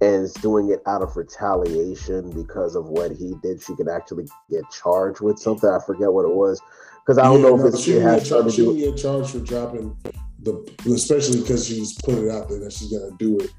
and 0.00 0.22
is 0.22 0.32
doing 0.34 0.70
it 0.70 0.80
out 0.86 1.02
of 1.02 1.16
retaliation 1.16 2.30
because 2.30 2.76
of 2.76 2.86
what 2.86 3.10
he 3.10 3.34
did, 3.42 3.60
she 3.60 3.74
could 3.74 3.88
actually 3.88 4.28
get 4.48 4.62
charged 4.70 5.20
with 5.20 5.38
something. 5.38 5.68
I 5.68 5.80
forget 5.84 6.12
what 6.12 6.24
it 6.24 6.34
was 6.34 6.60
because 7.04 7.18
I 7.18 7.24
don't 7.24 7.40
yeah, 7.40 7.48
know 7.48 7.56
no, 7.56 7.66
if 7.66 7.74
it's, 7.74 7.82
she 7.82 7.92
it 7.92 8.24
char- 8.24 8.48
she 8.50 8.64
can 8.64 8.78
get 8.78 8.96
charged 8.96 9.30
for 9.30 9.40
dropping 9.40 9.96
the, 10.40 10.70
especially 10.92 11.40
because 11.40 11.66
she's 11.66 11.94
put 11.94 12.14
it 12.14 12.30
out 12.30 12.48
there 12.48 12.60
that 12.60 12.72
she's 12.72 12.92
gonna 12.92 13.16
do 13.18 13.38
it 13.38 13.50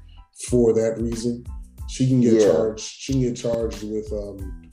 for 0.48 0.72
that 0.72 0.96
reason. 0.98 1.44
She 1.90 2.06
can 2.06 2.20
get 2.20 2.34
yeah. 2.34 2.46
charged. 2.46 2.84
She 2.84 3.12
can 3.12 3.22
get 3.22 3.36
charged 3.36 3.82
with 3.82 4.12
um, 4.12 4.70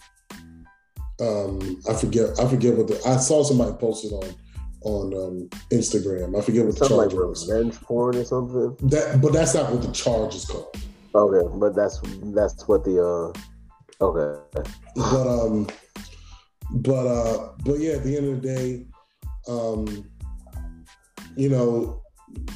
um, 1.19 1.81
I 1.89 1.93
forget 1.93 2.39
I 2.39 2.47
forget 2.47 2.75
what 2.77 2.87
the 2.87 3.01
I 3.05 3.17
saw 3.17 3.43
somebody 3.43 3.73
posted 3.77 4.13
on 4.13 4.35
on 4.81 5.13
um, 5.13 5.49
Instagram. 5.71 6.37
I 6.37 6.41
forget 6.41 6.65
what 6.65 6.77
something 6.77 6.97
the 6.97 7.03
charge 7.03 7.13
like 7.13 7.27
was. 7.29 7.49
Revenge 7.49 7.81
porn 7.81 8.15
or 8.15 8.23
something. 8.23 8.75
That, 8.89 9.19
but 9.21 9.33
that's 9.33 9.55
not 9.55 9.71
what 9.71 9.81
the 9.81 9.91
charge 9.91 10.35
is 10.35 10.45
called. 10.45 10.75
Okay, 11.15 11.57
but 11.57 11.75
that's 11.75 11.99
that's 12.35 12.67
what 12.67 12.83
the 12.83 13.03
uh. 13.03 13.39
Okay. 13.99 14.39
But 14.95 15.27
um, 15.27 15.67
but 16.69 17.07
uh, 17.07 17.49
but 17.65 17.79
yeah. 17.79 17.93
At 17.93 18.03
the 18.03 18.15
end 18.15 18.27
of 18.27 18.41
the 18.41 18.47
day, 18.55 18.85
um, 19.47 20.05
you 21.35 21.49
know, 21.49 22.03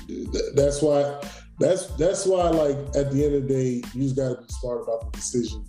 th- 0.08 0.54
that's 0.54 0.84
why 0.84 1.20
that's 1.62 1.88
that's 1.96 2.26
why 2.26 2.50
like 2.50 2.78
at 2.96 3.12
the 3.12 3.26
end 3.26 3.36
of 3.36 3.48
the 3.48 3.54
day, 3.54 3.84
you 3.94 4.04
just 4.04 4.16
gotta 4.16 4.42
be 4.42 4.48
smart 4.50 4.82
about 4.84 5.12
the 5.12 5.18
decision 5.18 5.66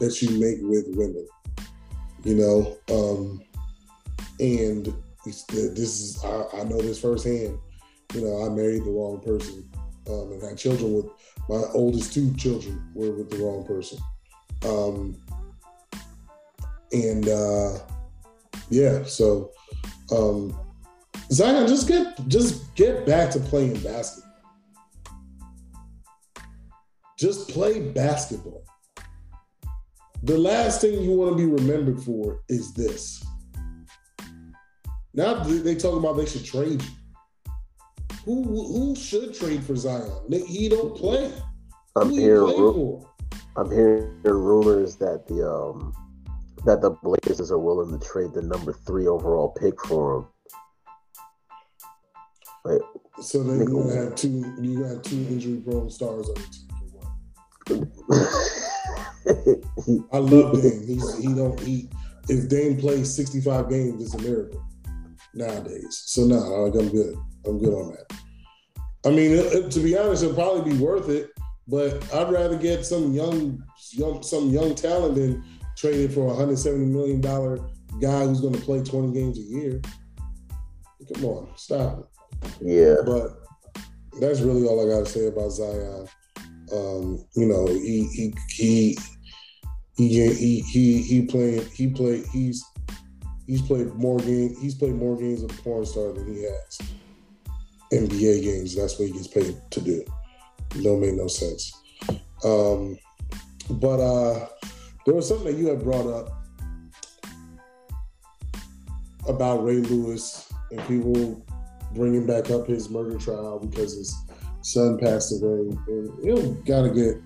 that 0.00 0.20
you 0.20 0.30
make 0.40 0.58
with 0.62 0.86
women 0.96 1.26
you 2.24 2.34
know. 2.34 2.76
Um, 2.92 3.42
and 4.40 4.92
this 5.24 5.44
is 5.78 6.22
I, 6.24 6.60
I, 6.60 6.64
know 6.64 6.80
this 6.80 7.00
firsthand. 7.00 7.58
You 8.14 8.20
know, 8.22 8.44
I 8.44 8.48
married 8.48 8.84
the 8.84 8.90
wrong 8.90 9.20
person, 9.20 9.70
Um, 10.08 10.32
and 10.32 10.42
had 10.42 10.58
children 10.58 10.94
with 10.94 11.06
my 11.48 11.62
oldest 11.72 12.12
two 12.12 12.34
children 12.34 12.90
were 12.94 13.12
with 13.12 13.30
the 13.30 13.38
wrong 13.38 13.64
person. 13.64 13.98
Um, 14.66 15.16
and 16.92 17.28
uh, 17.28 17.78
yeah, 18.70 19.04
so 19.04 19.50
um, 20.10 20.56
Zion, 21.30 21.66
just 21.66 21.88
get 21.88 22.16
just 22.28 22.74
get 22.74 23.06
back 23.06 23.30
to 23.30 23.40
playing 23.40 23.78
basketball. 23.80 24.23
Just 27.24 27.48
play 27.48 27.80
basketball. 27.80 28.62
The 30.24 30.36
last 30.36 30.82
thing 30.82 31.00
you 31.00 31.12
want 31.12 31.30
to 31.30 31.36
be 31.38 31.46
remembered 31.46 32.02
for 32.02 32.42
is 32.50 32.74
this. 32.74 33.24
Now 35.14 35.42
they 35.42 35.74
talk 35.74 35.96
about 35.98 36.18
they 36.18 36.26
should 36.26 36.44
trade 36.44 36.82
you. 36.82 37.52
Who 38.26 38.42
who 38.42 38.94
should 38.94 39.32
trade 39.32 39.64
for 39.64 39.74
Zion? 39.74 40.12
He 40.30 40.68
don't 40.68 40.94
play. 40.94 41.32
I'm 41.96 42.10
hearing 42.10 43.02
I'm 43.56 43.70
hearing 43.70 44.20
rumors 44.22 44.96
that 44.96 45.26
the 45.26 45.50
um 45.50 45.94
that 46.66 46.82
the 46.82 46.90
Blazers 46.90 47.50
are 47.50 47.58
willing 47.58 47.98
to 47.98 48.06
trade 48.06 48.34
the 48.34 48.42
number 48.42 48.74
three 48.74 49.06
overall 49.06 49.48
pick 49.48 49.82
for 49.86 50.18
him. 50.18 50.26
Wait, 52.66 52.82
so 53.22 53.42
then 53.42 53.60
you're 53.60 53.82
gonna 53.82 53.96
have 53.96 54.14
two 54.14 54.54
you 54.60 54.84
got 54.84 55.02
two 55.02 55.16
injury 55.30 55.62
prone 55.66 55.88
stars 55.88 56.28
on 56.28 56.34
the 56.34 56.48
team. 56.50 56.73
I 60.12 60.18
love 60.18 60.62
Dame. 60.62 60.86
He's 60.86 61.18
he 61.18 61.34
don't 61.34 61.58
he 61.60 61.88
if 62.28 62.48
Dame 62.48 62.76
plays 62.76 63.14
65 63.14 63.68
games, 63.68 64.02
it's 64.02 64.14
a 64.14 64.18
miracle 64.18 64.64
nowadays. 65.34 66.02
So 66.06 66.24
no, 66.24 66.38
nah, 66.38 66.66
I'm 66.66 66.88
good. 66.88 67.16
I'm 67.46 67.58
good 67.58 67.74
on 67.74 67.92
that. 67.92 68.18
I 69.06 69.10
mean, 69.10 69.32
it, 69.32 69.52
it, 69.52 69.70
to 69.72 69.80
be 69.80 69.96
honest, 69.98 70.22
it'll 70.22 70.34
probably 70.34 70.72
be 70.72 70.78
worth 70.78 71.10
it, 71.10 71.30
but 71.68 72.02
I'd 72.14 72.32
rather 72.32 72.56
get 72.56 72.86
some 72.86 73.12
young, 73.12 73.62
young 73.92 74.22
some 74.22 74.48
young 74.50 74.74
talent 74.74 75.16
than 75.16 75.44
trade 75.76 76.00
it 76.00 76.12
for 76.12 76.22
a 76.22 76.28
170 76.28 76.86
million 76.86 77.20
dollar 77.20 77.58
guy 78.00 78.24
who's 78.24 78.40
going 78.40 78.54
to 78.54 78.60
play 78.60 78.82
20 78.82 79.12
games 79.12 79.38
a 79.38 79.42
year. 79.42 79.80
Come 81.14 81.24
on, 81.24 81.48
stop 81.56 81.98
it. 81.98 82.50
Yeah. 82.62 82.96
But 83.04 83.36
that's 84.20 84.40
really 84.40 84.66
all 84.66 84.80
I 84.80 84.94
got 84.94 85.06
to 85.06 85.12
say 85.12 85.26
about 85.26 85.50
Zion. 85.50 86.08
Um, 86.74 87.24
you 87.34 87.46
know, 87.46 87.66
he 87.66 88.08
he 88.12 88.34
he 88.48 88.98
he 89.96 90.32
he 90.34 90.60
he 90.60 91.02
he 91.02 91.22
playing 91.26 91.64
he 91.72 91.88
played 91.88 92.24
he's 92.32 92.64
he's 93.46 93.62
played 93.62 93.94
more 93.94 94.18
games 94.18 94.58
he's 94.60 94.74
played 94.74 94.94
more 94.94 95.16
games 95.16 95.42
of 95.42 95.50
porn 95.62 95.86
star 95.86 96.12
than 96.12 96.26
he 96.26 96.42
has 96.42 96.78
NBA 97.92 98.42
games. 98.42 98.74
That's 98.74 98.98
what 98.98 99.08
he 99.08 99.14
gets 99.14 99.28
paid 99.28 99.56
to 99.70 99.80
do. 99.80 100.04
Don't 100.82 101.00
make 101.00 101.14
no 101.14 101.28
sense. 101.28 101.80
Um, 102.44 102.98
but 103.70 104.00
uh, 104.00 104.48
there 105.06 105.14
was 105.14 105.28
something 105.28 105.46
that 105.46 105.58
you 105.58 105.68
had 105.68 105.82
brought 105.82 106.06
up 106.06 106.44
about 109.28 109.64
Ray 109.64 109.76
Lewis 109.76 110.52
and 110.70 110.80
people 110.86 111.44
bringing 111.94 112.26
back 112.26 112.50
up 112.50 112.66
his 112.66 112.90
murder 112.90 113.16
trial 113.18 113.58
because 113.58 113.94
his 113.94 114.14
son 114.64 114.98
passed 114.98 115.32
away. 115.32 115.76
And 115.88 116.24
you 116.24 116.34
know, 116.34 116.50
got 116.64 116.82
to 116.82 116.90
get 116.90 117.16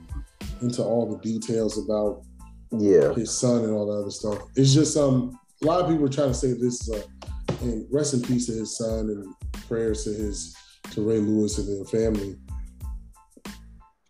into 0.60 0.82
all 0.82 1.06
the 1.06 1.18
details 1.18 1.78
about 1.78 2.22
yeah 2.70 3.14
his 3.14 3.36
son 3.36 3.64
and 3.64 3.72
all 3.72 3.86
the 3.86 4.02
other 4.02 4.10
stuff. 4.10 4.38
It's 4.56 4.74
just 4.74 4.96
um 4.96 5.38
a 5.62 5.66
lot 5.66 5.80
of 5.80 5.90
people 5.90 6.04
are 6.04 6.10
trying 6.10 6.28
to 6.28 6.34
say 6.34 6.52
this 6.52 6.86
is 6.86 6.90
a 6.90 7.02
and 7.62 7.86
rest 7.90 8.14
in 8.14 8.22
peace 8.22 8.46
to 8.46 8.52
his 8.52 8.76
son 8.76 9.08
and 9.08 9.34
prayers 9.66 10.04
to 10.04 10.10
his 10.10 10.54
to 10.90 11.02
Ray 11.02 11.18
Lewis 11.18 11.58
and 11.58 11.68
their 11.68 11.84
family. 11.84 12.36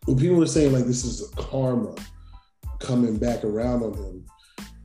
But 0.05 0.17
people 0.17 0.37
were 0.37 0.45
saying 0.45 0.73
like 0.73 0.85
this 0.85 1.03
is 1.03 1.31
a 1.31 1.35
karma 1.35 1.95
coming 2.79 3.17
back 3.17 3.43
around 3.43 3.83
on 3.83 3.93
him 3.93 4.25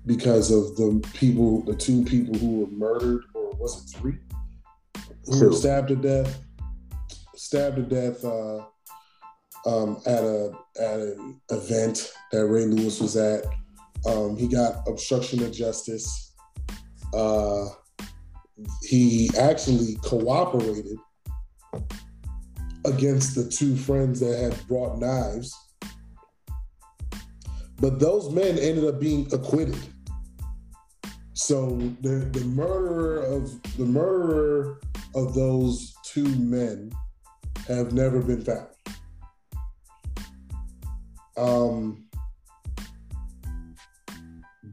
because 0.06 0.50
of 0.50 0.76
the 0.76 1.02
people, 1.14 1.62
the 1.62 1.74
two 1.74 2.04
people 2.04 2.34
who 2.38 2.60
were 2.60 2.66
murdered, 2.66 3.24
or 3.34 3.50
was 3.52 3.84
it 3.84 3.98
three? 3.98 4.18
Who 5.26 5.46
were 5.46 5.52
stabbed 5.52 5.88
to 5.88 5.96
death, 5.96 6.43
stabbed 7.36 7.76
to 7.76 7.82
death 7.82 8.24
uh, 8.24 8.64
um, 9.66 10.00
at 10.06 10.22
a 10.22 10.52
at 10.80 11.00
an 11.00 11.40
event 11.50 12.12
that 12.32 12.46
Ray 12.46 12.66
Lewis 12.66 13.00
was 13.00 13.16
at. 13.16 13.44
Um, 14.06 14.36
he 14.36 14.48
got 14.48 14.86
obstruction 14.86 15.42
of 15.42 15.52
justice. 15.52 16.34
Uh, 17.14 17.66
he 18.82 19.30
actually 19.38 19.96
cooperated 20.04 20.96
against 22.84 23.34
the 23.34 23.48
two 23.48 23.76
friends 23.76 24.20
that 24.20 24.38
had 24.38 24.68
brought 24.68 24.98
knives. 24.98 25.54
But 27.80 27.98
those 27.98 28.30
men 28.30 28.58
ended 28.58 28.84
up 28.84 29.00
being 29.00 29.26
acquitted. 29.32 29.78
So 31.32 31.76
the, 32.00 32.30
the 32.32 32.44
murderer 32.44 33.22
of 33.24 33.60
the 33.76 33.84
murderer 33.84 34.80
of 35.14 35.34
those 35.34 35.94
two 36.04 36.28
men 36.36 36.90
have 37.68 37.92
never 37.92 38.20
been 38.20 38.42
found. 38.42 38.68
Um, 41.36 42.06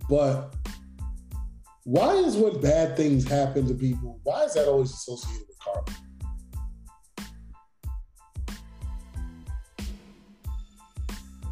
but 0.10 0.54
why 1.84 2.14
is 2.14 2.36
when 2.36 2.62
bad 2.62 2.96
things 2.96 3.28
happen 3.28 3.68
to 3.68 3.74
people, 3.74 4.20
why 4.24 4.44
is 4.44 4.54
that 4.54 4.68
always 4.68 4.92
associated 4.92 5.48
with 5.48 5.58
karma? 5.60 5.98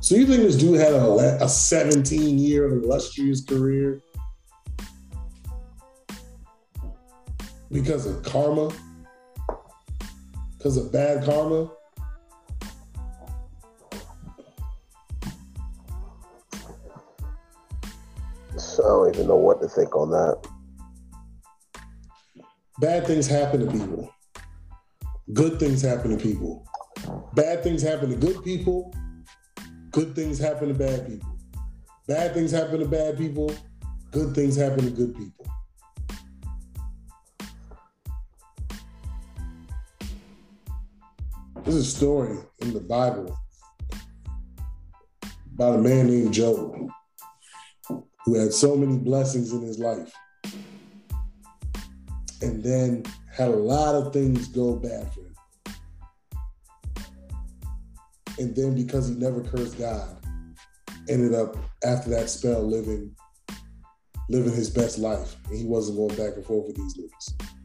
So 0.01 0.15
you 0.15 0.25
think 0.25 0.41
this 0.41 0.55
dude 0.55 0.79
had 0.79 0.93
a, 0.93 1.43
a 1.43 1.49
17 1.49 2.37
year 2.37 2.67
illustrious 2.67 3.43
career 3.43 4.01
because 7.71 8.05
of 8.05 8.23
karma? 8.23 8.71
Because 10.59 10.77
of 10.77 10.91
bad 10.91 11.25
karma? 11.25 11.71
So 18.55 18.83
I 18.83 18.87
don't 18.87 19.15
even 19.15 19.27
know 19.27 19.37
what 19.37 19.59
to 19.61 19.67
think 19.67 19.95
on 19.95 20.11
that. 20.11 20.45
Bad 22.79 23.07
things 23.07 23.25
happen 23.25 23.65
to 23.65 23.71
people. 23.71 24.13
Good 25.33 25.59
things 25.59 25.81
happen 25.81 26.15
to 26.15 26.23
people. 26.23 26.67
Bad 27.33 27.63
things 27.63 27.81
happen 27.81 28.11
to 28.11 28.15
good 28.15 28.43
people 28.43 28.93
Good 29.91 30.15
things 30.15 30.37
happen 30.37 30.67
to 30.67 30.73
bad 30.75 31.07
people. 31.07 31.35
Bad 32.07 32.33
things 32.33 32.51
happen 32.51 32.79
to 32.79 32.85
bad 32.85 33.17
people. 33.17 33.51
Good 34.11 34.35
things 34.35 34.55
happen 34.55 34.85
to 34.85 34.91
good 34.91 35.15
people. 35.15 35.38
There's 41.69 41.85
a 41.85 41.97
story 41.97 42.35
in 42.61 42.73
the 42.73 42.79
Bible 42.79 43.37
about 45.53 45.75
a 45.75 45.77
man 45.77 46.07
named 46.07 46.33
Job 46.33 46.75
who 48.25 48.33
had 48.33 48.51
so 48.51 48.75
many 48.75 48.97
blessings 48.97 49.53
in 49.53 49.61
his 49.61 49.77
life 49.77 50.11
and 52.41 52.63
then 52.63 53.03
had 53.31 53.49
a 53.49 53.55
lot 53.55 53.93
of 53.93 54.11
things 54.11 54.47
go 54.47 54.77
bad 54.77 55.13
for 55.13 55.19
him. 55.19 55.35
and 58.39 58.55
then 58.55 58.73
because 58.73 59.07
he 59.07 59.13
never 59.13 59.43
cursed 59.43 59.77
God, 59.77 60.17
ended 61.07 61.35
up 61.35 61.55
after 61.85 62.09
that 62.09 62.31
spell 62.31 62.63
living 62.63 63.15
living 64.27 64.53
his 64.53 64.71
best 64.71 64.97
life, 64.97 65.35
and 65.45 65.55
he 65.55 65.65
wasn't 65.65 65.99
going 65.99 66.15
back 66.15 66.35
and 66.35 66.45
forth 66.47 66.65
with 66.65 66.77
these 66.77 66.97
niggas. 66.97 67.58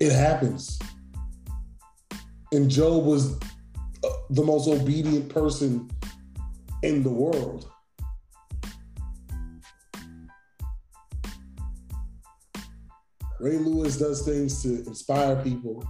It 0.00 0.12
happens, 0.12 0.78
and 2.52 2.70
Job 2.70 3.04
was 3.04 3.36
uh, 4.04 4.08
the 4.30 4.44
most 4.44 4.68
obedient 4.68 5.28
person 5.28 5.90
in 6.82 7.02
the 7.02 7.10
world. 7.10 7.70
Ray 13.40 13.56
Lewis 13.56 13.98
does 13.98 14.24
things 14.24 14.62
to 14.62 14.84
inspire 14.86 15.36
people 15.42 15.84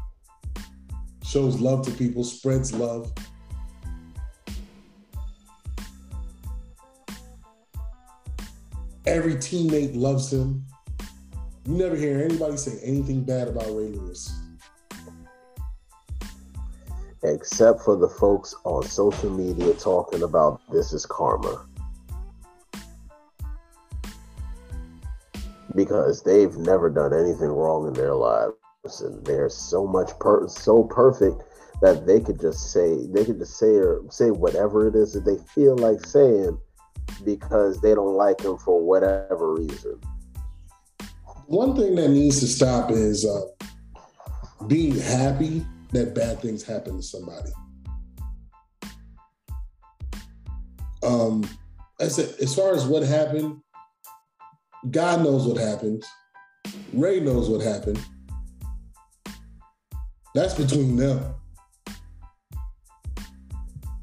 shows 1.29 1.61
love 1.61 1.85
to 1.85 1.91
people, 1.91 2.25
spreads 2.25 2.73
love. 2.73 3.13
Every 9.07 9.35
teammate 9.35 9.95
loves 9.95 10.33
him. 10.33 10.65
You 11.69 11.75
never 11.75 11.97
hear 11.97 12.19
anybody 12.19 12.57
say 12.57 12.81
anything 12.83 13.25
bad 13.25 13.47
about 13.49 13.67
Ray 13.67 13.89
Lewis. 13.89 14.35
Except 17.23 17.83
for 17.83 17.95
the 17.95 18.09
folks 18.09 18.55
on 18.65 18.85
social 18.85 19.29
media 19.29 19.75
talking 19.75 20.23
about 20.23 20.63
this 20.73 20.95
is 20.95 21.05
karma. 21.05 21.67
Because 25.75 26.23
they've 26.23 26.57
never 26.57 26.89
done 26.89 27.13
anything 27.13 27.51
wrong 27.51 27.87
in 27.87 27.93
their 27.93 28.15
lives. 28.15 28.55
and 29.03 29.23
They're 29.27 29.51
so 29.51 29.87
much 29.87 30.19
per- 30.19 30.49
so 30.49 30.85
perfect 30.85 31.43
that 31.83 32.07
they 32.07 32.19
could 32.19 32.41
just 32.41 32.73
say 32.73 33.07
they 33.09 33.27
could 33.27 33.41
just 33.41 33.59
say 33.59 33.75
or 33.75 34.01
say 34.09 34.31
whatever 34.31 34.89
it 34.89 34.95
is 34.95 35.13
that 35.13 35.27
they 35.27 35.37
feel 35.53 35.77
like 35.77 36.01
saying 36.07 36.59
because 37.27 37.79
they 37.83 37.95
don't 37.95 38.15
like 38.15 38.41
him 38.41 38.57
for 38.57 38.83
whatever 38.83 39.53
reason. 39.53 40.01
One 41.49 41.75
thing 41.75 41.95
that 41.95 42.11
needs 42.11 42.41
to 42.41 42.47
stop 42.47 42.91
is 42.91 43.25
uh, 43.25 43.41
being 44.67 44.95
happy 44.95 45.65
that 45.93 46.15
bad 46.15 46.41
things 46.41 46.63
happen 46.63 46.99
to 46.99 47.03
somebody. 47.03 47.51
Um, 51.03 51.49
said, 52.07 52.35
as 52.43 52.55
far 52.55 52.75
as 52.75 52.85
what 52.85 53.03
happened, 53.03 53.63
God 54.91 55.25
knows 55.25 55.47
what 55.47 55.57
happened. 55.57 56.05
Ray 56.93 57.21
knows 57.21 57.49
what 57.49 57.63
happened. 57.63 57.99
That's 60.35 60.53
between 60.53 60.97
them. 60.97 61.35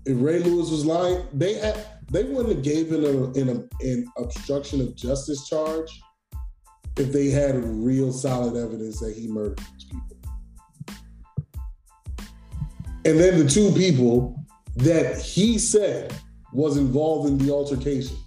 If 0.08 0.18
Ray 0.20 0.40
Lewis 0.40 0.72
was 0.72 0.84
lying, 0.84 1.28
they 1.32 1.54
had 1.54 1.86
they 2.12 2.24
wouldn't 2.24 2.56
have 2.56 2.64
given 2.64 3.04
him 3.36 3.70
an 3.82 4.08
obstruction 4.18 4.82
of 4.82 4.96
justice 4.96 5.48
charge 5.48 5.92
if 6.98 7.12
they 7.12 7.30
had 7.30 7.56
real 7.64 8.12
solid 8.12 8.56
evidence 8.56 9.00
that 9.00 9.16
he 9.16 9.28
murdered 9.28 9.60
these 9.60 9.86
people. 9.86 10.18
And 13.06 13.20
then 13.20 13.38
the 13.38 13.50
two 13.50 13.72
people 13.72 14.40
that 14.78 15.22
he 15.22 15.60
said 15.60 16.14
was 16.54 16.78
involved 16.78 17.30
in 17.30 17.38
the 17.38 17.52
altercation 17.52 18.18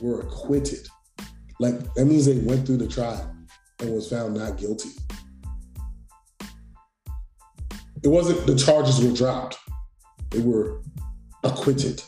were 0.00 0.20
acquitted. 0.20 0.86
Like 1.58 1.94
that 1.94 2.04
means 2.04 2.26
they 2.26 2.38
went 2.38 2.66
through 2.66 2.78
the 2.78 2.88
trial 2.88 3.34
and 3.80 3.94
was 3.94 4.10
found 4.10 4.34
not 4.34 4.58
guilty. 4.58 4.90
It 8.02 8.08
wasn't 8.08 8.46
the 8.46 8.56
charges 8.56 9.00
were 9.00 9.14
dropped. 9.14 9.56
They 10.30 10.40
were 10.40 10.82
acquitted. 11.44 12.02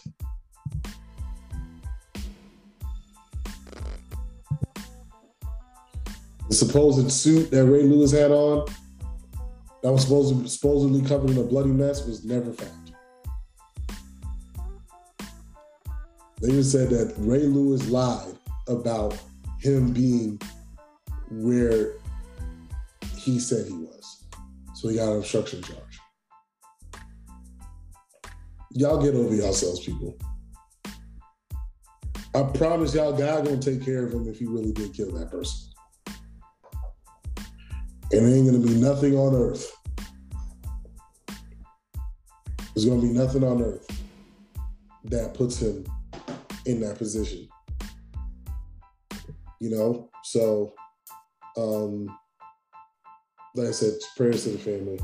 The 6.54 6.66
supposed 6.66 7.10
suit 7.10 7.50
that 7.50 7.64
Ray 7.64 7.82
Lewis 7.82 8.12
had 8.12 8.30
on, 8.30 8.64
that 9.82 9.90
was 9.90 10.02
supposed 10.02 10.48
supposedly 10.48 11.02
covered 11.02 11.30
in 11.30 11.38
a 11.38 11.42
bloody 11.42 11.72
mess, 11.72 12.06
was 12.06 12.24
never 12.24 12.52
found. 12.52 12.94
They 16.40 16.50
just 16.50 16.70
said 16.70 16.90
that 16.90 17.12
Ray 17.18 17.40
Lewis 17.40 17.88
lied 17.88 18.38
about 18.68 19.20
him 19.58 19.92
being 19.92 20.40
where 21.28 21.94
he 23.16 23.40
said 23.40 23.66
he 23.66 23.74
was. 23.74 24.24
So 24.74 24.90
he 24.90 24.94
got 24.94 25.10
an 25.10 25.18
obstruction 25.18 25.60
charge. 25.60 25.98
Y'all 28.70 29.02
get 29.02 29.16
over 29.16 29.34
yourselves, 29.34 29.84
people. 29.84 30.16
I 32.32 32.44
promise 32.54 32.94
y'all, 32.94 33.12
God 33.12 33.44
gonna 33.44 33.58
take 33.58 33.84
care 33.84 34.06
of 34.06 34.14
him 34.14 34.28
if 34.28 34.38
he 34.38 34.46
really 34.46 34.70
did 34.70 34.94
kill 34.94 35.10
that 35.18 35.32
person. 35.32 35.73
And 38.14 38.24
there 38.24 38.36
ain't 38.36 38.46
gonna 38.46 38.64
be 38.64 38.74
nothing 38.74 39.16
on 39.16 39.34
earth. 39.34 39.76
There's 42.72 42.86
gonna 42.86 43.00
be 43.00 43.08
nothing 43.08 43.42
on 43.42 43.60
earth 43.60 43.88
that 45.06 45.34
puts 45.34 45.60
him 45.60 45.84
in 46.64 46.78
that 46.82 46.96
position. 46.96 47.48
You 49.58 49.70
know, 49.70 50.10
so 50.22 50.74
um 51.56 52.06
like 53.56 53.68
I 53.68 53.72
said, 53.72 53.94
prayers 54.16 54.44
to 54.44 54.50
the 54.50 54.58
family. 54.58 55.00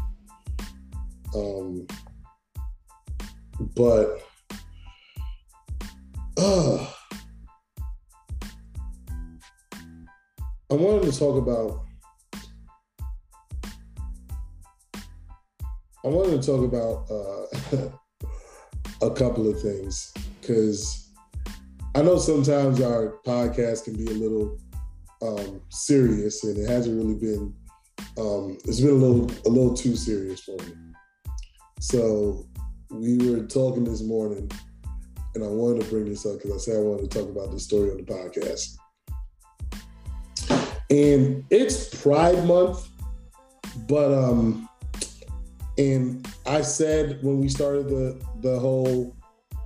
Um 1.35 1.89
but 3.75 4.23
uh, 6.39 6.87
I 10.71 10.75
wanted 10.75 11.11
to 11.11 11.19
talk 11.19 11.37
about 11.37 11.90
I 16.03 16.09
wanted 16.09 16.41
to 16.41 16.47
talk 16.47 16.65
about 16.65 17.11
uh, 17.11 17.89
a 19.07 19.11
couple 19.11 19.51
of 19.51 19.61
things 19.61 20.15
because 20.41 21.11
I 21.95 22.01
know 22.01 22.17
sometimes 22.17 22.81
our 22.81 23.19
podcast 23.27 23.85
can 23.85 23.97
be 23.97 24.07
a 24.07 24.15
little 24.15 24.59
um, 25.21 25.61
serious, 25.69 26.43
and 26.45 26.57
it 26.57 26.67
hasn't 26.69 26.97
really 26.97 27.19
been. 27.19 27.55
Um, 28.19 28.57
it's 28.65 28.81
been 28.81 28.91
a 28.91 28.95
little 28.95 29.31
a 29.47 29.51
little 29.51 29.75
too 29.75 29.95
serious 29.95 30.41
for 30.41 30.57
me. 30.65 30.73
So 31.81 32.47
we 32.91 33.19
were 33.19 33.45
talking 33.47 33.85
this 33.85 34.03
morning, 34.03 34.51
and 35.35 35.45
I 35.45 35.49
wanted 35.49 35.83
to 35.83 35.91
bring 35.91 36.07
this 36.07 36.25
up 36.25 36.39
because 36.39 36.53
I 36.53 36.59
said 36.59 36.77
I 36.79 36.83
wanted 36.83 37.11
to 37.11 37.19
talk 37.19 37.29
about 37.29 37.51
this 37.51 37.65
story 37.65 37.91
on 37.91 37.99
the 37.99 38.05
podcast. 38.05 38.77
And 40.89 41.45
it's 41.51 42.03
Pride 42.03 42.47
Month, 42.47 42.89
but 43.87 44.15
um, 44.15 44.69
and 45.81 46.29
I 46.47 46.61
said 46.61 47.23
when 47.23 47.41
we 47.41 47.49
started 47.49 47.89
the 47.89 48.21
the 48.41 48.59
whole 48.59 49.17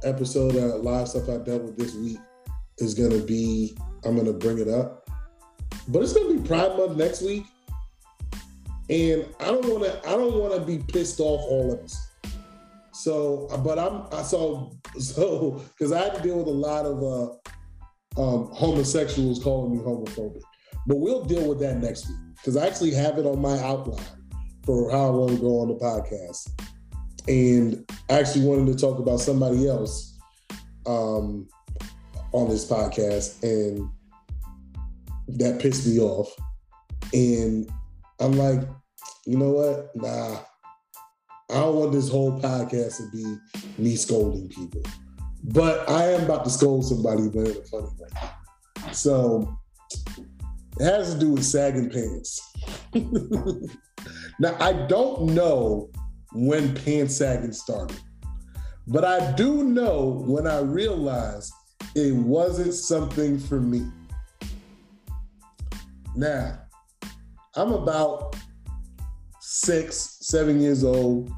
episode 0.04 0.52
that 0.52 0.84
live 0.84 1.08
stuff 1.08 1.28
I 1.28 1.38
dealt 1.38 1.62
with 1.62 1.76
this 1.76 1.94
week 1.94 2.18
is 2.78 2.94
gonna 2.94 3.22
be 3.22 3.76
I'm 4.04 4.16
gonna 4.16 4.32
bring 4.32 4.58
it 4.58 4.68
up, 4.68 5.08
but 5.88 6.02
it's 6.02 6.12
gonna 6.12 6.34
be 6.34 6.46
Pride 6.46 6.76
Month 6.76 6.96
next 6.96 7.22
week, 7.22 7.46
and 8.88 9.26
I 9.40 9.46
don't 9.46 9.66
want 9.66 9.84
to 9.84 10.08
I 10.08 10.12
don't 10.12 10.34
want 10.34 10.54
to 10.54 10.60
be 10.60 10.78
pissed 10.92 11.18
off 11.18 11.40
all 11.48 11.72
of 11.72 11.80
us. 11.80 12.12
So, 12.92 13.48
but 13.64 13.78
I'm 13.78 14.02
I 14.12 14.22
saw 14.22 14.70
so 14.98 15.62
because 15.70 15.90
I 15.90 15.98
had 16.04 16.14
to 16.14 16.22
deal 16.22 16.38
with 16.38 16.46
a 16.46 16.50
lot 16.50 16.86
of 16.86 17.02
uh, 17.02 18.22
um, 18.22 18.50
homosexuals 18.52 19.42
calling 19.42 19.76
me 19.76 19.82
homophobic. 19.82 20.42
But 20.86 20.98
we'll 20.98 21.24
deal 21.24 21.48
with 21.48 21.58
that 21.60 21.78
next 21.78 22.08
week 22.08 22.18
because 22.36 22.56
I 22.56 22.66
actually 22.68 22.92
have 22.92 23.18
it 23.18 23.26
on 23.26 23.40
my 23.40 23.58
outline 23.60 24.04
for 24.64 24.90
how 24.90 25.06
I 25.06 25.10
want 25.10 25.32
to 25.32 25.38
go 25.38 25.60
on 25.60 25.68
the 25.68 25.74
podcast. 25.74 26.48
And 27.28 27.84
I 28.10 28.20
actually 28.20 28.44
wanted 28.44 28.72
to 28.72 28.78
talk 28.78 28.98
about 28.98 29.20
somebody 29.20 29.68
else 29.68 30.18
um, 30.86 31.48
on 32.32 32.48
this 32.48 32.68
podcast, 32.68 33.42
and 33.42 33.88
that 35.28 35.60
pissed 35.60 35.86
me 35.86 36.00
off. 36.00 36.30
And 37.12 37.70
I'm 38.20 38.32
like, 38.32 38.60
you 39.26 39.38
know 39.38 39.50
what? 39.50 39.90
Nah, 39.94 40.40
I 41.50 41.60
don't 41.60 41.76
want 41.76 41.92
this 41.92 42.08
whole 42.08 42.38
podcast 42.40 42.98
to 42.98 43.10
be 43.10 43.36
me 43.78 43.96
scolding 43.96 44.48
people. 44.48 44.82
But 45.44 45.88
I 45.88 46.12
am 46.12 46.24
about 46.24 46.44
to 46.44 46.50
scold 46.50 46.86
somebody, 46.86 47.28
but 47.28 47.48
in 47.48 47.56
a 47.56 47.64
funny 47.64 47.88
way. 47.98 48.92
So 48.92 49.58
it 50.80 50.84
has 50.84 51.14
to 51.14 51.20
do 51.20 51.32
with 51.32 51.44
sagging 51.44 51.90
pants. 51.90 52.52
now, 54.41 54.57
I 54.61 54.72
don't 54.72 55.35
know 55.35 55.91
when 56.32 56.74
pants 56.74 57.16
sagging 57.16 57.53
started, 57.53 57.99
but 58.87 59.05
I 59.05 59.32
do 59.32 59.64
know 59.64 60.24
when 60.26 60.47
I 60.47 60.61
realized 60.61 61.53
it 61.95 62.14
wasn't 62.14 62.74
something 62.74 63.39
for 63.39 63.61
me. 63.61 63.87
Now, 66.16 66.59
I'm 67.57 67.72
about 67.72 68.37
six, 69.41 70.18
seven 70.20 70.61
years 70.61 70.82
old 70.82 71.30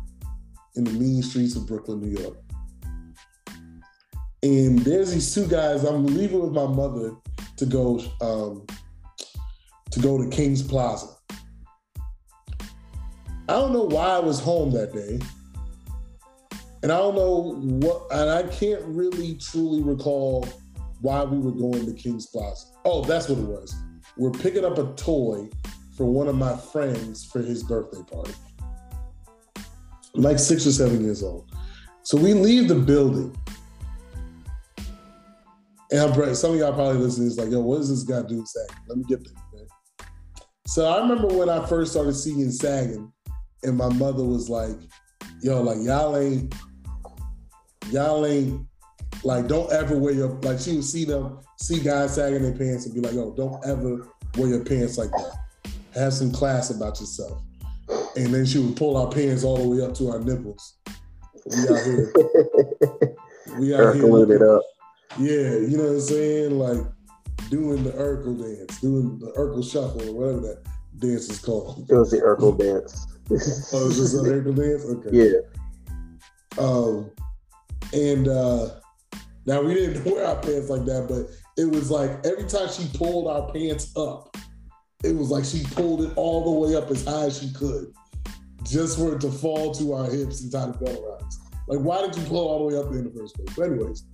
in 0.76 0.84
the 0.84 0.92
mean 0.92 1.22
streets 1.22 1.56
of 1.56 1.66
Brooklyn, 1.66 2.00
New 2.00 2.20
York. 2.20 2.38
And 4.42 4.78
there's 4.80 5.12
these 5.12 5.34
two 5.34 5.46
guys. 5.46 5.84
I'm 5.84 6.06
leaving 6.06 6.40
with 6.40 6.52
my 6.52 6.66
mother 6.66 7.14
to 7.56 7.66
go 7.66 7.98
um, 8.20 8.66
to 9.90 10.00
go 10.00 10.22
to 10.22 10.28
King's 10.30 10.62
Plaza. 10.62 11.15
I 13.48 13.52
don't 13.52 13.72
know 13.72 13.84
why 13.84 14.06
I 14.06 14.18
was 14.18 14.40
home 14.40 14.72
that 14.72 14.92
day, 14.92 15.20
and 16.82 16.92
I 16.92 16.98
don't 16.98 17.14
know 17.14 17.54
what, 17.54 18.06
and 18.10 18.30
I 18.30 18.42
can't 18.44 18.82
really 18.84 19.36
truly 19.36 19.82
recall 19.82 20.46
why 21.00 21.22
we 21.24 21.38
were 21.38 21.52
going 21.52 21.86
to 21.86 21.92
King's 21.92 22.26
Plaza. 22.26 22.66
Oh, 22.84 23.02
that's 23.04 23.28
what 23.28 23.38
it 23.38 23.44
was. 23.44 23.74
We're 24.16 24.30
picking 24.30 24.64
up 24.64 24.78
a 24.78 24.92
toy 24.94 25.48
for 25.96 26.06
one 26.06 26.28
of 26.28 26.34
my 26.34 26.56
friends 26.56 27.24
for 27.24 27.40
his 27.40 27.62
birthday 27.62 28.02
party. 28.10 28.34
Like 30.14 30.38
six 30.38 30.66
or 30.66 30.72
seven 30.72 31.04
years 31.04 31.22
old. 31.22 31.50
So 32.02 32.16
we 32.16 32.34
leave 32.34 32.68
the 32.68 32.74
building. 32.74 33.36
And 35.90 36.00
I'm 36.00 36.34
some 36.34 36.52
of 36.52 36.58
y'all 36.58 36.72
probably 36.72 36.98
listening 36.98 37.28
is 37.28 37.38
like, 37.38 37.50
yo, 37.50 37.60
what 37.60 37.80
is 37.80 37.90
this 37.90 38.02
guy 38.02 38.26
doing 38.26 38.46
sagging? 38.46 38.82
Let 38.88 38.98
me 38.98 39.04
get 39.08 39.24
there. 39.24 39.66
So 40.66 40.88
I 40.88 41.00
remember 41.00 41.28
when 41.28 41.48
I 41.48 41.64
first 41.66 41.92
started 41.92 42.14
seeing 42.14 42.50
sagging, 42.50 43.12
and 43.66 43.76
my 43.76 43.88
mother 43.94 44.24
was 44.24 44.48
like, 44.48 44.76
yo, 45.42 45.62
like 45.62 45.78
y'all 45.82 46.16
ain't, 46.16 46.54
y'all 47.90 48.24
ain't 48.24 48.66
like 49.24 49.48
don't 49.48 49.72
ever 49.72 49.96
wear 49.98 50.12
your 50.12 50.28
like 50.42 50.58
she 50.58 50.76
would 50.76 50.84
see 50.84 51.04
them 51.04 51.40
see 51.58 51.80
guys 51.80 52.14
sagging 52.14 52.42
their 52.42 52.52
pants 52.52 52.86
and 52.86 52.94
be 52.94 53.00
like, 53.00 53.14
yo, 53.14 53.32
don't 53.32 53.64
ever 53.66 54.08
wear 54.36 54.48
your 54.48 54.64
pants 54.64 54.96
like 54.96 55.10
that 55.10 55.46
have 55.96 56.12
some 56.12 56.30
class 56.30 56.70
about 56.70 57.00
yourself. 57.00 57.42
And 58.16 58.32
then 58.32 58.44
she 58.44 58.58
would 58.58 58.76
pull 58.76 58.96
our 58.96 59.10
pants 59.10 59.44
all 59.44 59.56
the 59.56 59.68
way 59.68 59.84
up 59.84 59.94
to 59.94 60.10
our 60.10 60.20
nipples. 60.20 60.74
We 61.46 61.62
out 61.68 61.84
here. 61.84 62.12
We 63.58 63.74
out 63.74 63.94
here. 63.94 64.32
it 64.32 64.42
up. 64.42 64.62
Yeah, 65.18 65.56
you 65.56 65.78
know 65.78 65.84
what 65.84 65.92
I'm 65.92 66.00
saying? 66.00 66.58
Like 66.58 66.84
doing 67.48 67.84
the 67.84 67.92
Urkel 67.92 68.38
dance, 68.38 68.80
doing 68.80 69.18
the 69.18 69.28
Urkel 69.32 69.64
shuffle 69.64 70.10
or 70.10 70.12
whatever 70.12 70.40
that 70.40 70.62
dance 70.98 71.30
is 71.30 71.38
called. 71.38 71.86
It 71.88 71.94
was 71.94 72.10
the 72.10 72.18
Urkel 72.18 72.58
dance. 72.58 73.06
Oh, 73.30 73.88
is 73.88 73.98
this 73.98 74.14
an 74.14 74.24
Urkel 74.24 74.54
dance? 74.54 74.84
Okay. 74.84 75.10
yeah. 75.12 76.62
Um, 76.62 77.10
and 77.92 78.28
uh, 78.28 78.70
now 79.46 79.62
we 79.62 79.74
didn't 79.74 80.04
wear 80.04 80.24
our 80.26 80.36
pants 80.36 80.68
like 80.68 80.84
that, 80.84 81.06
but 81.08 81.28
it 81.60 81.70
was 81.70 81.90
like 81.90 82.10
every 82.24 82.44
time 82.44 82.68
she 82.68 82.88
pulled 82.94 83.28
our 83.28 83.52
pants 83.52 83.96
up, 83.96 84.36
it 85.04 85.14
was 85.14 85.30
like 85.30 85.44
she 85.44 85.64
pulled 85.74 86.02
it 86.02 86.12
all 86.16 86.44
the 86.44 86.66
way 86.66 86.76
up 86.76 86.90
as 86.90 87.04
high 87.04 87.26
as 87.26 87.40
she 87.40 87.52
could, 87.52 87.92
just 88.62 88.98
for 88.98 89.14
it 89.14 89.20
to 89.20 89.30
fall 89.30 89.74
to 89.74 89.92
our 89.92 90.10
hips 90.10 90.42
and 90.42 90.52
tie 90.52 90.66
the 90.66 90.72
belt 90.72 91.02
around 91.04 91.22
us. 91.22 91.38
Like, 91.68 91.80
why 91.80 92.00
did 92.00 92.16
you 92.16 92.22
pull 92.24 92.48
all 92.48 92.68
the 92.68 92.74
way 92.74 92.80
up 92.80 92.90
there 92.90 93.00
in 93.00 93.04
the 93.04 93.10
first 93.10 93.34
place? 93.34 93.48
But 93.56 93.62
anyways, 93.64 94.04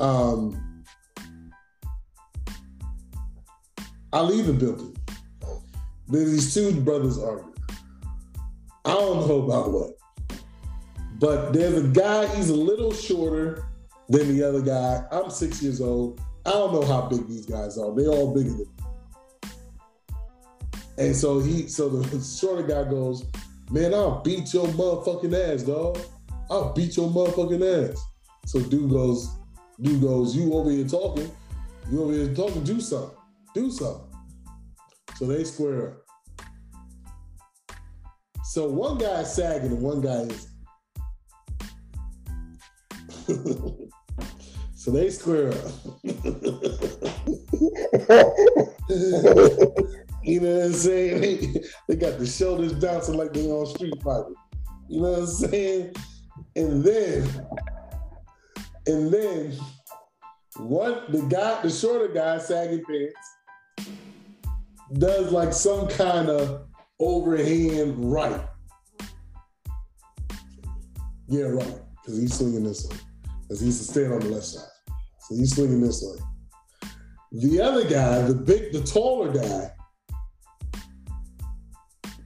um, 0.00 0.84
I 4.12 4.20
leave 4.20 4.46
the 4.46 4.52
building. 4.52 4.96
These 6.08 6.54
two 6.54 6.80
brothers 6.80 7.18
arguing. 7.18 7.54
I 8.84 8.92
don't 8.92 9.26
know 9.26 9.42
about 9.42 9.72
what. 9.72 9.90
But 11.18 11.52
there's 11.52 11.84
a 11.84 11.88
guy, 11.88 12.26
he's 12.36 12.50
a 12.50 12.56
little 12.56 12.92
shorter 12.92 13.66
than 14.08 14.36
the 14.36 14.46
other 14.46 14.60
guy. 14.60 15.04
I'm 15.10 15.30
six 15.30 15.62
years 15.62 15.80
old. 15.80 16.20
I 16.44 16.50
don't 16.50 16.74
know 16.74 16.84
how 16.84 17.08
big 17.08 17.26
these 17.26 17.46
guys 17.46 17.78
are. 17.78 17.94
They 17.94 18.06
all 18.06 18.34
bigger 18.34 18.50
than 18.50 18.58
me. 18.58 18.64
And 20.98 21.16
so 21.16 21.40
he, 21.40 21.66
so 21.68 21.88
the 21.88 22.20
shorter 22.40 22.62
guy 22.62 22.88
goes, 22.88 23.24
Man, 23.70 23.94
I'll 23.94 24.20
beat 24.22 24.52
your 24.52 24.66
motherfucking 24.68 25.54
ass, 25.54 25.62
dog. 25.62 25.98
I'll 26.50 26.74
beat 26.74 26.96
your 26.96 27.08
motherfucking 27.08 27.90
ass. 27.90 28.04
So 28.46 28.60
dude 28.60 28.90
goes, 28.90 29.38
dude 29.80 30.02
goes, 30.02 30.36
you 30.36 30.52
over 30.52 30.70
here 30.70 30.86
talking, 30.86 31.30
you 31.90 32.02
over 32.02 32.12
here 32.12 32.34
talking, 32.34 32.62
do 32.62 32.80
something. 32.80 33.16
Do 33.54 33.70
something. 33.70 34.13
So 35.16 35.26
they 35.26 35.44
square 35.44 35.90
up. 35.90 36.04
So 38.44 38.68
one 38.68 38.98
guy 38.98 39.20
is 39.20 39.32
sagging 39.32 39.72
and 39.72 39.82
one 39.82 40.00
guy 40.00 40.22
is 40.22 40.48
so 44.74 44.90
they 44.90 45.08
square 45.10 45.48
up. 45.48 45.72
you 50.22 50.40
know 50.40 50.56
what 50.56 50.64
I'm 50.64 50.72
saying? 50.72 51.64
They, 51.88 51.96
got 51.96 52.18
the 52.18 52.26
shoulders 52.26 52.74
bouncing 52.74 53.16
like 53.16 53.32
they 53.32 53.46
on 53.46 53.66
Street 53.66 53.94
fighting. 54.02 54.34
You 54.88 55.00
know 55.00 55.10
what 55.10 55.18
I'm 55.20 55.26
saying? 55.26 55.94
And 56.56 56.84
then, 56.84 57.46
and 58.86 59.10
then, 59.12 59.54
one 60.58 61.00
the 61.08 61.22
guy, 61.22 61.62
the 61.62 61.70
shorter 61.70 62.08
guy, 62.08 62.38
sagging 62.38 62.84
pants, 62.84 63.14
does 64.98 65.32
like 65.32 65.52
some 65.52 65.88
kind 65.88 66.28
of 66.28 66.66
overhand 67.00 68.12
right. 68.12 68.40
Yeah, 71.28 71.46
right. 71.46 71.78
Because 72.02 72.20
he's 72.20 72.34
swinging 72.34 72.64
this 72.64 72.86
way. 72.86 72.96
Because 73.42 73.60
he's 73.60 73.88
staying 73.88 74.12
on 74.12 74.20
the 74.20 74.28
left 74.28 74.46
side. 74.46 74.68
So 75.20 75.36
he's 75.36 75.54
swinging 75.54 75.80
this 75.80 76.02
way. 76.02 76.90
The 77.32 77.60
other 77.60 77.88
guy, 77.88 78.22
the 78.22 78.34
big, 78.34 78.72
the 78.72 78.82
taller 78.82 79.32
guy, 79.32 79.70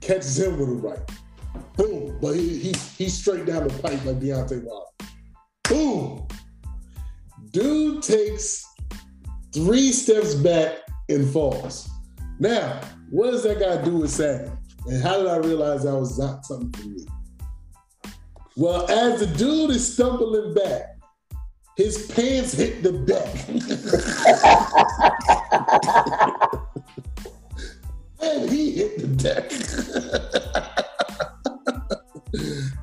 catches 0.01 0.39
him 0.39 0.59
with 0.59 0.69
a 0.69 0.73
right. 0.73 1.11
Boom. 1.77 2.19
But 2.21 2.35
he, 2.35 2.59
he 2.59 2.73
he's 2.97 3.15
straight 3.15 3.47
down 3.47 3.69
the 3.69 3.83
pipe 3.83 4.05
like 4.05 4.21
Deontay 4.21 4.65
Wilder. 4.65 4.87
Boom. 5.69 6.27
Dude 7.53 8.03
takes 8.03 8.65
three 9.55 9.93
steps 9.93 10.35
back 10.35 10.77
and 11.09 11.29
falls. 11.31 11.89
Now, 12.41 12.81
what 13.11 13.33
does 13.33 13.43
that 13.43 13.59
guy 13.59 13.85
do 13.85 13.99
with 13.99 14.11
sagging? 14.11 14.57
And 14.87 15.03
how 15.03 15.19
did 15.19 15.27
I 15.27 15.37
realize 15.39 15.83
that 15.85 15.95
was 15.95 16.19
not 16.19 16.47
something 16.47 16.73
for 16.73 16.89
me? 16.89 17.05
Well, 18.57 18.91
as 18.91 19.21
the 19.21 19.27
dude 19.27 19.71
is 19.71 19.95
stumbling 19.95 20.55
back, 20.55 20.97
his 21.77 22.07
pants 22.07 22.55
hit 22.55 22.83
the 22.83 22.93
deck. 22.93 23.49
and 28.21 28.51
he 28.51 28.73
hit 28.73 28.99
the 28.99 29.07
deck. 29.17 29.53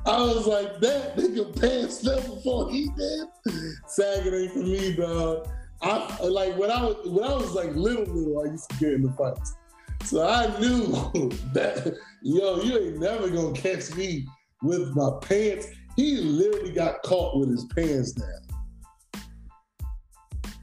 I 0.06 0.22
was 0.22 0.46
like, 0.46 0.80
that 0.80 1.16
nigga 1.16 1.60
pants 1.60 2.02
fell 2.02 2.20
before 2.20 2.70
he 2.70 2.88
did. 2.96 3.28
Sagging 3.86 4.34
ain't 4.34 4.52
for 4.52 4.60
me, 4.60 4.96
dog. 4.96 5.46
I 5.82 6.24
like 6.24 6.56
when 6.56 6.70
I 6.70 6.82
was 6.82 6.96
when 7.06 7.24
I 7.24 7.34
was 7.34 7.54
like 7.54 7.74
little 7.74 8.04
little, 8.04 8.42
I 8.42 8.50
used 8.50 8.68
to 8.70 8.76
get 8.76 8.94
in 8.94 9.02
the 9.02 9.12
fights. 9.12 9.54
So 10.04 10.26
I 10.26 10.58
knew 10.60 10.86
that 11.52 11.96
yo, 12.22 12.60
you 12.62 12.78
ain't 12.78 12.98
never 12.98 13.28
gonna 13.28 13.52
catch 13.52 13.94
me 13.94 14.26
with 14.62 14.94
my 14.94 15.10
pants. 15.20 15.66
He 15.96 16.16
literally 16.16 16.72
got 16.72 17.02
caught 17.02 17.38
with 17.38 17.50
his 17.50 17.64
pants 17.74 18.12
down. 18.12 19.22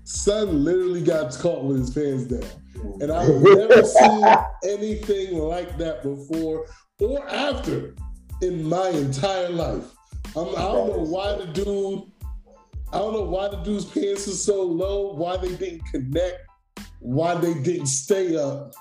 Son 0.04 0.64
literally 0.64 1.04
got 1.04 1.34
caught 1.34 1.64
with 1.64 1.78
his 1.78 1.90
pants 1.90 2.26
down. 2.26 2.62
And 3.02 3.12
I've 3.12 3.42
never 3.42 3.84
seen 3.84 4.26
anything 4.64 5.38
like 5.38 5.78
that 5.78 6.04
before 6.04 6.66
or 7.00 7.30
after 7.30 7.96
in 8.42 8.64
my 8.68 8.90
entire 8.90 9.50
life. 9.50 9.94
I'm, 10.36 10.50
I 10.50 10.62
don't 10.62 10.90
know 10.90 11.04
why 11.04 11.36
the 11.36 11.46
dude, 11.48 12.04
I 12.94 13.00
don't 13.00 13.14
know 13.14 13.24
why 13.24 13.48
the 13.48 13.58
dude's 13.58 13.86
pants 13.86 14.28
are 14.28 14.32
so 14.32 14.62
low, 14.62 15.14
why 15.14 15.36
they 15.38 15.56
didn't 15.56 15.82
connect, 15.86 16.42
why 17.00 17.34
they 17.34 17.56
didn't 17.56 17.88
stay 17.88 18.38
up. 18.38 18.76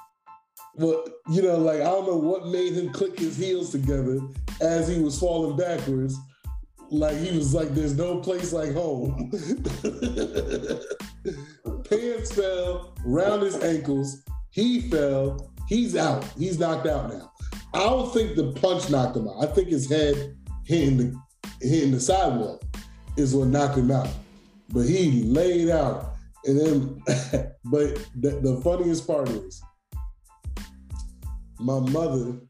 But 0.76 1.08
you 1.30 1.40
know, 1.40 1.56
like 1.56 1.80
I 1.80 1.84
don't 1.84 2.06
know 2.06 2.18
what 2.18 2.48
made 2.48 2.74
him 2.74 2.92
click 2.92 3.18
his 3.18 3.38
heels 3.38 3.70
together 3.70 4.20
as 4.60 4.86
he 4.86 5.00
was 5.00 5.18
falling 5.18 5.56
backwards. 5.56 6.14
Like 6.90 7.16
he 7.16 7.34
was 7.34 7.54
like, 7.54 7.70
"There's 7.70 7.96
no 7.96 8.18
place 8.18 8.52
like 8.52 8.74
home." 8.74 9.30
Pants 11.88 12.32
fell 12.32 12.94
around 13.06 13.40
his 13.40 13.58
ankles. 13.62 14.22
He 14.50 14.90
fell. 14.90 15.50
He's 15.68 15.96
out. 15.96 16.22
He's 16.38 16.58
knocked 16.58 16.86
out 16.86 17.10
now. 17.10 17.32
I 17.72 17.78
don't 17.78 18.12
think 18.12 18.36
the 18.36 18.52
punch 18.60 18.90
knocked 18.90 19.16
him 19.16 19.26
out. 19.26 19.42
I 19.42 19.46
think 19.46 19.68
his 19.68 19.88
head 19.88 20.36
hitting 20.66 20.98
the 20.98 21.14
hitting 21.62 21.92
the 21.92 22.00
sidewalk 22.00 22.62
is 23.16 23.34
what 23.34 23.48
knocked 23.48 23.78
him 23.78 23.90
out. 23.90 24.08
But 24.70 24.86
he 24.86 25.22
laid 25.24 25.70
out, 25.70 26.14
and 26.44 26.58
then. 26.58 27.02
but 27.64 28.06
the, 28.16 28.40
the 28.42 28.60
funniest 28.62 29.06
part 29.06 29.28
is 29.28 29.62
my 31.58 31.78
mother 31.78 32.40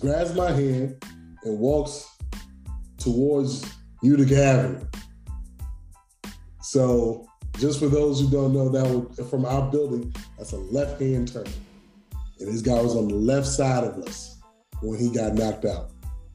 grabs 0.00 0.34
my 0.34 0.50
hand 0.50 1.02
and 1.44 1.58
walks 1.58 2.06
towards 2.98 3.64
Utica 4.02 4.42
Avenue. 4.42 4.86
So, 6.62 7.26
just 7.58 7.78
for 7.78 7.88
those 7.88 8.20
who 8.20 8.30
don't 8.30 8.52
know, 8.52 8.68
that 8.68 8.84
was 8.84 9.30
from 9.30 9.44
our 9.44 9.70
building, 9.70 10.14
that's 10.36 10.52
a 10.52 10.58
left 10.58 11.00
hand 11.00 11.32
turn. 11.32 11.46
And 12.40 12.52
this 12.52 12.62
guy 12.62 12.80
was 12.80 12.94
on 12.94 13.08
the 13.08 13.14
left 13.14 13.46
side 13.46 13.84
of 13.84 13.96
us 13.98 14.38
when 14.80 14.98
he 14.98 15.10
got 15.10 15.34
knocked 15.34 15.64
out. 15.64 15.90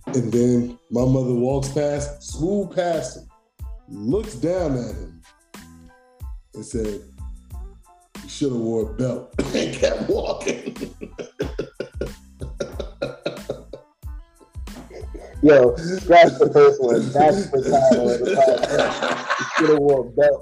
And 0.07 0.31
then 0.31 0.79
my 0.89 1.05
mother 1.05 1.33
walks 1.33 1.69
past, 1.69 2.23
smooth 2.23 2.75
past 2.75 3.17
him, 3.17 3.27
looks 3.87 4.35
down 4.35 4.77
at 4.77 4.95
him, 4.95 5.21
and 6.53 6.65
said, 6.65 7.01
You 8.23 8.29
should 8.29 8.51
have 8.51 8.59
wore 8.59 8.91
a 8.91 8.93
belt 8.93 9.33
and 9.55 9.73
kept 9.75 10.09
walking. 10.09 10.75
Yo, 15.43 15.71
that's 15.71 16.37
the 16.37 16.51
first 16.53 16.81
one. 16.83 17.11
That's 17.11 17.49
the 17.49 17.61
title 17.63 18.11
of 18.11 18.19
the 18.19 18.25
podcast. 18.35 19.39
You 19.39 19.45
should 19.57 19.69
have 19.69 19.79
wore 19.79 20.05
a 20.05 20.09
belt. 20.11 20.41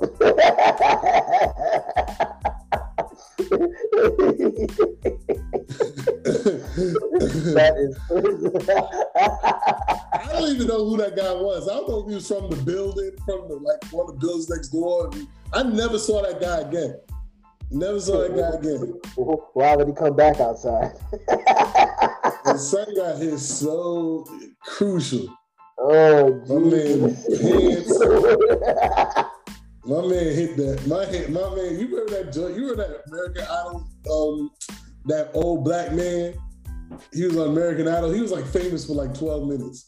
that 7.55 7.73
is. 7.77 7.97
I 10.13 10.27
don't 10.33 10.55
even 10.55 10.67
know 10.67 10.85
who 10.85 10.97
that 10.97 11.15
guy 11.15 11.33
was. 11.33 11.67
I 11.67 11.73
don't 11.75 11.89
know 11.89 11.99
if 12.01 12.07
he 12.09 12.15
was 12.15 12.27
from 12.27 12.49
the 12.49 12.55
building, 12.57 13.11
from 13.25 13.47
the 13.47 13.55
like 13.55 13.83
one 13.91 14.07
of 14.09 14.19
the 14.19 14.19
buildings 14.19 14.49
next 14.49 14.67
door. 14.69 15.09
I 15.53 15.63
never 15.63 15.97
saw 15.97 16.21
that 16.21 16.39
guy 16.39 16.59
again. 16.61 16.99
Never 17.71 17.99
saw 17.99 18.27
that 18.27 18.35
guy 18.35 18.57
again. 18.57 18.99
Why 19.53 19.75
would 19.75 19.87
he 19.87 19.93
come 19.93 20.15
back 20.15 20.39
outside? 20.39 20.93
The 21.27 22.57
sun 22.57 22.95
got 22.95 23.17
hit 23.17 23.37
so 23.39 24.25
crucial. 24.63 25.27
oh, 25.77 26.41
My 26.47 26.59
man 26.59 27.15
Jesus. 27.15 27.41
pants. 27.41 27.99
My 29.89 30.01
man 30.01 30.35
hit 30.35 30.55
that. 30.57 30.85
My 30.85 31.03
hit, 31.05 31.31
my 31.31 31.49
man. 31.55 31.79
You 31.79 31.87
remember 31.87 32.23
that 32.23 32.31
joint? 32.31 32.55
You 32.55 32.69
remember 32.69 32.93
that 32.93 33.11
American 33.11 33.43
Idol 33.43 33.89
um, 34.11 34.51
that 35.05 35.31
old 35.33 35.63
black 35.65 35.93
man. 35.93 36.35
He 37.11 37.25
was 37.25 37.35
on 37.35 37.47
American 37.47 37.87
Idol. 37.87 38.11
He 38.11 38.21
was 38.21 38.31
like 38.31 38.45
famous 38.45 38.85
for 38.85 38.93
like 38.93 39.15
12 39.17 39.47
minutes. 39.47 39.87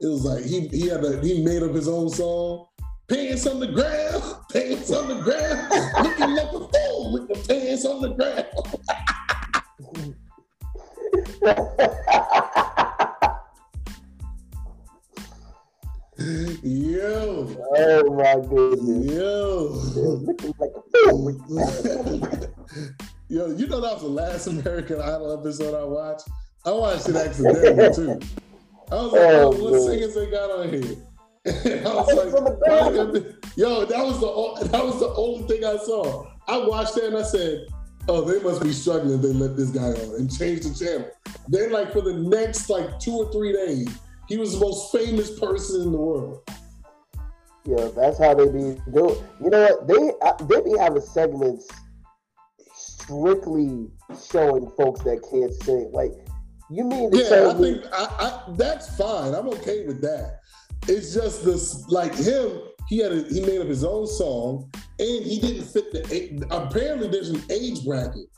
It 0.00 0.06
was 0.06 0.24
like 0.24 0.44
he 0.44 0.68
he 0.68 0.86
had 0.86 1.02
a 1.02 1.20
he 1.20 1.42
made 1.42 1.64
up 1.64 1.74
his 1.74 1.88
own 1.88 2.10
song. 2.10 2.68
Pants 3.08 3.44
on 3.48 3.58
the 3.58 3.66
ground, 3.66 4.22
pants 4.52 4.92
on 4.92 5.08
the 5.08 5.20
ground, 5.20 5.68
looking 6.04 6.36
like 6.36 6.46
a 6.46 6.68
fool 6.68 7.12
with 7.12 7.26
the 7.26 7.34
pants 7.48 7.84
on 7.84 8.02
the 8.02 8.10
ground. 8.14 8.46
Yo. 16.20 17.48
Oh 17.76 18.12
my 18.12 18.34
goodness. 18.46 19.10
Yo. 19.10 19.72
Yo, 23.30 23.46
you 23.56 23.66
know 23.66 23.80
that 23.80 23.94
was 23.94 24.02
the 24.02 24.08
last 24.08 24.46
American 24.46 25.00
Idol 25.00 25.38
episode 25.38 25.74
I 25.74 25.84
watched. 25.84 26.28
I 26.66 26.72
watched 26.72 27.08
it 27.08 27.16
accidentally 27.16 27.94
too. 27.94 28.20
I 28.92 28.94
was 28.96 29.12
like, 29.12 29.22
oh, 29.22 29.54
oh 29.54 29.70
what 29.70 29.80
singers 29.80 30.14
they 30.14 30.30
got 30.30 30.50
on 30.50 30.68
here? 30.68 30.96
I 31.86 31.94
was 31.94 32.12
like, 32.12 32.34
yo, 33.56 33.86
that 33.86 34.04
was 34.04 34.20
the 34.20 34.68
that 34.68 34.84
was 34.84 35.00
the 35.00 35.14
only 35.14 35.48
thing 35.48 35.64
I 35.64 35.78
saw. 35.78 36.26
I 36.46 36.58
watched 36.58 36.96
that 36.96 37.04
and 37.04 37.16
I 37.16 37.22
said, 37.22 37.66
oh, 38.08 38.20
they 38.20 38.42
must 38.42 38.62
be 38.62 38.72
struggling. 38.72 39.22
They 39.22 39.32
let 39.32 39.56
this 39.56 39.70
guy 39.70 39.88
on 39.88 40.16
and 40.16 40.30
change 40.30 40.66
the 40.66 40.74
channel. 40.74 41.10
Then, 41.48 41.72
like 41.72 41.92
for 41.94 42.02
the 42.02 42.12
next 42.12 42.68
like 42.68 43.00
two 43.00 43.12
or 43.12 43.32
three 43.32 43.54
days, 43.54 43.88
he 44.30 44.38
was 44.38 44.54
the 44.54 44.60
most 44.60 44.92
famous 44.92 45.38
person 45.38 45.82
in 45.82 45.92
the 45.92 45.98
world. 45.98 46.40
Yeah, 47.64 47.88
that's 47.94 48.16
how 48.16 48.32
they 48.32 48.46
be 48.46 48.80
doing. 48.92 49.22
You 49.42 49.50
know 49.50 49.62
what? 49.62 49.88
They 49.88 50.12
uh, 50.22 50.32
they 50.46 50.70
be 50.70 50.78
having 50.78 51.02
segments 51.02 51.68
strictly 52.74 53.88
showing 54.30 54.70
folks 54.78 55.02
that 55.02 55.20
can't 55.30 55.52
sing. 55.64 55.90
Like, 55.92 56.12
you 56.70 56.84
mean? 56.84 57.10
Yeah, 57.12 57.50
I 57.50 57.54
think 57.54 57.84
I, 57.92 58.04
I, 58.04 58.54
that's 58.56 58.96
fine. 58.96 59.34
I'm 59.34 59.48
okay 59.48 59.84
with 59.84 60.00
that. 60.02 60.38
It's 60.88 61.12
just 61.12 61.44
this, 61.44 61.86
like 61.88 62.14
him. 62.14 62.60
He 62.88 62.98
had 62.98 63.12
a, 63.12 63.22
he 63.24 63.40
made 63.40 63.60
up 63.60 63.66
his 63.66 63.84
own 63.84 64.06
song, 64.06 64.70
and 64.98 65.24
he 65.24 65.40
didn't 65.40 65.64
fit 65.64 65.92
the. 65.92 66.46
Apparently, 66.50 67.08
there's 67.08 67.30
an 67.30 67.42
age 67.50 67.84
bracket. 67.84 68.28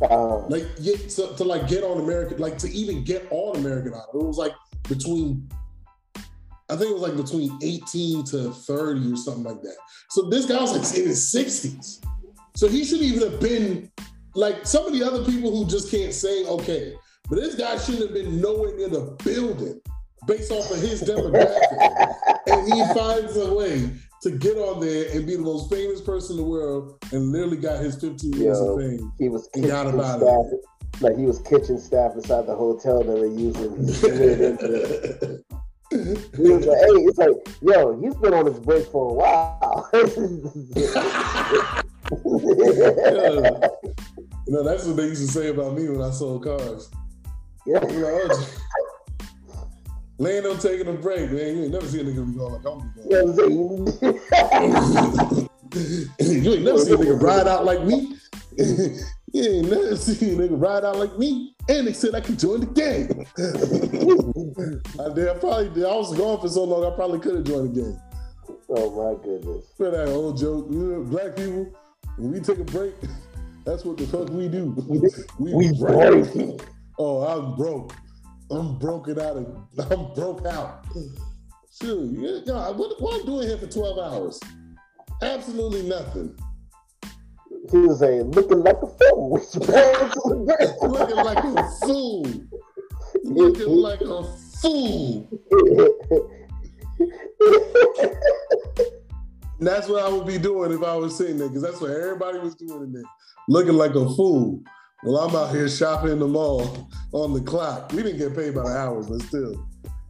Uh, 0.00 0.46
like 0.46 0.64
to, 0.76 1.34
to 1.36 1.44
like 1.44 1.68
get 1.68 1.84
on 1.84 2.00
American, 2.00 2.38
like 2.38 2.56
to 2.56 2.70
even 2.70 3.04
get 3.04 3.26
on 3.30 3.56
American 3.56 3.92
Idol. 3.92 4.20
It 4.22 4.26
was 4.26 4.38
like 4.38 4.52
between 4.88 5.48
I 6.70 6.76
think 6.76 6.90
it 6.90 6.94
was 6.94 7.02
like 7.02 7.16
between 7.16 7.58
18 7.62 8.24
to 8.26 8.50
30 8.50 9.12
or 9.12 9.16
something 9.16 9.44
like 9.44 9.62
that. 9.62 9.76
So 10.10 10.28
this 10.28 10.44
guy 10.44 10.60
was 10.60 10.72
like 10.72 10.98
in 10.98 11.08
his 11.08 11.32
60s. 11.32 12.04
So 12.54 12.68
he 12.68 12.84
shouldn't 12.84 13.04
even 13.04 13.30
have 13.30 13.40
been 13.40 13.90
like 14.34 14.66
some 14.66 14.86
of 14.86 14.92
the 14.92 15.02
other 15.02 15.24
people 15.24 15.50
who 15.50 15.66
just 15.66 15.90
can't 15.90 16.12
sing, 16.12 16.46
okay. 16.46 16.94
But 17.30 17.36
this 17.36 17.54
guy 17.54 17.78
shouldn't 17.78 18.04
have 18.04 18.12
been 18.12 18.40
nowhere 18.40 18.76
near 18.76 18.88
the 18.88 19.16
building 19.24 19.80
based 20.26 20.52
off 20.52 20.70
of 20.70 20.78
his 20.78 21.02
demographic. 21.02 22.14
and 22.48 22.72
he 22.72 22.82
finds 22.92 23.36
a 23.38 23.52
way 23.52 23.90
to 24.22 24.30
get 24.32 24.58
on 24.58 24.80
there 24.80 25.10
and 25.12 25.26
be 25.26 25.36
the 25.36 25.42
most 25.42 25.72
famous 25.72 26.02
person 26.02 26.36
in 26.36 26.42
the 26.42 26.48
world 26.48 26.98
and 27.12 27.32
literally 27.32 27.56
got 27.56 27.78
his 27.78 27.98
15 27.98 28.32
years 28.34 28.60
of 28.60 28.78
fame. 28.78 29.10
He 29.18 29.30
was 29.30 29.48
and 29.54 29.66
got 29.66 29.86
about 29.86 30.20
it 30.20 30.60
like 31.00 31.16
he 31.16 31.24
was 31.24 31.40
kitchen 31.40 31.78
staff 31.78 32.14
inside 32.14 32.46
the 32.46 32.54
hotel 32.54 33.02
that 33.02 33.14
they're 33.14 33.26
using. 33.26 33.76
he 35.90 36.50
was 36.50 36.66
like, 36.66 36.78
hey, 36.78 37.00
it's 37.06 37.18
like, 37.18 37.30
yo, 37.62 37.98
he's 38.00 38.14
been 38.16 38.34
on 38.34 38.46
his 38.46 38.60
break 38.60 38.86
for 38.86 39.10
a 39.10 39.14
while. 39.14 39.88
You 44.48 44.54
know, 44.54 44.62
that's 44.62 44.86
what 44.86 44.96
they 44.96 45.02
used 45.04 45.26
to 45.26 45.30
say 45.30 45.48
about 45.50 45.74
me 45.74 45.90
when 45.90 46.00
I 46.00 46.10
sold 46.10 46.42
cars. 46.42 46.90
Yeah. 47.66 47.80
Like, 47.80 47.92
oh, 47.92 48.48
Lando 50.16 50.56
taking 50.56 50.88
a 50.88 50.94
break, 50.94 51.30
man. 51.30 51.54
You 51.54 51.64
ain't 51.64 51.72
never 51.72 51.86
seen 51.86 52.00
a 52.00 52.04
nigga 52.04 52.26
be 52.26 52.38
going 52.38 52.54
like 52.54 52.64
I'm 52.64 52.78
going. 52.96 53.86
you 56.18 56.52
ain't 56.54 56.64
never 56.64 56.78
seen 56.78 56.94
a 56.94 56.96
nigga 56.96 57.20
ride 57.20 57.46
out 57.46 57.66
like 57.66 57.84
me. 57.84 58.16
You 59.32 59.42
ain't 59.42 59.68
never 59.68 59.94
seen 59.94 60.40
a 60.40 60.42
nigga 60.42 60.60
ride 60.60 60.84
out 60.84 60.96
like 60.96 61.18
me. 61.18 61.54
And 61.68 61.86
they 61.86 61.92
said 61.92 62.14
I 62.14 62.20
could 62.22 62.38
join 62.38 62.60
the 62.60 62.66
gang. 62.66 63.26
I 64.98 65.14
did. 65.14 65.28
I 65.28 65.34
probably 65.34 65.68
did. 65.68 65.84
I 65.84 65.94
was 65.94 66.16
gone 66.16 66.40
for 66.40 66.48
so 66.48 66.64
long, 66.64 66.90
I 66.90 66.96
probably 66.96 67.20
could 67.20 67.34
have 67.34 67.44
joined 67.44 67.74
the 67.74 67.82
gang. 67.82 68.00
Oh 68.70 68.90
my 68.90 69.22
goodness. 69.22 69.66
For 69.76 69.90
that 69.90 70.08
old 70.08 70.38
joke. 70.38 70.68
You 70.70 70.78
know, 70.78 71.02
black 71.02 71.36
people, 71.36 71.74
when 72.16 72.32
we 72.32 72.40
take 72.40 72.58
a 72.58 72.64
break, 72.64 72.94
that's 73.66 73.84
what 73.84 73.98
the 73.98 74.06
fuck 74.06 74.30
we 74.30 74.48
do. 74.48 74.74
we, 75.38 75.52
we 75.52 75.78
break. 75.78 76.60
Oh, 76.98 77.20
I'm 77.26 77.54
broke. 77.54 77.92
I'm 78.50 78.78
broken 78.78 79.20
out 79.20 79.36
of 79.36 79.90
I'm 79.90 80.14
broke 80.14 80.46
out. 80.46 80.86
Shoot, 81.82 82.44
yeah, 82.46 82.70
what, 82.70 83.00
what 83.00 83.20
I'm 83.20 83.26
doing 83.26 83.46
here 83.46 83.58
for 83.58 83.66
12 83.66 83.98
hours? 83.98 84.40
Absolutely 85.22 85.82
nothing. 85.82 86.34
He 87.70 87.78
was 87.78 87.98
saying, 87.98 88.30
looking 88.30 88.62
like 88.62 88.78
a 88.82 88.86
fool. 88.86 89.32
looking 89.32 91.16
like 91.16 91.44
a 91.44 91.70
fool. 91.82 92.26
Looking 93.24 93.66
like 93.66 94.00
a 94.00 94.22
fool. 94.62 95.28
that's 99.60 99.86
what 99.88 100.02
I 100.02 100.08
would 100.08 100.26
be 100.26 100.38
doing 100.38 100.72
if 100.72 100.82
I 100.82 100.96
was 100.96 101.16
sitting 101.16 101.36
there, 101.36 101.48
because 101.48 101.62
that's 101.62 101.80
what 101.80 101.90
everybody 101.90 102.38
was 102.38 102.54
doing 102.54 102.84
in 102.84 102.92
there. 102.92 103.02
Looking 103.48 103.74
like 103.74 103.94
a 103.94 104.08
fool. 104.14 104.62
Well, 105.04 105.18
I'm 105.18 105.36
out 105.36 105.54
here 105.54 105.68
shopping 105.68 106.12
in 106.12 106.18
the 106.20 106.26
mall 106.26 106.88
on 107.12 107.34
the 107.34 107.42
clock. 107.42 107.92
We 107.92 108.02
didn't 108.02 108.18
get 108.18 108.34
paid 108.34 108.54
by 108.54 108.62
the 108.62 108.76
hour, 108.76 109.02
but 109.02 109.20
still. 109.22 109.62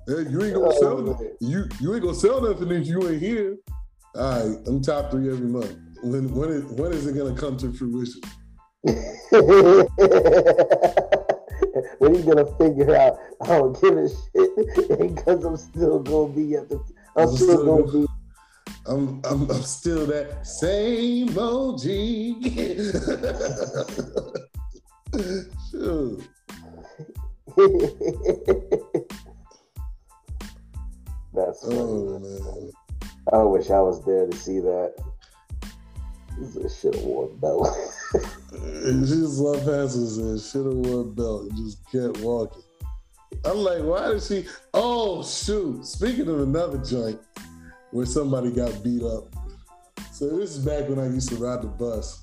Hey, 0.07 0.31
you 0.31 0.43
ain't 0.45 0.55
gonna 0.55 0.69
oh, 0.69 0.81
sell 0.81 1.03
man. 1.03 1.33
you 1.41 1.69
you 1.81 1.93
ain't 1.95 2.03
gonna 2.03 2.15
sell 2.15 2.41
nothing 2.41 2.71
if 2.71 2.87
you 2.87 3.07
ain't 3.09 3.21
here. 3.21 3.57
All 4.15 4.49
right, 4.49 4.57
I'm 4.67 4.81
top 4.81 5.11
three 5.11 5.31
every 5.31 5.47
month 5.47 5.77
when 6.03 6.35
when 6.35 6.51
is, 6.51 6.65
when 6.65 6.93
is 6.93 7.07
it 7.07 7.15
going 7.15 7.35
to 7.35 7.41
come 7.41 7.57
to 7.59 7.73
fruition? 7.73 8.21
when 11.99 12.15
are 12.15 12.19
you 12.19 12.23
gonna 12.23 12.47
figure 12.57 12.95
out 12.95 13.19
I 13.43 13.49
don't 13.49 13.81
give 13.81 13.97
a 13.97 14.09
shit 14.09 14.99
because 15.01 15.45
I'm 15.45 15.57
still 15.57 15.99
gonna 15.99 16.33
be 16.33 16.55
at 16.55 16.69
the 16.69 16.77
I'm, 17.17 17.29
I'm 17.29 17.35
still, 17.35 17.49
still, 17.49 17.65
gonna, 17.65 17.83
gonna 17.83 18.07
be 18.07 18.07
I'm, 18.87 19.21
I'm 19.25 19.51
I'm 19.51 19.63
still 19.63 20.07
that 20.07 20.47
same 20.47 21.37
OG. 21.37 21.83
sure. 25.71 26.19
That's 31.35 31.61
funny. 31.63 31.77
Oh, 31.77 32.19
man. 32.21 32.73
I 33.33 33.43
wish 33.43 33.71
I 33.71 33.81
was 33.81 34.05
there 34.05 34.27
to 34.27 34.37
see 34.37 34.61
that. 34.61 34.95
He 36.39 36.69
should 36.69 36.95
have 36.95 37.05
worn 37.05 37.31
a 37.31 37.35
belt. 37.35 37.77
she 38.13 39.01
just 39.01 39.39
love 39.39 39.65
passes 39.65 40.19
and 40.19 40.41
should 40.41 40.67
have 40.67 40.75
worn 40.75 41.01
a 41.01 41.11
belt 41.11 41.43
and 41.43 41.57
just 41.57 41.85
kept 41.91 42.19
walking. 42.19 42.63
I'm 43.45 43.59
like, 43.59 43.83
why 43.83 44.09
did 44.09 44.23
she? 44.23 44.47
Oh 44.75 45.23
shoot! 45.23 45.85
Speaking 45.85 46.29
of 46.29 46.41
another 46.41 46.79
joint 46.79 47.21
where 47.91 48.07
somebody 48.07 48.51
got 48.51 48.83
beat 48.83 49.03
up. 49.03 49.35
So 50.13 50.37
this 50.37 50.57
is 50.57 50.65
back 50.65 50.89
when 50.89 50.99
I 50.99 51.07
used 51.07 51.29
to 51.31 51.37
ride 51.37 51.63
the 51.63 51.69
bus, 51.69 52.23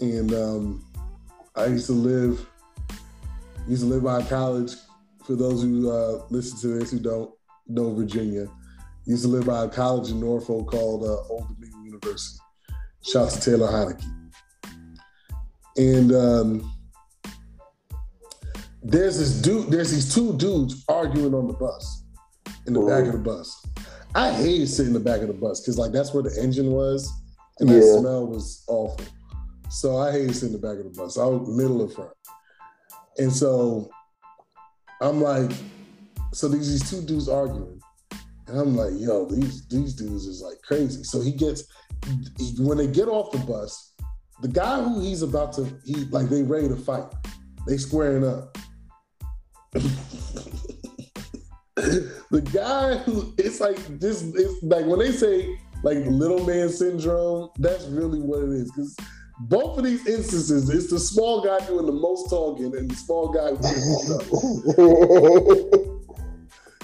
and 0.00 0.32
um, 0.32 0.84
I 1.54 1.66
used 1.66 1.86
to 1.86 1.92
live 1.92 2.46
used 3.68 3.82
to 3.82 3.88
live 3.88 4.04
by 4.04 4.20
a 4.20 4.24
college. 4.26 4.72
For 5.24 5.36
those 5.36 5.62
who 5.62 5.90
uh, 5.90 6.24
listen 6.30 6.58
to 6.60 6.78
this 6.78 6.90
who 6.90 7.00
don't 7.00 7.30
know 7.66 7.94
Virginia, 7.94 8.48
used 9.04 9.22
to 9.22 9.28
live 9.28 9.46
by 9.46 9.64
a 9.64 9.68
college 9.68 10.10
in 10.10 10.20
Norfolk 10.20 10.68
called 10.68 11.02
uh, 11.04 11.32
Old 11.32 11.48
Dominion 11.48 11.84
University. 11.84 12.38
Shouts 13.02 13.36
to 13.36 13.50
Taylor 13.50 13.68
Heinicke. 13.68 14.04
And 15.76 16.12
um, 16.12 16.74
there's 18.82 19.18
this 19.18 19.40
dude, 19.40 19.70
there's 19.70 19.90
these 19.90 20.14
two 20.14 20.36
dudes 20.36 20.84
arguing 20.88 21.34
on 21.34 21.46
the 21.46 21.52
bus, 21.52 22.04
in 22.66 22.72
the 22.72 22.80
Ooh. 22.80 22.88
back 22.88 23.06
of 23.06 23.12
the 23.12 23.18
bus. 23.18 23.64
I 24.14 24.32
hated 24.32 24.68
sitting 24.68 24.88
in 24.88 24.94
the 24.94 25.00
back 25.00 25.20
of 25.20 25.28
the 25.28 25.34
bus 25.34 25.60
because 25.60 25.78
like 25.78 25.92
that's 25.92 26.12
where 26.12 26.22
the 26.22 26.42
engine 26.42 26.72
was, 26.72 27.10
and 27.60 27.68
yeah. 27.68 27.76
that 27.76 27.98
smell 28.00 28.26
was 28.26 28.64
awful. 28.66 29.04
So 29.70 29.98
I 29.98 30.10
hated 30.10 30.34
sitting 30.34 30.54
in 30.54 30.60
the 30.60 30.66
back 30.66 30.78
of 30.78 30.92
the 30.92 30.98
bus. 30.98 31.18
I 31.18 31.24
was 31.26 31.48
middle 31.48 31.82
of 31.82 31.92
front. 31.92 32.10
And 33.18 33.32
so 33.32 33.90
I'm 35.00 35.20
like, 35.20 35.50
so 36.32 36.48
these, 36.48 36.70
these 36.70 36.90
two 36.90 37.04
dudes 37.04 37.28
arguing. 37.28 37.80
And 38.46 38.58
I'm 38.58 38.76
like, 38.76 38.92
yo, 38.96 39.26
these 39.26 39.66
these 39.66 39.94
dudes 39.94 40.26
is 40.26 40.40
like 40.40 40.60
crazy. 40.62 41.04
So 41.04 41.20
he 41.20 41.32
gets 41.32 41.64
when 42.58 42.78
they 42.78 42.86
get 42.86 43.08
off 43.08 43.32
the 43.32 43.38
bus, 43.38 43.94
the 44.40 44.48
guy 44.48 44.82
who 44.82 45.00
he's 45.00 45.22
about 45.22 45.52
to, 45.54 45.66
he 45.84 45.94
like 46.06 46.28
they 46.28 46.42
ready 46.42 46.68
to 46.68 46.76
fight. 46.76 47.06
They 47.66 47.76
squaring 47.76 48.26
up. 48.26 48.56
the 52.30 52.40
guy 52.52 52.96
who 52.98 53.34
it's 53.38 53.60
like 53.60 53.76
this 54.00 54.22
it's 54.22 54.62
like 54.62 54.86
when 54.86 54.98
they 54.98 55.12
say 55.12 55.58
like 55.82 55.98
little 56.06 56.44
man 56.44 56.68
syndrome, 56.68 57.50
that's 57.58 57.84
really 57.86 58.20
what 58.20 58.42
it 58.42 58.50
is. 58.50 58.70
Cause 58.70 58.96
both 59.40 59.78
of 59.78 59.84
these 59.84 60.04
instances, 60.06 60.68
it's 60.68 60.90
the 60.90 60.98
small 60.98 61.44
guy 61.44 61.64
doing 61.66 61.86
the 61.86 61.92
most 61.92 62.28
talking 62.28 62.76
and 62.76 62.90
the 62.90 62.96
small 62.96 63.28
guy 63.28 63.52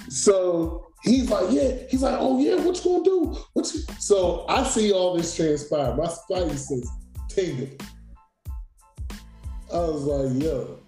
So 0.09 0.87
he's 1.05 1.31
like, 1.31 1.47
yeah, 1.51 1.73
he's 1.89 2.03
like, 2.03 2.17
oh 2.19 2.41
yeah, 2.41 2.57
what 2.57 2.83
you 2.85 2.91
gonna 2.91 3.05
do? 3.05 3.39
What 3.53 3.73
you? 3.75 3.81
So 3.99 4.47
I 4.49 4.65
see 4.65 4.93
all 4.93 5.17
this 5.17 5.37
transpire. 5.37 5.95
My 5.95 6.07
spidey 6.07 6.57
says, 6.57 6.89
tingle. 7.29 7.69
I 9.73 9.79
was 9.79 10.05
like, 10.05 10.43
yo. 10.43 10.81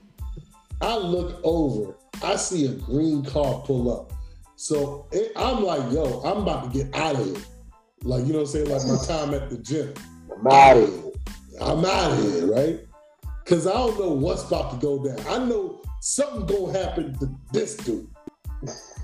I 0.81 0.97
look 0.97 1.41
over. 1.43 1.97
I 2.23 2.37
see 2.37 2.67
a 2.67 2.73
green 2.73 3.25
car 3.25 3.62
pull 3.64 3.93
up. 3.93 4.12
So 4.57 5.07
it, 5.12 5.33
I'm 5.37 5.62
like, 5.62 5.93
yo, 5.93 6.21
I'm 6.21 6.43
about 6.43 6.73
to 6.73 6.79
get 6.79 6.95
out 6.95 7.17
of 7.17 7.27
here. 7.27 7.37
Like, 8.03 8.27
you 8.27 8.33
know 8.33 8.41
what 8.41 8.55
I'm 8.55 8.67
saying? 8.67 8.69
Like 8.69 8.87
my 8.87 9.05
time 9.07 9.35
at 9.35 9.51
the 9.51 9.59
gym. 9.59 9.95
I'm 10.33 10.47
out 10.47 10.77
of 10.77 10.89
here. 10.89 11.12
I'm 11.61 11.85
out 11.85 12.12
of 12.12 12.23
here, 12.23 12.47
right? 12.53 12.81
Because 13.45 13.67
I 13.67 13.73
don't 13.73 13.99
know 13.99 14.11
what's 14.11 14.47
about 14.47 14.73
to 14.73 14.77
go 14.79 15.03
down. 15.03 15.19
I 15.29 15.45
know 15.45 15.83
something 16.01 16.47
gonna 16.47 16.79
happen 16.79 17.19
to 17.19 17.35
this 17.53 17.77
dude. 17.77 18.09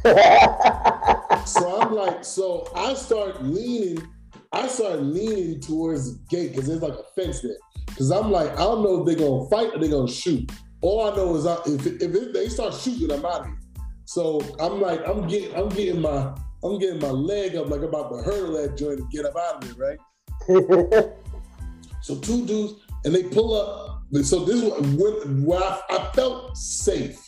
So 0.05 1.81
I'm 1.81 1.95
like, 1.95 2.25
so 2.25 2.69
I 2.75 2.95
start 2.95 3.43
leaning, 3.45 4.05
I 4.53 4.67
start 4.67 5.01
leaning 5.01 5.61
towards 5.61 6.13
the 6.13 6.19
gate 6.29 6.51
because 6.51 6.67
there's 6.67 6.83
like 6.83 6.95
a 6.95 7.05
fence 7.15 7.41
there. 7.41 7.57
Because 7.87 8.11
I'm 8.11 8.33
like, 8.33 8.51
I 8.53 8.65
don't 8.65 8.83
know 8.83 9.01
if 9.01 9.07
they're 9.07 9.29
gonna 9.29 9.49
fight 9.49 9.73
or 9.75 9.79
they're 9.79 9.91
gonna 9.91 10.11
shoot. 10.11 10.51
All 10.81 11.09
I 11.09 11.15
know 11.15 11.37
is 11.37 11.47
I, 11.47 11.55
if 11.67 11.87
if 11.87 12.15
it, 12.15 12.33
they 12.33 12.49
start 12.49 12.75
shooting, 12.75 13.13
I'm 13.13 13.25
out 13.25 13.43
of 13.43 13.47
here. 13.47 13.59
So 14.07 14.41
I'm 14.59 14.81
like, 14.81 15.07
I'm 15.07 15.29
getting, 15.29 15.55
I'm 15.55 15.69
getting 15.69 16.01
my, 16.01 16.35
I'm 16.65 16.81
getting 16.81 17.01
my 17.01 17.11
leg 17.11 17.55
up 17.55 17.69
like 17.69 17.83
about 17.83 18.11
to 18.11 18.23
hurdle 18.23 18.61
that 18.61 18.77
joint 18.77 18.99
to 18.99 19.07
get 19.13 19.25
up 19.25 19.37
out 19.37 19.63
of 19.63 19.77
there, 19.77 19.97
right? 19.97 19.99
so 22.03 22.19
two 22.19 22.45
dudes, 22.45 22.75
and 23.05 23.15
they 23.15 23.23
pull 23.23 23.55
up. 23.55 24.03
So 24.25 24.45
this 24.45 24.63
is 24.63 24.73
when, 24.97 25.45
where 25.45 25.63
I, 25.63 25.81
I 25.91 26.11
felt 26.13 26.57
safe 26.57 27.22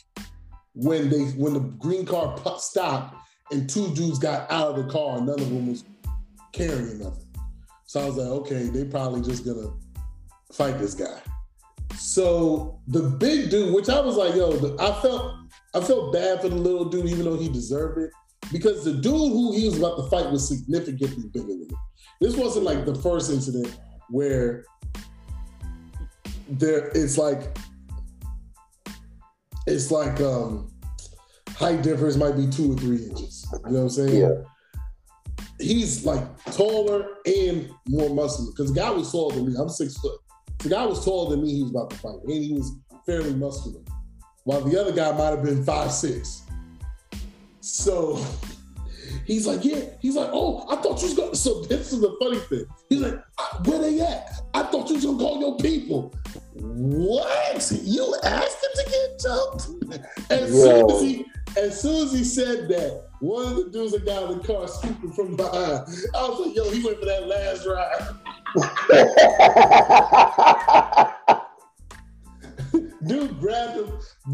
when 0.74 1.08
they 1.08 1.24
when 1.36 1.54
the 1.54 1.60
green 1.60 2.04
car 2.04 2.36
stopped 2.58 3.16
and 3.50 3.68
two 3.68 3.92
dudes 3.94 4.18
got 4.18 4.50
out 4.50 4.76
of 4.76 4.84
the 4.84 4.92
car 4.92 5.18
and 5.18 5.26
none 5.26 5.40
of 5.40 5.48
them 5.48 5.68
was 5.68 5.84
carrying 6.52 6.98
nothing. 6.98 7.26
So 7.86 8.00
I 8.00 8.06
was 8.06 8.16
like, 8.16 8.28
okay, 8.28 8.64
they 8.64 8.84
probably 8.84 9.22
just 9.22 9.44
gonna 9.44 9.72
fight 10.52 10.78
this 10.78 10.94
guy. 10.94 11.20
So 11.96 12.80
the 12.88 13.02
big 13.02 13.50
dude, 13.50 13.74
which 13.74 13.88
I 13.88 14.00
was 14.00 14.16
like, 14.16 14.34
yo, 14.34 14.76
I 14.78 15.00
felt 15.00 15.34
I 15.74 15.80
felt 15.80 16.12
bad 16.12 16.40
for 16.40 16.48
the 16.48 16.56
little 16.56 16.84
dude, 16.84 17.06
even 17.06 17.24
though 17.24 17.36
he 17.36 17.48
deserved 17.48 17.98
it, 17.98 18.10
because 18.52 18.84
the 18.84 18.94
dude 18.94 19.12
who 19.12 19.52
he 19.52 19.66
was 19.66 19.78
about 19.78 19.96
to 19.96 20.10
fight 20.10 20.30
was 20.30 20.46
significantly 20.46 21.28
bigger 21.32 21.46
than 21.46 21.68
him. 21.68 21.76
This 22.20 22.36
wasn't 22.36 22.64
like 22.64 22.84
the 22.84 22.94
first 22.96 23.30
incident 23.30 23.78
where 24.10 24.64
there 26.48 26.88
it's 26.94 27.18
like 27.18 27.56
it's 29.66 29.90
like 29.90 30.20
um 30.20 30.70
height 31.56 31.82
difference 31.82 32.16
might 32.16 32.36
be 32.36 32.46
two 32.46 32.72
or 32.72 32.76
three 32.76 33.04
inches. 33.04 33.46
You 33.52 33.58
know 33.58 33.70
what 33.70 33.80
I'm 33.82 33.90
saying? 33.90 34.20
Yeah. 34.20 34.42
He's 35.58 36.04
like 36.04 36.22
taller 36.52 37.06
and 37.26 37.70
more 37.88 38.10
muscular 38.10 38.50
because 38.50 38.72
the 38.72 38.80
guy 38.80 38.90
was 38.90 39.10
taller 39.10 39.34
than 39.36 39.46
me. 39.46 39.54
I'm 39.58 39.68
six 39.68 39.96
foot. 39.96 40.20
The 40.58 40.68
guy 40.68 40.84
was 40.84 41.04
taller 41.04 41.30
than 41.30 41.42
me. 41.42 41.54
He 41.54 41.62
was 41.62 41.70
about 41.70 41.90
to 41.90 41.96
fight, 41.96 42.16
and 42.24 42.32
he 42.32 42.52
was 42.52 42.72
fairly 43.06 43.34
muscular, 43.34 43.80
while 44.44 44.60
the 44.62 44.80
other 44.80 44.92
guy 44.92 45.12
might 45.12 45.30
have 45.30 45.42
been 45.42 45.64
five 45.64 45.92
six. 45.92 46.42
So 47.60 48.24
he's 49.26 49.46
like, 49.46 49.64
yeah. 49.64 49.80
He's 50.00 50.16
like, 50.16 50.30
oh, 50.32 50.66
I 50.70 50.76
thought 50.76 51.00
you 51.00 51.08
was 51.08 51.14
going. 51.14 51.30
To. 51.30 51.36
So 51.36 51.62
this 51.62 51.92
is 51.92 52.00
the 52.00 52.16
funny 52.20 52.38
thing. 52.38 52.64
He's 52.88 53.00
like, 53.00 53.22
uh, 53.38 53.58
where 53.64 53.78
they 53.78 54.00
at? 54.00 54.40
I 54.54 54.64
thought 54.64 54.88
you 54.88 54.96
was 54.96 55.04
gonna 55.04 55.18
call 55.18 55.40
your 55.40 55.56
people. 55.58 56.12
What? 56.54 57.43
You 57.72 58.14
asked 58.22 58.64
him 58.64 58.70
to 58.74 58.90
get 58.90 59.20
jumped? 59.20 59.68
As 60.30 60.50
soon 60.50 60.90
as 60.90 61.00
he 61.00 61.26
as 61.56 61.80
soon 61.80 62.06
as 62.06 62.12
he 62.12 62.24
said 62.24 62.68
that, 62.68 63.06
one 63.20 63.46
of 63.46 63.56
the 63.56 63.70
dudes 63.70 63.92
that 63.92 64.04
got 64.04 64.30
in 64.30 64.38
the 64.38 64.44
car 64.44 64.66
scooping 64.66 65.12
from 65.12 65.36
behind. 65.36 65.86
I 66.14 66.28
was 66.28 66.46
like, 66.46 66.56
yo, 66.56 66.68
he 66.70 66.84
went 66.84 66.98
for 66.98 67.06
that 67.06 67.28
last 67.28 67.64
ride. 67.66 68.08
dude 73.06 73.38
grabbed 73.40 73.76
him, 73.76 73.90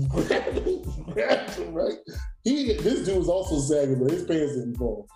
grabbed 0.09 0.59
him, 0.59 0.83
grabbed 1.13 1.55
him, 1.55 1.75
right? 1.75 1.99
He 2.45 2.75
this 2.75 3.05
dude 3.05 3.19
was 3.19 3.29
also 3.29 3.61
sagging, 3.61 4.03
but 4.03 4.11
his 4.13 4.25
pants 4.25 4.55
didn't 4.55 4.77
fall. 4.77 5.09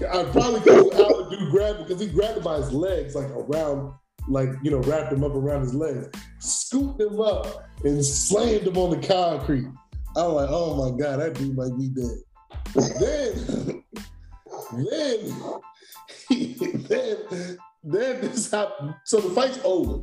I 0.00 0.24
probably 0.24 0.60
because 0.60 0.92
how 0.94 1.24
the 1.24 1.36
dude 1.36 1.50
grabbed 1.50 1.80
him 1.80 1.86
because 1.86 2.00
he 2.00 2.08
grabbed 2.08 2.38
him 2.38 2.44
by 2.44 2.56
his 2.58 2.72
legs, 2.72 3.14
like 3.14 3.30
around, 3.30 3.94
like 4.28 4.48
you 4.62 4.70
know, 4.70 4.80
wrapped 4.80 5.12
him 5.12 5.24
up 5.24 5.34
around 5.34 5.62
his 5.62 5.74
legs, 5.74 6.08
scooped 6.38 7.00
him 7.00 7.20
up 7.20 7.68
and 7.84 8.04
slammed 8.04 8.66
him 8.66 8.76
on 8.76 8.90
the 8.90 9.06
concrete. 9.06 9.66
I'm 10.16 10.32
like, 10.32 10.48
oh 10.50 10.90
my 10.90 10.98
god, 10.98 11.20
that 11.20 11.34
dude 11.34 11.56
might 11.56 11.76
be 11.78 11.88
dead. 11.88 12.18
then, 13.00 13.84
then, 16.30 16.82
then, 16.88 17.58
then 17.84 18.20
this 18.20 18.50
happened. 18.50 18.94
So 19.04 19.20
the 19.20 19.34
fight's 19.34 19.58
over. 19.64 20.02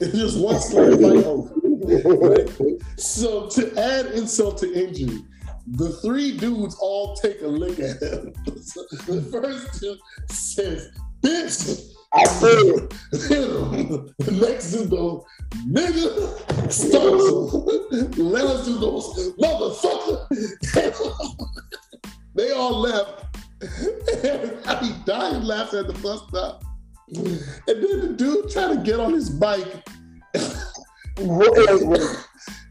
It's 0.00 0.16
just 0.16 0.40
one 0.40 0.58
slam 0.60 0.92
fight 0.92 1.24
over. 1.24 1.52
Right? 1.82 2.80
So 2.96 3.48
to 3.48 3.78
add 3.78 4.06
insult 4.06 4.58
to 4.58 4.72
injury, 4.72 5.22
the 5.66 5.90
three 6.02 6.36
dudes 6.36 6.76
all 6.80 7.14
take 7.16 7.42
a 7.42 7.46
look 7.46 7.78
at 7.78 8.00
him. 8.02 8.32
The 9.06 9.28
first 9.30 9.80
dude 9.80 9.98
says, 10.28 10.88
"Bitch." 11.22 11.92
I 12.12 12.24
said, 12.24 12.92
next 14.32 14.72
dude 14.72 14.90
goes, 14.90 15.22
nigga. 15.68 16.10
Last 18.18 18.66
dude 18.66 18.80
goes, 18.80 19.32
motherfucker. 19.38 20.26
they 22.34 22.50
all 22.50 22.80
left. 22.80 23.26
I 23.62 24.74
be 24.80 24.92
dying 25.04 25.44
laughing 25.44 25.78
at 25.80 25.86
the 25.86 25.92
bus 26.02 26.22
stop. 26.28 26.64
And 27.14 27.38
then 27.66 28.00
the 28.00 28.14
dude 28.16 28.50
trying 28.50 28.76
to 28.76 28.82
get 28.82 28.98
on 28.98 29.12
his 29.12 29.30
bike. 29.30 29.86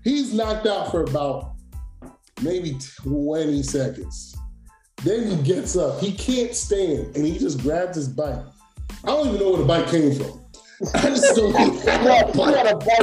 He's 0.04 0.34
knocked 0.34 0.68
out 0.68 0.92
for 0.92 1.04
about 1.04 1.54
maybe 2.42 2.78
20 3.04 3.64
seconds. 3.64 4.36
Then 5.04 5.30
he 5.30 5.38
gets 5.44 5.78
up. 5.78 6.02
He 6.02 6.12
can't 6.12 6.54
stand, 6.54 7.16
and 7.16 7.26
he 7.26 7.38
just 7.38 7.62
grabs 7.62 7.96
his 7.96 8.10
bike. 8.10 8.44
I 9.04 9.08
don't 9.08 9.28
even 9.28 9.40
know 9.40 9.50
where 9.52 9.60
the 9.60 9.66
bike 9.66 9.88
came 9.88 10.14
from. 10.16 10.40
I 10.96 11.10
just 11.10 11.36
don't 11.36 11.54
know. 11.54 11.72
he 11.80 11.86
had 11.88 12.68
a 12.68 12.76
bike. 12.76 13.00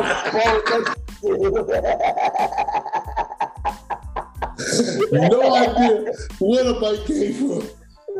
no 5.12 5.54
idea 5.54 6.12
where 6.38 6.64
the 6.64 6.78
bike 6.80 7.06
came 7.06 7.34
from. 7.34 7.62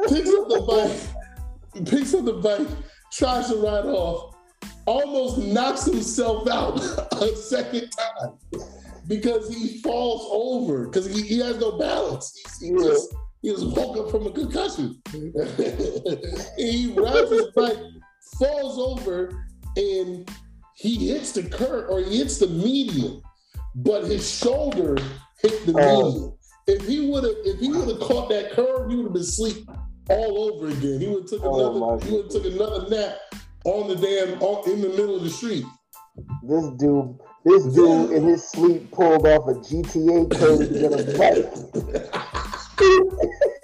Picks 0.09 0.29
up 0.29 0.49
the 0.49 0.61
bike, 0.67 1.87
picks 1.87 2.15
up 2.15 2.25
the 2.25 2.35
bike, 2.35 2.69
tries 3.13 3.49
to 3.49 3.57
ride 3.57 3.87
off, 3.87 4.37
almost 4.87 5.39
knocks 5.39 5.85
himself 5.87 6.49
out 6.49 6.79
a 7.21 7.35
second 7.37 7.91
time 7.91 8.39
because 9.07 9.49
he 9.49 9.81
falls 9.81 10.29
over 10.33 10.87
because 10.87 11.07
he, 11.07 11.23
he 11.23 11.39
has 11.39 11.59
no 11.59 11.79
balance. 11.79 12.33
He, 12.61 12.69
he 12.69 12.73
just 12.75 13.15
he 13.47 13.53
just 13.53 13.77
woke 13.77 13.97
up 13.97 14.11
from 14.11 14.27
a 14.27 14.31
concussion. 14.33 15.01
he 16.57 16.93
rides 16.97 17.31
his 17.31 17.47
bike, 17.55 17.79
falls 18.41 18.77
over, 18.77 19.47
and 19.77 20.29
he 20.75 21.11
hits 21.11 21.31
the 21.31 21.45
curb 21.45 21.89
or 21.89 22.01
he 22.01 22.19
hits 22.19 22.39
the 22.39 22.49
median, 22.49 23.23
but 23.77 24.03
his 24.03 24.29
shoulder 24.29 24.97
hit 25.41 25.65
the 25.65 25.75
oh. 25.79 26.11
median. 26.11 26.33
If 26.67 26.89
he 26.89 27.09
would 27.09 27.23
have, 27.23 27.35
if 27.45 27.61
he 27.61 27.69
would 27.69 27.89
have 27.89 28.01
caught 28.01 28.29
that 28.31 28.51
curve, 28.51 28.91
he 28.91 28.97
would 28.97 29.05
have 29.05 29.13
been 29.13 29.23
asleep 29.23 29.71
all 30.11 30.53
over 30.53 30.67
again. 30.67 30.99
He 30.99 31.07
would 31.07 31.23
have 31.23 31.31
took 31.31 31.43
oh 31.45 31.77
another, 31.77 32.05
he 32.05 32.17
would 32.17 32.25
have 32.25 32.33
took 32.33 32.53
another 32.53 32.91
nap 32.91 33.17
on 33.65 33.87
the 33.87 33.95
damn 33.95 34.43
on, 34.43 34.69
in 34.73 34.81
the 34.81 34.89
middle 34.89 35.15
of 35.15 35.23
the 35.23 35.31
street. 35.31 35.65
This 36.43 36.67
dude 36.81 37.17
this 37.45 37.65
dude 37.67 38.11
in 38.11 38.25
his 38.25 38.43
sleep 38.51 38.91
pulled 38.91 39.25
off 39.25 39.47
a 39.47 39.55
GTA 39.55 40.37
code 40.37 40.67
to 40.67 40.81
get 40.81 40.99
a 40.99 41.17
bike. 41.17 42.33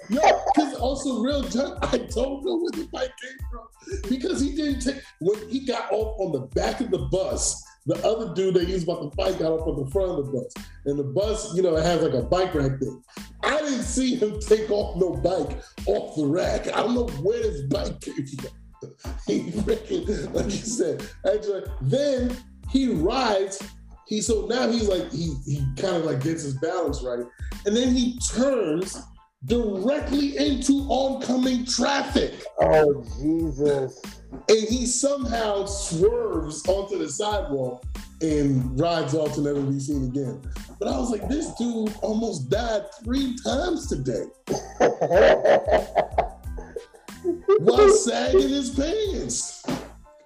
yeah, 0.09 0.39
because 0.55 0.73
also 0.75 1.21
real 1.21 1.43
I 1.81 1.97
don't 1.97 2.43
know 2.45 2.57
where 2.57 2.71
the 2.71 2.87
bike 2.91 3.11
came 3.21 3.47
from 3.49 4.09
because 4.09 4.41
he 4.41 4.55
didn't 4.55 4.81
take 4.81 5.01
when 5.19 5.49
he 5.49 5.65
got 5.65 5.91
off 5.91 6.19
on 6.19 6.31
the 6.31 6.47
back 6.55 6.81
of 6.81 6.91
the 6.91 6.99
bus. 6.99 7.63
The 7.85 7.95
other 8.07 8.33
dude 8.33 8.53
that 8.53 8.65
he 8.65 8.73
was 8.73 8.83
about 8.83 9.11
to 9.11 9.15
fight 9.15 9.39
got 9.39 9.51
off 9.51 9.67
on 9.67 9.83
the 9.83 9.91
front 9.91 10.11
of 10.11 10.25
the 10.25 10.31
bus, 10.31 10.53
and 10.85 10.97
the 10.97 11.03
bus, 11.03 11.53
you 11.53 11.61
know, 11.61 11.75
it 11.75 11.83
has 11.83 12.01
like 12.01 12.13
a 12.13 12.21
bike 12.21 12.55
rack 12.55 12.79
thing. 12.79 13.03
I 13.43 13.59
didn't 13.59 13.83
see 13.83 14.15
him 14.15 14.39
take 14.39 14.71
off 14.71 14.95
no 14.95 15.11
bike 15.15 15.61
off 15.85 16.15
the 16.15 16.25
rack. 16.25 16.67
I 16.67 16.81
don't 16.81 16.95
know 16.95 17.07
where 17.21 17.41
this 17.41 17.63
bike 17.63 17.99
came 17.99 18.25
from. 18.25 18.51
he 19.27 19.51
freaking, 19.51 20.33
like 20.33 20.45
you 20.45 20.51
said, 20.51 21.05
then 21.81 22.35
he 22.69 22.87
rides. 22.87 23.61
He 24.13 24.21
so 24.21 24.45
now 24.45 24.69
he's 24.69 24.87
like 24.87 25.11
he 25.11 25.33
he 25.43 25.65
kind 25.75 25.95
of 25.95 26.05
like 26.05 26.21
gets 26.21 26.43
his 26.43 26.53
balance 26.57 27.01
right, 27.01 27.25
and 27.65 27.75
then 27.75 27.95
he 27.95 28.19
turns 28.19 29.01
directly 29.45 30.37
into 30.37 30.85
oncoming 30.87 31.65
traffic. 31.65 32.45
Oh 32.61 33.03
Jesus! 33.19 33.99
and 34.49 34.67
he 34.69 34.85
somehow 34.85 35.65
swerves 35.65 36.63
onto 36.67 36.99
the 36.99 37.09
sidewalk 37.09 37.83
and 38.21 38.79
rides 38.79 39.15
off 39.15 39.33
to 39.33 39.41
never 39.41 39.63
be 39.63 39.79
seen 39.79 40.05
again. 40.05 40.39
But 40.77 40.89
I 40.89 40.99
was 40.99 41.09
like, 41.09 41.27
this 41.27 41.51
dude 41.55 41.91
almost 42.03 42.51
died 42.51 42.83
three 43.03 43.35
times 43.43 43.87
today 43.87 44.25
while 47.57 47.89
sagging 47.89 48.49
his 48.49 48.69
pants. 48.69 49.65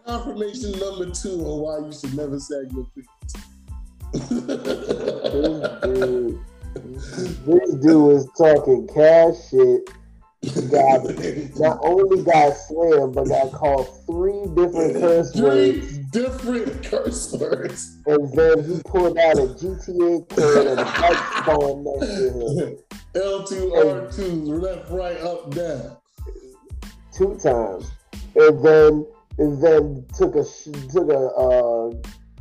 Confirmation 0.05 0.71
number 0.71 1.09
two 1.09 1.39
on 1.45 1.61
why 1.61 1.77
you 1.87 1.93
should 1.93 2.13
never 2.15 2.37
sag 2.37 2.69
your 2.73 2.85
pants. 2.93 3.16
This, 4.13 4.29
dude, 5.83 6.39
this 7.45 7.73
dude 7.75 8.03
was 8.03 8.27
talking 8.37 8.87
cash 8.93 9.35
shit. 9.49 9.89
He 10.41 10.61
got 10.69 11.03
not 11.59 11.79
only 11.81 12.23
got 12.23 12.53
slammed, 12.53 13.15
but 13.15 13.25
got 13.25 13.51
called 13.51 13.87
three 14.05 14.45
different 14.55 14.93
curse 15.01 15.31
Three 15.33 15.79
words. 15.79 15.97
different 16.11 16.83
curse 16.83 17.33
words. 17.33 17.97
And 18.05 18.31
then 18.37 18.63
he 18.63 18.81
pulled 18.85 19.17
out 19.17 19.37
a 19.37 19.47
GTA 19.47 20.29
card 20.29 20.67
and 20.67 20.79
a 20.79 20.85
bike 20.85 21.43
spawn 21.43 21.83
next 21.83 22.07
to 22.17 22.29
him 22.29 22.77
L2, 23.15 24.11
R2, 24.13 24.61
left, 24.61 24.91
right, 24.91 25.17
up, 25.17 25.49
down. 25.55 25.97
two 27.11 27.35
times, 27.39 27.89
and 28.35 28.63
then 28.63 29.05
and 29.39 29.61
then 29.61 30.05
took 30.15 30.35
a 30.35 30.43
took 30.91 31.09
a 31.09 31.17
uh, 31.35 31.91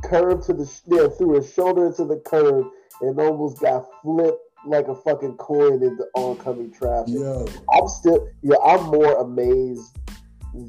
curve 0.03 0.45
to 0.45 0.53
the 0.53 0.81
yeah, 0.87 1.07
threw 1.17 1.35
his 1.35 1.53
shoulder 1.53 1.87
into 1.87 2.05
the 2.05 2.17
curve 2.25 2.65
and 3.01 3.19
almost 3.19 3.59
got 3.59 3.85
flipped 4.01 4.39
like 4.65 4.87
a 4.87 4.95
fucking 4.95 5.37
coin 5.37 5.83
into 5.83 6.05
oncoming 6.15 6.71
traffic. 6.71 7.13
Yo, 7.13 7.45
I'm 7.73 7.87
still 7.87 8.27
yeah, 8.41 8.57
I'm 8.63 8.83
more 8.85 9.21
amazed 9.21 9.97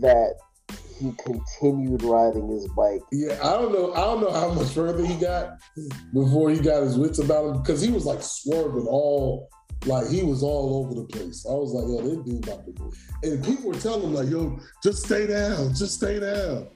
that 0.00 0.34
he 0.98 1.12
continued 1.12 2.02
riding 2.02 2.48
his 2.48 2.66
bike. 2.68 3.00
yeah, 3.12 3.38
I 3.42 3.52
don't 3.52 3.72
know. 3.72 3.92
I 3.94 4.00
don't 4.00 4.20
know 4.20 4.32
how 4.32 4.52
much 4.52 4.68
further 4.72 5.06
he 5.06 5.14
got 5.14 5.58
before 6.12 6.50
he 6.50 6.58
got 6.58 6.82
his 6.82 6.98
wits 6.98 7.18
about 7.18 7.46
him 7.46 7.62
because 7.62 7.80
he 7.80 7.90
was 7.90 8.04
like 8.04 8.20
swerving 8.20 8.86
all, 8.86 9.48
like 9.86 10.08
he 10.08 10.22
was 10.22 10.42
all 10.42 10.84
over 10.84 10.94
the 10.94 11.04
place. 11.04 11.46
I 11.48 11.52
was 11.52 11.72
like, 11.72 11.84
yo, 11.86 12.16
this 12.16 12.24
dude 12.24 12.44
about 12.44 12.64
to 12.66 12.72
go. 12.72 12.92
And 13.22 13.44
people 13.44 13.70
were 13.70 13.78
telling 13.78 14.08
him 14.08 14.14
like, 14.14 14.28
yo, 14.28 14.58
just 14.82 15.04
stay 15.04 15.26
down, 15.26 15.72
just 15.74 15.94
stay 15.94 16.18
down. 16.18 16.68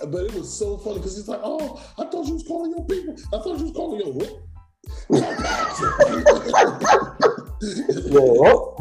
But 0.00 0.24
it 0.24 0.34
was 0.34 0.52
so 0.52 0.78
funny 0.78 0.98
because 0.98 1.16
he's 1.16 1.28
like, 1.28 1.40
oh, 1.42 1.80
I 1.98 2.04
thought 2.04 2.26
you 2.26 2.34
was 2.34 2.44
calling 2.46 2.72
your 2.72 2.84
people. 2.86 3.14
I 3.32 3.38
thought 3.38 3.58
you 3.58 3.64
was 3.64 3.72
calling 3.72 4.00
your 4.00 4.12
what? 4.12 4.32
Yeah. 8.06 8.72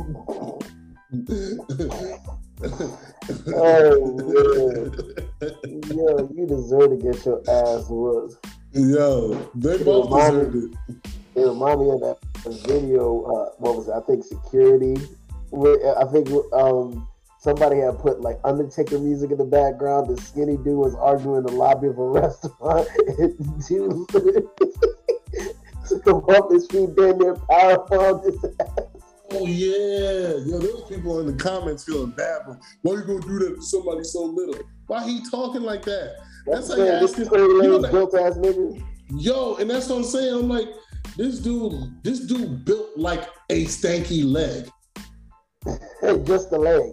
Oh 3.56 4.00
man. 4.18 4.92
Yo, 5.90 6.30
you 6.36 6.46
deserve 6.48 6.90
to 6.92 6.98
get 6.98 7.26
your 7.26 7.42
ass 7.50 7.90
whooped. 7.90 8.46
Yo, 8.74 9.50
they 9.56 9.84
both 9.84 10.10
deserved 10.10 10.56
it. 10.56 10.72
It 11.36 11.46
reminded 11.48 11.80
me 11.86 11.92
of 11.92 12.00
that 12.02 12.18
video. 12.68 13.24
Uh, 13.24 13.50
what 13.58 13.76
was 13.78 13.88
it? 13.88 13.94
I 13.94 14.02
think 14.02 14.24
security. 14.24 14.96
I 15.54 16.06
think 16.12 16.30
um, 16.54 17.08
somebody 17.42 17.80
had 17.80 17.98
put 18.00 18.22
like 18.22 18.40
Undertaker 18.44 19.00
music 19.00 19.32
in 19.32 19.38
the 19.38 19.44
background. 19.46 20.16
The 20.16 20.22
skinny 20.22 20.58
dude 20.58 20.78
was 20.78 20.96
arguing 20.96 21.40
in 21.40 21.44
the 21.44 21.52
lobby 21.52 21.88
of 21.88 21.98
a 21.98 22.08
restaurant. 22.10 22.88
And 23.20 23.68
dude 23.68 24.08
took 25.90 26.08
him 26.08 26.16
off 26.16 26.52
his 26.52 26.68
feet, 26.68 26.96
damn 26.96 27.18
near 27.18 27.36
power 27.50 27.86
bombed 27.90 28.24
his 28.26 28.46
ass. 28.60 28.86
Oh 29.34 29.46
yeah, 29.46 30.36
yo, 30.46 30.60
there 30.60 30.74
was 30.74 30.84
people 30.90 31.20
in 31.22 31.26
the 31.26 31.34
comments 31.34 31.86
feeling 31.86 32.12
bad. 32.12 32.42
But 32.46 32.60
why 32.82 32.94
you 32.96 33.04
gonna 33.04 33.22
do 33.22 33.40
that 33.40 33.56
to 33.56 33.62
somebody 33.62 34.04
so 34.04 34.24
little? 34.24 34.56
Why 34.88 35.04
he 35.08 35.22
talking 35.30 35.62
like 35.62 35.84
that? 35.86 36.18
That's 36.46 36.70
like 36.70 36.80
Man, 36.80 37.02
this 37.02 37.18
asking, 37.18 37.34
you 37.40 37.62
know 37.64 37.80
built 37.80 38.14
ass 38.14 38.36
nigga. 38.38 38.84
yo, 39.10 39.56
and 39.56 39.70
that's 39.70 39.88
what 39.88 39.98
I'm 39.98 40.04
saying. 40.04 40.34
I'm 40.34 40.50
like, 40.50 40.68
this 41.16 41.40
dude, 41.40 42.04
this 42.04 42.20
dude 42.22 42.66
built 42.66 42.98
like 42.98 43.30
a 43.50 43.66
stanky 43.66 44.26
leg, 44.26 44.70
Hey, 45.66 46.18
just 46.24 46.50
the 46.50 46.58
leg. 46.58 46.92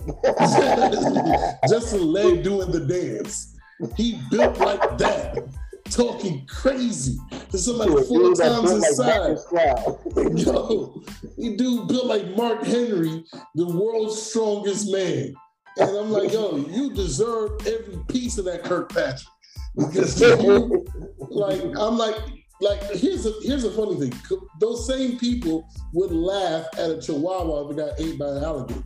just 1.69 1.95
a 1.95 1.97
leg 1.97 2.43
doing 2.43 2.71
the 2.71 2.81
dance. 2.81 3.57
He 3.97 4.21
built 4.31 4.59
like 4.59 4.99
that, 4.99 5.49
talking 5.91 6.47
crazy 6.47 7.17
to 7.51 7.59
somebody 7.59 7.93
a 7.93 8.03
four 8.03 8.35
times 8.35 8.71
his 8.71 8.97
size. 8.97 9.47
Yo, 10.45 11.03
he 11.37 11.57
dude 11.57 11.89
built 11.89 12.07
like 12.07 12.37
Mark 12.37 12.65
Henry, 12.65 13.25
the 13.55 13.67
world's 13.67 14.21
strongest 14.21 14.91
man. 14.91 15.35
And 15.79 15.97
I'm 15.97 16.11
like, 16.11 16.33
yo, 16.33 16.57
you 16.57 16.93
deserve 16.93 17.65
every 17.65 18.03
piece 18.09 18.37
of 18.37 18.45
that 18.47 18.65
Kirkpatrick. 18.65 19.29
Because 19.77 20.21
you, 20.21 20.85
like, 21.31 21.63
I'm 21.63 21.97
like, 21.97 22.17
like, 22.61 22.83
here's 22.95 23.25
a 23.27 23.33
here's 23.43 23.65
a 23.65 23.71
funny 23.73 23.97
thing. 23.97 24.13
Those 24.61 24.87
same 24.87 25.19
people 25.19 25.67
would 25.95 26.11
laugh 26.13 26.67
at 26.79 26.91
a 26.91 27.01
chihuahua 27.01 27.65
if 27.67 27.71
it 27.73 27.77
got 27.77 28.01
ate 28.01 28.19
by 28.19 28.29
an 28.29 28.45
alligator. 28.45 28.83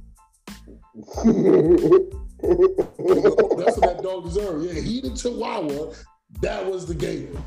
That's 2.42 3.76
what 3.78 3.82
that 3.82 4.00
dog 4.02 4.24
deserved. 4.24 4.64
Yeah, 4.66 4.80
he 4.80 5.00
the 5.00 5.10
chihuahua, 5.16 5.92
that 6.40 6.66
was 6.66 6.86
the 6.86 6.94
gator. 6.94 7.38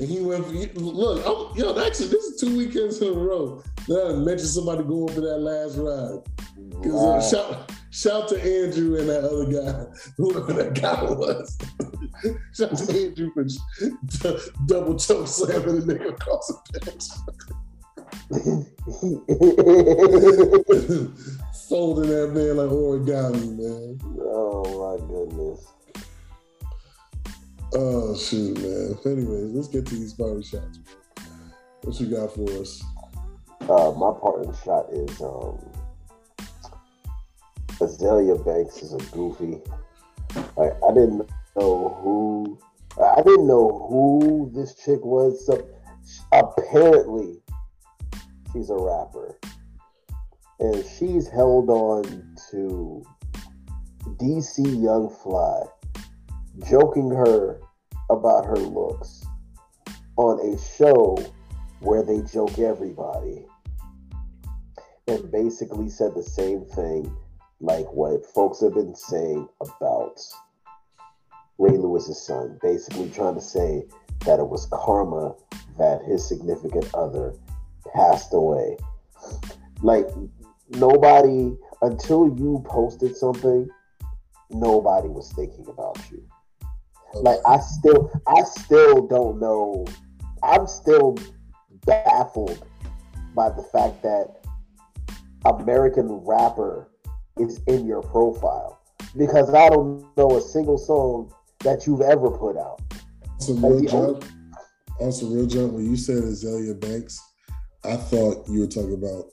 And 0.00 0.08
he 0.08 0.20
went, 0.20 0.46
he- 0.46 0.66
look, 0.74 1.18
I'm, 1.26 1.56
yo, 1.58 1.70
actually, 1.84 2.08
this 2.08 2.24
is 2.24 2.40
two 2.40 2.56
weekends 2.56 3.00
in 3.02 3.08
a 3.08 3.12
row 3.18 3.62
that 3.88 4.06
I 4.06 4.12
mentioned 4.14 4.50
somebody 4.50 4.84
going 4.84 5.08
for 5.12 5.20
that 5.20 5.38
last 5.38 5.76
ride. 5.76 6.22
'Cause, 6.82 6.92
uh, 6.94 6.96
Wow. 6.96 7.20
shout, 7.20 7.72
shout 7.90 8.28
to 8.28 8.36
Andrew 8.36 8.98
and 8.98 9.08
that 9.08 9.24
other 9.24 9.46
guy, 9.46 9.86
whoever 10.16 10.52
that 10.52 10.74
guy 10.80 11.02
was. 11.04 11.56
shout 12.54 12.76
to 12.76 13.06
Andrew 13.06 13.30
for 13.32 13.44
d- 13.44 13.58
double 14.66 14.98
choke 14.98 15.28
slamming 15.28 15.86
the 15.86 15.94
nigga 15.94 16.08
across 16.10 16.52
the 16.72 16.80
bench. 16.80 17.04
Folding 21.68 22.10
that 22.10 22.32
man 22.32 22.56
like 22.56 22.70
origami, 22.70 23.56
man. 23.56 23.98
oh 24.22 24.64
my 24.80 24.96
goodness. 25.06 25.60
Oh 27.74 28.16
shoot, 28.16 28.56
man. 28.58 28.96
Anyways, 29.04 29.52
let's 29.52 29.68
get 29.68 29.86
to 29.86 29.94
these 29.94 30.14
final 30.14 30.42
shots. 30.42 30.80
What 31.82 32.00
you 32.00 32.06
got 32.06 32.34
for 32.34 32.50
us? 32.60 32.82
Uh, 33.62 33.92
my 33.92 34.12
partner 34.18 34.52
shot 34.64 34.86
is 34.90 35.20
um, 35.20 35.58
Azealia 37.80 38.44
Banks 38.44 38.82
is 38.82 38.92
a 38.92 38.98
goofy. 39.12 39.60
Like 40.56 40.72
I 40.82 40.94
didn't 40.94 41.30
know 41.56 41.98
who 42.02 42.58
I 43.00 43.22
didn't 43.22 43.46
know 43.46 43.86
who 43.88 44.50
this 44.52 44.74
chick 44.74 45.04
was. 45.04 45.46
So 45.46 45.68
apparently, 46.32 47.40
she's 48.52 48.70
a 48.70 48.76
rapper, 48.76 49.38
and 50.58 50.84
she's 50.98 51.28
held 51.28 51.70
on 51.70 52.36
to 52.50 53.02
DC 54.16 54.82
Young 54.82 55.08
Fly, 55.22 55.62
joking 56.68 57.10
her 57.10 57.60
about 58.10 58.44
her 58.44 58.56
looks 58.56 59.24
on 60.16 60.40
a 60.40 60.58
show 60.76 61.16
where 61.78 62.02
they 62.02 62.22
joke 62.22 62.58
everybody 62.58 63.46
and 65.06 65.30
basically 65.30 65.88
said 65.88 66.12
the 66.14 66.22
same 66.22 66.64
thing 66.64 67.16
like 67.60 67.86
what 67.92 68.24
folks 68.26 68.60
have 68.60 68.74
been 68.74 68.94
saying 68.94 69.48
about 69.60 70.20
Ray 71.58 71.76
Lewis's 71.76 72.24
son, 72.24 72.58
basically 72.62 73.10
trying 73.10 73.34
to 73.34 73.40
say 73.40 73.84
that 74.24 74.38
it 74.38 74.48
was 74.48 74.68
karma 74.72 75.34
that 75.78 76.02
his 76.04 76.26
significant 76.26 76.88
other 76.94 77.34
passed 77.94 78.32
away. 78.32 78.76
Like 79.82 80.06
nobody 80.70 81.56
until 81.82 82.28
you 82.36 82.62
posted 82.66 83.16
something, 83.16 83.68
nobody 84.50 85.08
was 85.08 85.32
thinking 85.32 85.66
about 85.68 85.98
you. 86.10 86.22
Like 87.14 87.38
I 87.46 87.58
still 87.58 88.10
I 88.26 88.42
still 88.42 89.06
don't 89.06 89.40
know. 89.40 89.86
I'm 90.42 90.66
still 90.66 91.16
baffled 91.86 92.64
by 93.34 93.50
the 93.50 93.62
fact 93.62 94.02
that 94.02 94.44
American 95.44 96.08
rapper 96.24 96.88
is 97.40 97.60
in 97.66 97.86
your 97.86 98.02
profile 98.02 98.80
because 99.16 99.52
I 99.52 99.68
don't 99.68 100.04
know 100.16 100.36
a 100.36 100.40
single 100.40 100.78
song 100.78 101.32
that 101.60 101.86
you've 101.86 102.00
ever 102.00 102.30
put 102.30 102.56
out. 102.56 102.80
Some 103.38 103.62
Like 103.62 103.72
real 103.72 103.90
jump. 103.90 104.24
Also, 105.00 105.28
real 105.28 105.46
jump. 105.46 105.72
When 105.72 105.88
you 105.88 105.96
said 105.96 106.22
Azealia 106.24 106.78
Banks, 106.78 107.20
I 107.84 107.96
thought 107.96 108.48
you 108.48 108.60
were 108.60 108.66
talking 108.66 108.94
about 108.94 109.26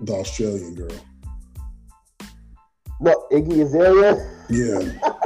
the 0.00 0.12
Australian 0.14 0.74
girl. 0.74 0.96
No, 3.00 3.26
Iggy 3.30 3.62
Azalea. 3.62 4.30
Yeah. 4.50 5.10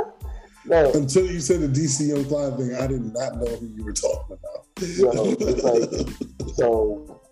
No, 0.66 0.92
Until 0.92 1.24
you 1.24 1.40
said 1.40 1.60
the 1.60 1.68
DC 1.68 2.08
Young 2.08 2.24
Fly 2.26 2.50
thing, 2.50 2.74
I 2.74 2.86
did 2.86 3.00
not 3.14 3.36
know 3.38 3.46
who 3.56 3.68
you 3.68 3.82
were 3.84 3.94
talking 3.94 4.36
about. 4.36 4.66
Yo, 4.76 5.34
it's 5.40 5.64
like- 5.64 6.54
so 6.56 7.22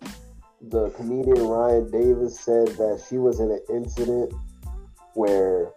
the 0.62 0.88
comedian 0.90 1.46
Ryan 1.46 1.90
Davis 1.90 2.40
said 2.40 2.68
that 2.68 3.04
she 3.06 3.18
was 3.18 3.40
in 3.40 3.50
an 3.50 3.60
incident 3.68 4.32
where 5.16 5.72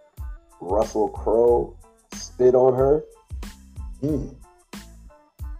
Russell 0.60 1.08
Crowe 1.08 1.76
spit 2.14 2.54
on 2.54 2.74
her. 2.74 3.04
Mm. 4.02 4.36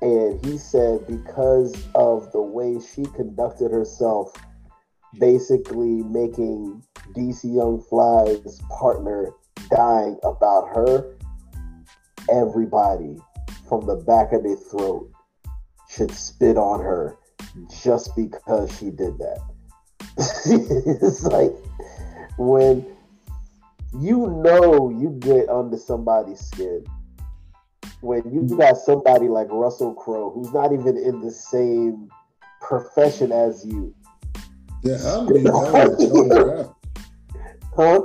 And 0.03 0.45
he 0.45 0.59
said 0.59 1.07
because 1.07 1.75
of 1.95 2.31
the 2.33 2.41
way 2.41 2.79
she 2.81 3.05
conducted 3.15 3.71
herself, 3.71 4.33
basically 5.19 6.03
making 6.03 6.83
DC 7.15 7.55
Young 7.55 7.83
Fly's 7.83 8.61
partner 8.79 9.31
dying 9.71 10.19
about 10.25 10.69
her, 10.75 11.17
everybody 12.31 13.17
from 13.69 13.87
the 13.87 13.97
back 13.97 14.33
of 14.33 14.43
their 14.43 14.57
throat 14.57 15.11
should 15.89 16.13
spit 16.13 16.57
on 16.57 16.81
her 16.81 17.17
just 17.83 18.15
because 18.15 18.77
she 18.79 18.87
did 18.87 19.19
that. 19.19 19.41
it's 21.03 21.25
like 21.25 21.53
when 22.39 22.85
you 23.99 24.27
know 24.45 24.91
you 24.91 25.17
get 25.21 25.49
under 25.49 25.77
somebody's 25.77 26.41
skin. 26.41 26.85
When 28.01 28.23
you 28.33 28.57
got 28.57 28.79
somebody 28.79 29.29
like 29.29 29.49
Russell 29.51 29.95
Crowe, 29.95 30.31
who's 30.31 30.53
not 30.53 30.73
even 30.73 30.97
in 30.97 31.21
the 31.21 31.31
same 31.31 32.09
profession 32.61 33.33
as 33.33 33.65
you. 33.67 33.95
Yeah, 34.83 34.99
how 34.99 35.25
did 35.27 35.45
that 35.45 36.75
Huh? 37.77 38.01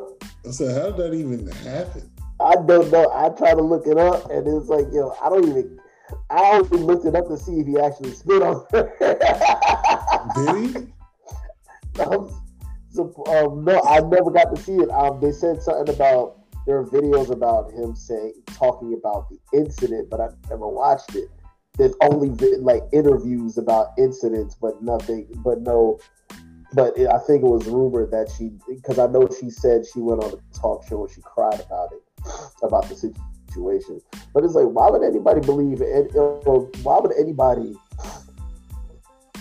I 0.47 0.51
said, 0.51 0.77
how 0.77 0.91
did 0.91 0.97
that 0.97 1.13
even 1.13 1.47
happen? 1.47 2.11
I 2.39 2.55
don't 2.55 2.91
know. 2.91 3.09
I 3.13 3.29
try 3.29 3.53
to 3.53 3.61
look 3.61 3.87
it 3.87 3.97
up, 3.97 4.29
and 4.29 4.45
it's 4.47 4.67
like, 4.67 4.87
yo, 4.91 5.15
I 5.23 5.29
don't 5.29 5.47
even. 5.47 5.79
I 6.29 6.51
only 6.51 6.77
looked 6.79 7.05
it 7.05 7.15
up 7.15 7.27
to 7.29 7.37
see 7.37 7.59
if 7.59 7.67
he 7.67 7.79
actually 7.79 8.11
spit 8.11 8.41
on 8.41 8.65
her. 8.71 8.91
Did 10.35 10.75
he? 10.75 10.87
um, 12.99 13.63
no, 13.63 13.81
I 13.81 13.99
never 14.01 14.31
got 14.31 14.55
to 14.55 14.61
see 14.61 14.75
it. 14.75 14.89
Um, 14.91 15.19
they 15.19 15.31
said 15.31 15.61
something 15.61 15.93
about 15.93 16.39
there 16.65 16.77
are 16.77 16.85
videos 16.85 17.29
about 17.31 17.71
him 17.71 17.95
saying 17.95 18.33
talking 18.47 18.93
about 18.93 19.29
the 19.29 19.37
incident, 19.57 20.09
but 20.09 20.19
I 20.19 20.29
never 20.49 20.67
watched 20.67 21.15
it. 21.15 21.29
There's 21.77 21.93
only 22.01 22.29
like 22.57 22.83
interviews 22.93 23.57
about 23.57 23.89
incidents, 23.97 24.55
but 24.55 24.81
nothing, 24.81 25.27
but 25.43 25.61
no. 25.61 25.99
But 26.73 26.97
it, 26.97 27.07
I 27.07 27.19
think 27.19 27.43
it 27.43 27.47
was 27.47 27.67
rumored 27.67 28.11
that 28.11 28.29
she, 28.35 28.51
because 28.67 28.99
I 28.99 29.07
know 29.07 29.29
she 29.39 29.49
said 29.49 29.85
she 29.85 29.99
went 29.99 30.23
on 30.23 30.33
a 30.33 30.57
talk 30.57 30.87
show 30.87 31.05
and 31.05 31.13
she 31.13 31.21
cried 31.21 31.59
about 31.59 31.89
it, 31.93 32.01
about 32.63 32.89
the 32.89 32.95
situation. 32.95 34.01
But 34.33 34.43
it's 34.43 34.55
like, 34.55 34.65
why 34.65 34.89
would 34.89 35.03
anybody 35.03 35.41
believe 35.41 35.81
it? 35.81 36.11
Why 36.83 36.99
would 36.99 37.13
anybody 37.17 37.75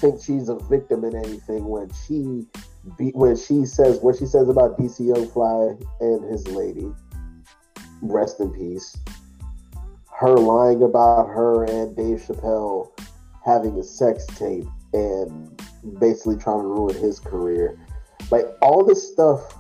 think 0.05 0.23
she's 0.23 0.49
a 0.51 0.57
victim 0.57 1.05
in 1.05 1.17
anything 1.17 1.65
when 1.65 1.91
she 2.07 2.47
be, 2.99 3.11
when 3.11 3.37
she 3.37 3.65
says 3.65 4.01
what 4.01 4.17
she 4.17 4.27
says 4.27 4.49
about 4.51 4.79
DC 4.79 5.01
Young 5.01 5.27
Fly 5.29 5.75
and 6.01 6.31
his 6.31 6.47
lady, 6.49 6.93
rest 8.03 8.41
in 8.41 8.51
peace. 8.51 8.97
Her 10.15 10.35
lying 10.37 10.83
about 10.83 11.27
her 11.29 11.65
and 11.65 11.97
Dave 11.97 12.21
Chappelle 12.21 12.91
having 13.45 13.79
a 13.79 13.83
sex 13.83 14.27
tape 14.27 14.67
and 14.93 15.63
basically 15.99 16.37
trying 16.37 16.61
to 16.61 16.69
ruin 16.69 16.95
his 16.97 17.19
career. 17.19 17.79
Like 18.31 18.47
all 18.61 18.85
this 18.85 19.11
stuff, 19.11 19.55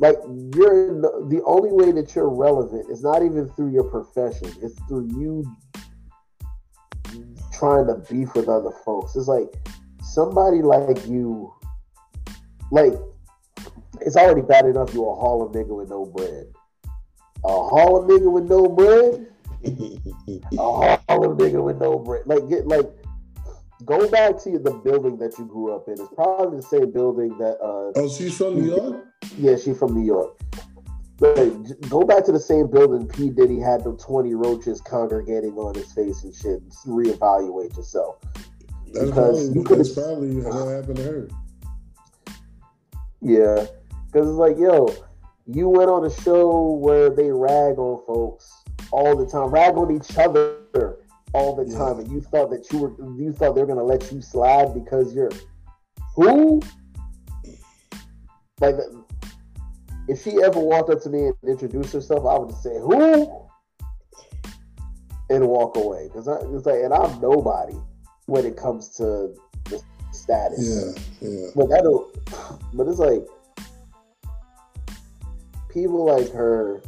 like 0.00 0.16
you're 0.54 1.00
the 1.28 1.42
only 1.44 1.70
way 1.70 1.92
that 1.92 2.14
you're 2.14 2.28
relevant 2.30 2.90
is 2.90 3.02
not 3.02 3.22
even 3.22 3.48
through 3.50 3.72
your 3.72 3.84
profession, 3.84 4.52
it's 4.62 4.78
through 4.88 5.08
you 5.18 5.44
trying 7.58 7.86
to 7.86 7.94
beef 8.10 8.34
with 8.34 8.48
other 8.48 8.70
folks. 8.84 9.16
It's 9.16 9.28
like 9.28 9.52
somebody 10.02 10.62
like 10.62 11.06
you, 11.06 11.52
like 12.70 12.94
it's 14.00 14.16
already 14.16 14.42
bad 14.42 14.66
enough 14.66 14.92
you're 14.94 15.12
a 15.12 15.20
Harlem 15.20 15.52
nigga 15.52 15.76
with 15.76 15.90
no 15.90 16.04
bread. 16.04 16.46
A 17.44 17.68
Harlem 17.68 18.08
nigga 18.08 18.30
with 18.30 18.44
no 18.44 18.68
bread. 18.68 19.26
a 19.64 20.96
Harlem 21.08 21.38
nigga 21.38 21.62
with 21.62 21.80
no 21.80 21.98
bread. 21.98 22.22
Like 22.26 22.48
get 22.48 22.66
like 22.66 22.90
go 23.84 24.08
back 24.08 24.38
to 24.42 24.58
the 24.58 24.72
building 24.72 25.16
that 25.18 25.38
you 25.38 25.44
grew 25.44 25.74
up 25.74 25.88
in. 25.88 25.94
It's 25.94 26.14
probably 26.14 26.58
the 26.58 26.62
same 26.62 26.90
building 26.90 27.36
that. 27.38 27.58
Uh, 27.60 27.92
oh, 27.96 28.08
she's 28.08 28.36
from 28.36 28.60
New 28.60 28.74
York. 28.76 29.06
Yeah, 29.38 29.56
she's 29.56 29.78
from 29.78 29.94
New 29.94 30.04
York. 30.04 30.38
Like, 31.18 31.80
go 31.88 32.02
back 32.02 32.24
to 32.26 32.32
the 32.32 32.40
same 32.40 32.70
building 32.70 33.08
P. 33.08 33.30
Diddy 33.30 33.58
had 33.58 33.84
the 33.84 33.96
20 33.96 34.34
roaches 34.34 34.80
congregating 34.80 35.54
on 35.54 35.74
his 35.74 35.90
face 35.92 36.24
and 36.24 36.34
shit. 36.34 36.60
And 36.60 36.72
reevaluate 36.86 37.76
yourself. 37.76 38.20
That's 38.92 39.06
because 39.06 39.50
probably, 39.50 39.76
that's 39.76 39.92
probably 39.94 40.36
what 40.36 40.68
happened 40.76 40.96
to 40.96 41.02
her. 41.02 41.28
Yeah. 43.22 43.66
Because 44.06 44.28
it's 44.28 44.38
like, 44.38 44.58
yo, 44.58 44.94
you 45.46 45.68
went 45.68 45.90
on 45.90 46.04
a 46.04 46.10
show 46.22 46.72
where 46.72 47.08
they 47.08 47.30
rag 47.30 47.78
on 47.78 48.04
folks 48.06 48.52
all 48.90 49.16
the 49.16 49.26
time, 49.26 49.48
rag 49.48 49.76
on 49.76 49.94
each 49.94 50.16
other 50.18 50.98
all 51.32 51.54
the 51.54 51.70
yeah. 51.70 51.78
time, 51.78 51.98
and 51.98 52.10
you 52.10 52.20
thought 52.20 52.50
that 52.50 52.70
you 52.72 52.78
were 52.78 53.16
you 53.16 53.32
thought 53.32 53.54
they 53.54 53.60
were 53.60 53.66
gonna 53.66 53.82
let 53.82 54.10
you 54.10 54.20
slide 54.20 54.74
because 54.74 55.14
you're 55.14 55.30
who? 56.14 56.60
Like 58.60 58.76
if 60.08 60.22
she 60.22 60.42
ever 60.42 60.60
walked 60.60 60.90
up 60.90 61.00
to 61.02 61.10
me 61.10 61.26
and 61.26 61.34
introduced 61.46 61.92
herself, 61.92 62.24
I 62.26 62.38
would 62.38 62.54
say, 62.54 62.78
"Who?" 62.78 63.46
and 65.28 65.46
walk 65.46 65.76
away 65.76 66.08
because 66.08 66.28
I 66.28 66.36
it's 66.54 66.66
like, 66.66 66.82
and 66.82 66.94
I'm 66.94 67.20
nobody 67.20 67.76
when 68.26 68.44
it 68.44 68.56
comes 68.56 68.90
to 68.96 69.34
the 69.64 69.82
status. 70.12 70.96
Yeah, 71.20 71.28
yeah. 71.28 71.46
But 71.54 71.68
that, 71.68 72.12
but 72.74 72.86
it's 72.86 72.98
like 72.98 73.24
people 75.72 76.04
like 76.04 76.32
her. 76.32 76.82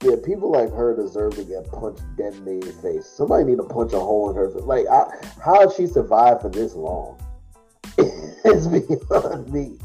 Yeah, 0.00 0.14
people 0.24 0.52
like 0.52 0.72
her 0.72 0.94
deserve 0.94 1.34
to 1.34 1.42
get 1.42 1.68
punched 1.72 2.04
dead 2.16 2.32
in 2.34 2.60
the 2.60 2.72
face. 2.80 3.04
Somebody 3.04 3.42
need 3.44 3.56
to 3.56 3.64
punch 3.64 3.92
a 3.92 3.98
hole 3.98 4.30
in 4.30 4.36
her. 4.36 4.48
Like, 4.48 4.86
I, 4.86 5.08
how 5.42 5.68
she 5.70 5.88
survived 5.88 6.42
for 6.42 6.50
this 6.50 6.74
long? 6.74 7.20
it's 7.98 8.68
beyond 8.68 9.52
me. 9.52 9.76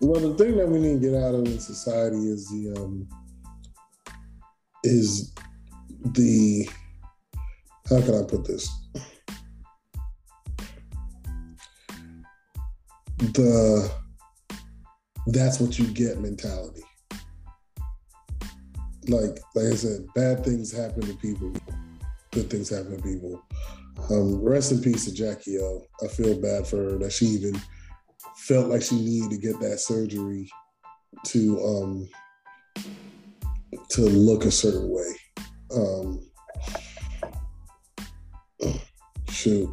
Well, 0.00 0.20
the 0.20 0.34
thing 0.34 0.56
that 0.56 0.68
we 0.68 0.78
need 0.78 1.00
to 1.00 1.10
get 1.10 1.20
out 1.20 1.34
of 1.34 1.44
in 1.46 1.58
society 1.58 2.28
is 2.30 2.48
the 2.48 2.74
um, 2.78 3.08
is 4.84 5.34
the 6.12 6.68
how 7.88 8.00
can 8.02 8.14
I 8.14 8.22
put 8.22 8.46
this? 8.46 8.68
The 13.18 13.90
that's 15.26 15.58
what 15.58 15.78
you 15.78 15.86
get 15.88 16.20
mentality. 16.20 16.84
Like 19.08 19.40
like 19.56 19.72
I 19.72 19.74
said, 19.74 20.06
bad 20.14 20.44
things 20.44 20.70
happen 20.70 21.02
to 21.02 21.14
people, 21.14 21.52
good 22.30 22.48
things 22.48 22.68
happen 22.68 22.96
to 22.96 23.02
people. 23.02 23.42
Um, 24.10 24.40
rest 24.44 24.70
in 24.70 24.80
peace 24.80 25.06
to 25.06 25.12
Jackie 25.12 25.58
O. 25.58 25.82
I 26.04 26.06
feel 26.06 26.40
bad 26.40 26.68
for 26.68 26.76
her 26.76 26.98
that 26.98 27.12
she 27.12 27.26
even 27.26 27.60
felt 28.48 28.68
like 28.68 28.82
she 28.82 28.96
needed 28.96 29.30
to 29.30 29.36
get 29.36 29.60
that 29.60 29.78
surgery 29.78 30.50
to 31.26 31.60
um 31.60 32.08
to 33.90 34.00
look 34.00 34.46
a 34.46 34.50
certain 34.50 34.88
way. 34.88 35.14
Um 35.76 36.28
shoot. 39.38 39.68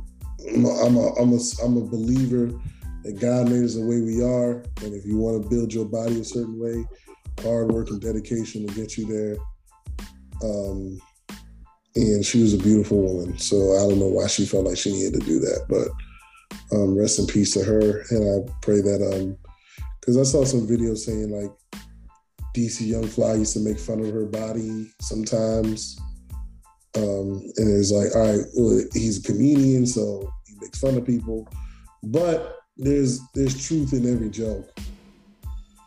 I'm 0.54 0.66
a, 0.66 0.70
I'm 0.84 0.98
a, 1.34 1.40
I'm 1.64 1.78
a, 1.78 1.82
believer 1.82 2.52
that 3.04 3.20
God 3.20 3.50
made 3.50 3.64
us 3.64 3.74
the 3.74 3.82
way 3.82 4.00
we 4.02 4.22
are, 4.22 4.64
and 4.84 4.94
if 4.94 5.04
you 5.06 5.18
want 5.18 5.42
to 5.42 5.50
build 5.50 5.74
your 5.74 5.86
body 5.86 6.20
a 6.20 6.24
certain 6.24 6.60
way, 6.60 6.86
hard 7.42 7.72
work 7.72 7.90
and 7.90 8.00
dedication 8.00 8.64
will 8.64 8.74
get 8.76 8.96
you 8.96 9.06
there. 9.08 9.38
Um, 10.44 11.00
and 11.96 12.24
she 12.24 12.44
was 12.44 12.54
a 12.54 12.60
beautiful 12.60 13.02
woman, 13.02 13.40
so 13.40 13.76
I 13.76 13.90
don't 13.90 13.98
know 13.98 14.08
why 14.08 14.28
she 14.28 14.46
felt 14.46 14.66
like 14.66 14.78
she 14.78 14.92
needed 14.92 15.20
to 15.20 15.26
do 15.26 15.40
that, 15.40 15.66
but 15.68 15.88
um, 16.72 16.98
rest 16.98 17.20
in 17.20 17.28
peace 17.28 17.54
to 17.54 17.64
her. 17.64 18.04
And 18.10 18.48
I 18.48 18.52
pray 18.62 18.82
that, 18.82 19.02
um, 19.14 19.38
because 20.00 20.18
I 20.18 20.24
saw 20.24 20.44
some 20.46 20.68
videos 20.68 21.00
saying 21.00 21.32
like 21.32 21.52
DC 22.56 22.88
Young 22.88 23.08
Fly 23.08 23.36
used 23.36 23.54
to 23.54 23.60
make 23.60 23.80
fun 23.80 24.00
of 24.00 24.12
her 24.12 24.26
body 24.26 24.92
sometimes. 25.02 26.00
Um, 26.96 27.42
and 27.58 27.78
it's 27.78 27.92
like, 27.92 28.16
all 28.16 28.22
right, 28.22 28.46
well, 28.56 28.82
he's 28.94 29.20
a 29.20 29.24
comedian, 29.24 29.86
so 29.86 30.32
he 30.48 30.56
makes 30.62 30.80
fun 30.80 30.96
of 30.96 31.06
people. 31.06 31.48
But 32.04 32.60
there's 32.78 33.20
there's 33.34 33.68
truth 33.68 33.94
in 33.94 34.12
every 34.12 34.30
joke. 34.30 34.70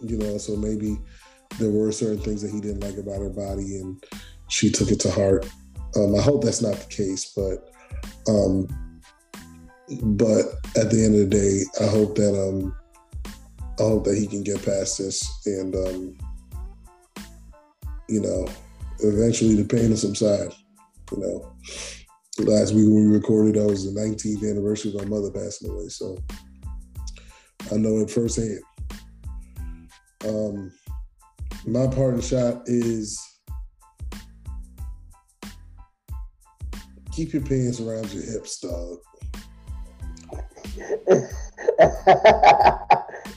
You 0.01 0.17
know, 0.19 0.39
so 0.39 0.57
maybe 0.57 0.99
there 1.59 1.71
were 1.71 1.91
certain 1.93 2.19
things 2.19 2.43
that 2.43 2.51
he 2.51 2.61
didn't 2.61 2.81
like 2.81 2.99
about 2.99 3.21
her 3.21 3.31
body 3.31 3.79
and 3.79 4.03
she 4.49 4.71
took 4.71 4.91
it 4.91 5.01
to 5.01 5.11
heart. 5.11 5.49
Um, 5.97 6.15
I 6.15 6.21
hope 6.21 6.45
that's 6.45 6.63
not 6.63 6.77
the 6.77 6.87
case, 6.87 7.33
but 7.35 7.71
um, 8.29 8.69
but 10.03 10.45
at 10.77 10.91
the 10.91 11.03
end 11.05 11.15
of 11.15 11.29
the 11.29 11.31
day, 11.31 11.85
I 11.85 11.89
hope 11.89 12.15
that 12.17 12.35
um, 12.35 12.77
I 13.79 13.83
hope 13.83 14.05
that 14.05 14.17
he 14.19 14.27
can 14.27 14.43
get 14.43 14.65
past 14.65 14.99
this 14.99 15.47
and 15.47 15.75
um, 15.75 16.19
you 18.09 18.21
know, 18.21 18.49
eventually 19.01 19.55
the 19.55 19.65
pain 19.65 19.91
will 19.91 19.97
subside. 19.97 20.53
You 21.13 21.19
know, 21.19 21.57
last 22.39 22.75
week 22.75 22.87
when 22.87 23.11
we 23.11 23.17
recorded, 23.17 23.55
that 23.55 23.67
was 23.67 23.93
the 23.93 23.99
19th 23.99 24.49
anniversary 24.49 24.95
of 24.95 25.03
my 25.03 25.17
mother 25.17 25.31
passing 25.31 25.71
away, 25.71 25.89
so 25.89 26.19
I 27.73 27.77
know 27.77 27.99
it 27.99 28.11
firsthand. 28.11 28.61
Um, 30.27 30.73
My 31.67 31.87
parting 31.87 32.21
shot 32.21 32.63
is 32.67 33.21
keep 37.13 37.33
your 37.33 37.43
pants 37.43 37.81
around 37.81 38.13
your 38.13 38.25
hips, 38.25 38.61
dog. 38.61 38.99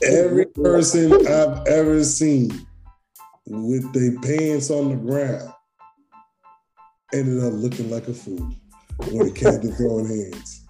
Every 0.02 0.46
person 0.46 1.12
I've 1.26 1.66
ever 1.66 2.02
seen 2.04 2.66
with 3.46 3.92
their 3.92 4.18
pants 4.20 4.70
on 4.70 4.88
the 4.90 4.96
ground 4.96 5.52
ended 7.12 7.44
up 7.44 7.52
looking 7.52 7.90
like 7.90 8.08
a 8.08 8.14
fool 8.14 8.50
when 9.10 9.26
it 9.26 9.34
came 9.34 9.60
to 9.60 9.72
throwing 9.74 10.06
hands. 10.06 10.64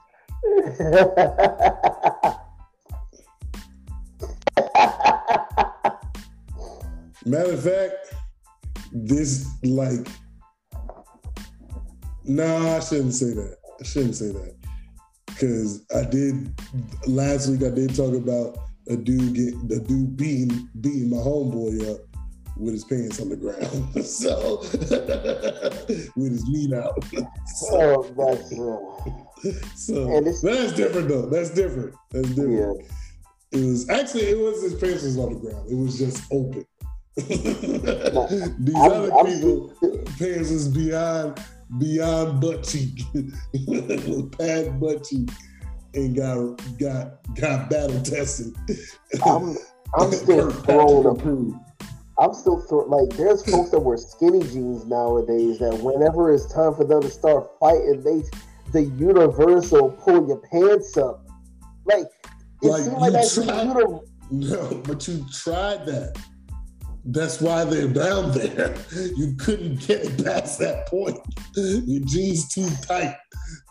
Matter 7.24 7.53
of 7.53 7.62
fact, 7.62 8.15
this 8.93 9.47
like, 9.62 10.09
nah, 12.24 12.77
I 12.77 12.81
shouldn't 12.81 13.15
say 13.15 13.32
that. 13.35 13.57
I 13.81 13.85
shouldn't 13.85 14.16
say 14.16 14.32
that 14.32 14.61
because 15.43 15.85
I 15.94 16.05
did 16.05 16.55
last 17.06 17.48
week. 17.48 17.64
I 17.64 17.74
did 17.74 17.97
talk 17.97 18.14
about 18.14 18.59
a 18.89 18.97
dude 18.97 19.35
get 19.35 19.69
the 19.69 19.81
dude 19.81 20.16
beating 20.16 20.69
beating 20.81 21.10
my 21.10 21.16
homeboy 21.16 21.93
up 21.93 22.01
with 22.56 22.74
his 22.74 22.85
pants 22.85 23.20
on 23.20 23.28
the 23.28 23.36
ground, 23.36 24.06
so 24.06 24.59
with 26.16 26.32
his 26.32 26.48
meat 26.48 26.73
out. 26.73 27.05
so, 27.47 27.69
oh, 27.73 28.02
that's 28.16 28.52
uh, 28.52 29.62
so 29.74 30.20
that's 30.20 30.73
different 30.74 31.09
though. 31.09 31.27
That's 31.27 31.51
different. 31.51 31.94
That's 32.12 32.28
different. 32.28 32.81
Yeah. 32.81 33.60
It 33.60 33.66
was 33.66 33.90
actually 33.90 34.28
it 34.28 34.39
was 34.39 34.62
his 34.62 34.74
pants 34.74 35.02
was 35.02 35.19
on 35.19 35.35
the 35.35 35.40
ground. 35.40 35.69
It 35.69 35.74
was 35.74 35.98
just 35.98 36.23
open. 36.32 36.64
These 37.16 38.74
I'm, 38.77 38.93
other 38.93 39.12
I'm, 39.12 39.27
people 39.27 39.74
pants 40.19 40.51
is 40.51 40.69
beyond 40.69 41.39
beyond 41.78 42.40
butt 42.40 42.65
cheek, 42.65 43.03
past 44.39 44.81
butt 44.81 45.05
cheek, 45.05 45.31
and 45.94 46.16
got 46.16 46.78
got 46.78 47.35
got 47.35 47.70
battle 47.70 48.01
tested. 48.03 48.55
I'm 49.24 49.57
I'm 49.94 50.12
still 50.12 50.51
throwing 50.51 51.07
up. 51.07 51.59
I'm 52.19 52.35
still 52.35 52.61
throw, 52.61 52.85
like 52.85 53.16
there's 53.16 53.49
folks 53.51 53.70
that 53.70 53.81
wear 53.81 53.97
skinny 53.97 54.40
jeans 54.40 54.85
nowadays 54.86 55.59
that 55.59 55.78
whenever 55.78 56.32
it's 56.32 56.53
time 56.53 56.74
for 56.74 56.85
them 56.85 57.03
to 57.03 57.11
start 57.11 57.49
fighting, 57.59 58.03
they 58.03 58.23
the 58.73 58.85
universal 58.97 59.90
pull 59.90 60.27
your 60.27 60.39
pants 60.39 60.97
up. 60.97 61.27
Like 61.85 62.07
it 62.62 62.69
like 62.69 62.82
seems 62.82 62.97
like 62.97 63.12
that's 63.12 63.35
tried, 63.35 63.62
universal. 63.62 64.05
No, 64.31 64.82
but 64.85 65.09
you 65.09 65.27
tried 65.32 65.86
that. 65.86 66.16
That's 67.05 67.41
why 67.41 67.65
they're 67.65 67.89
down 67.89 68.33
there. 68.33 68.74
You 69.16 69.35
couldn't 69.37 69.87
get 69.87 70.24
past 70.24 70.59
that 70.61 70.87
point. 70.87 71.19
Your 71.57 72.05
jeans 72.05 72.49
too 72.53 72.69
tight. 72.83 73.16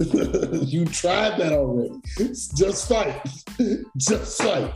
you 0.00 0.84
tried 0.86 1.38
that 1.38 1.52
already. 1.52 2.00
Just 2.56 2.88
fight. 2.88 3.20
Just 3.96 4.42
fight. 4.42 4.72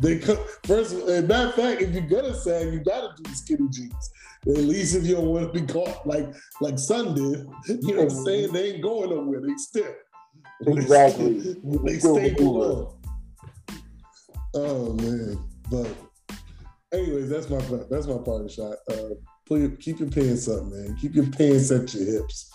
They 0.00 0.18
come 0.18 0.38
first. 0.64 0.96
Matter 1.06 1.48
of 1.48 1.54
fact, 1.54 1.82
if 1.82 1.92
you're 1.92 2.06
gonna 2.06 2.34
sag, 2.34 2.72
you 2.72 2.80
gotta 2.80 3.10
do 3.22 3.34
skinny 3.34 3.68
jeans. 3.70 4.10
At 4.46 4.58
least 4.58 4.94
if 4.94 5.04
you 5.04 5.16
don't 5.16 5.26
want 5.26 5.52
to 5.52 5.60
be 5.60 5.66
caught 5.66 6.06
like 6.06 6.28
like 6.60 6.78
Sun 6.78 7.14
did. 7.14 7.46
You 7.82 7.94
know 7.94 8.04
what 8.04 8.12
I'm 8.12 8.24
saying? 8.24 8.52
They 8.52 8.72
ain't 8.72 8.82
going 8.82 9.10
nowhere. 9.10 9.40
They 9.40 9.56
still. 9.56 9.94
Exactly. 10.66 11.56
they 11.84 11.98
stay 11.98 12.34
below. 12.34 12.98
Oh 14.54 14.92
man, 14.94 15.38
but 15.70 15.88
anyways, 16.96 17.28
that's 17.28 17.48
my 17.48 17.58
that's 17.90 18.06
my 18.06 18.18
party 18.18 18.48
shot. 18.48 18.76
Uh, 18.90 19.68
keep 19.78 20.00
your 20.00 20.10
pants 20.10 20.48
up, 20.48 20.64
man. 20.64 20.96
Keep 21.00 21.14
your 21.14 21.26
pants 21.26 21.70
at 21.70 21.92
your 21.94 22.04
hips. 22.04 22.50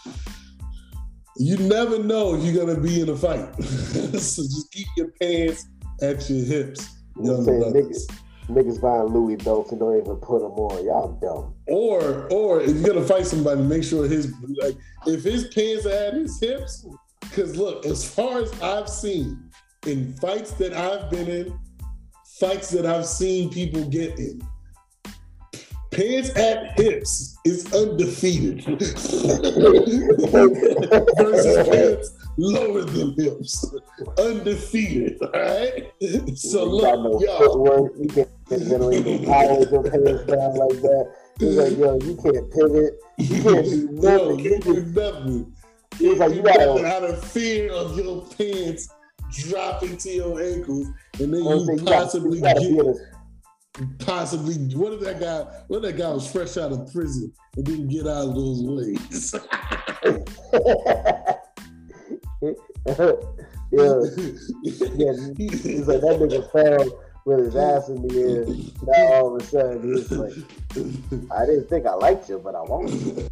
You 1.38 1.58
never 1.58 2.04
know 2.04 2.36
if 2.36 2.44
you're 2.44 2.66
gonna 2.66 2.80
be 2.80 3.02
in 3.02 3.10
a 3.10 3.16
fight, 3.16 3.56
so 3.64 4.44
just 4.44 4.72
keep 4.72 4.88
your 4.98 5.12
pants 5.22 5.68
at 6.02 6.30
your 6.30 6.46
hips. 6.46 6.98
Young 7.22 7.46
niggas, 7.46 8.10
niggas 8.48 8.82
buying 8.82 9.14
Louis 9.14 9.36
belts 9.38 9.72
and 9.72 9.80
don't 9.80 9.98
even 9.98 10.16
put 10.18 10.42
them 10.42 10.52
on. 10.52 10.86
Y'all 10.86 11.14
dumb. 11.22 11.56
Or, 11.68 12.28
or 12.32 12.62
if 12.62 12.76
you're 12.76 12.94
gonna 12.94 13.06
fight 13.06 13.26
somebody, 13.26 13.62
make 13.62 13.84
sure 13.84 14.08
his 14.08 14.34
like 14.62 14.76
if 15.08 15.24
his 15.24 15.48
pants 15.48 15.86
are 15.86 15.92
at 15.92 16.14
his 16.14 16.40
hips. 16.40 16.86
Because 17.22 17.56
look, 17.56 17.86
as 17.86 18.08
far 18.08 18.40
as 18.40 18.62
I've 18.62 18.90
seen 18.90 19.50
in 19.86 20.14
fights 20.18 20.52
that 20.54 20.74
I've 20.74 21.10
been 21.10 21.28
in, 21.28 21.60
fights 22.42 22.72
that 22.72 22.88
I've 22.88 23.06
seen 23.06 23.52
people 23.52 23.86
get 23.86 24.18
in. 24.18 24.42
Pants 25.92 26.36
at 26.36 26.80
hips 26.80 27.38
is 27.46 27.72
undefeated 27.72 28.64
versus 31.18 31.68
pants 31.70 32.18
lower 32.38 32.82
than 32.82 33.14
hips, 33.14 33.72
undefeated. 34.18 35.22
All 35.22 35.30
right. 35.32 35.92
So 36.36 36.66
you 36.66 36.72
look, 36.72 37.22
y'all. 37.22 37.90
You 38.00 38.08
can't 38.08 38.30
generate 38.50 39.06
no 39.06 39.20
power 39.32 39.60
your 39.70 39.84
pants 39.84 40.24
down 40.26 40.56
like 40.56 40.82
that. 40.82 41.14
He's 41.38 41.58
like, 41.58 41.78
yo, 41.78 42.00
you 42.00 42.16
can't 42.16 42.52
pivot. 42.52 42.94
You 43.18 43.44
can't 43.44 43.66
do 43.66 43.88
nothing. 43.92 44.40
Yo, 44.40 44.50
can't 44.50 44.64
do 44.64 44.74
nothing. 44.86 45.54
He's 46.00 46.18
like, 46.18 46.34
you 46.34 46.42
got 46.42 46.60
out 46.60 47.04
of 47.04 47.24
fear 47.24 47.72
of 47.72 47.96
your 47.98 48.26
pants 48.36 48.90
dropping 49.32 49.98
to 49.98 50.10
your 50.10 50.42
ankles, 50.42 50.88
and 51.20 51.34
then 51.34 51.44
you, 51.44 51.76
you 51.78 51.84
possibly 51.84 52.42
gotta, 52.42 52.62
you 52.62 52.84
get 52.84 52.96
possibly 54.00 54.56
what 54.76 54.94
if 54.94 55.00
that 55.00 55.20
guy 55.20 55.44
what 55.68 55.78
if 55.78 55.84
that 55.84 55.98
guy 55.98 56.10
was 56.10 56.30
fresh 56.30 56.58
out 56.58 56.72
of 56.72 56.92
prison 56.92 57.32
and 57.56 57.66
didn't 57.66 57.88
get 57.88 58.06
out 58.06 58.30
of 58.30 58.36
those 58.36 58.64
ways. 58.64 59.36
yeah, 63.72 64.02
yeah. 64.96 65.14
He's 65.38 65.88
like 65.88 66.02
that 66.02 66.18
nigga 66.20 66.52
fell 66.52 67.04
with 67.26 67.40
his 67.40 67.56
ass 67.56 67.90
in 67.90 68.08
the 68.08 68.20
air. 68.20 68.46
Now 68.86 69.14
all 69.14 69.36
of 69.36 69.42
a 69.42 69.46
sudden 69.46 69.96
he's 69.96 70.12
like, 70.12 70.34
I 71.32 71.46
didn't 71.46 71.70
think 71.70 71.86
I 71.86 71.94
liked 71.94 72.30
you, 72.30 72.40
but 72.40 72.56
I 72.56 72.62
want 72.62 72.90
you. 72.90 73.30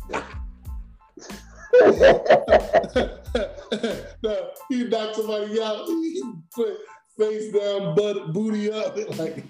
No, 4.23 4.49
he 4.69 4.85
knocked 4.85 5.15
somebody 5.15 5.61
out. 5.61 5.85
He 5.87 6.23
put 6.53 6.77
face 7.17 7.51
down, 7.51 7.95
butt, 7.95 8.31
booty 8.33 8.71
up. 8.71 8.95
Like 9.17 9.43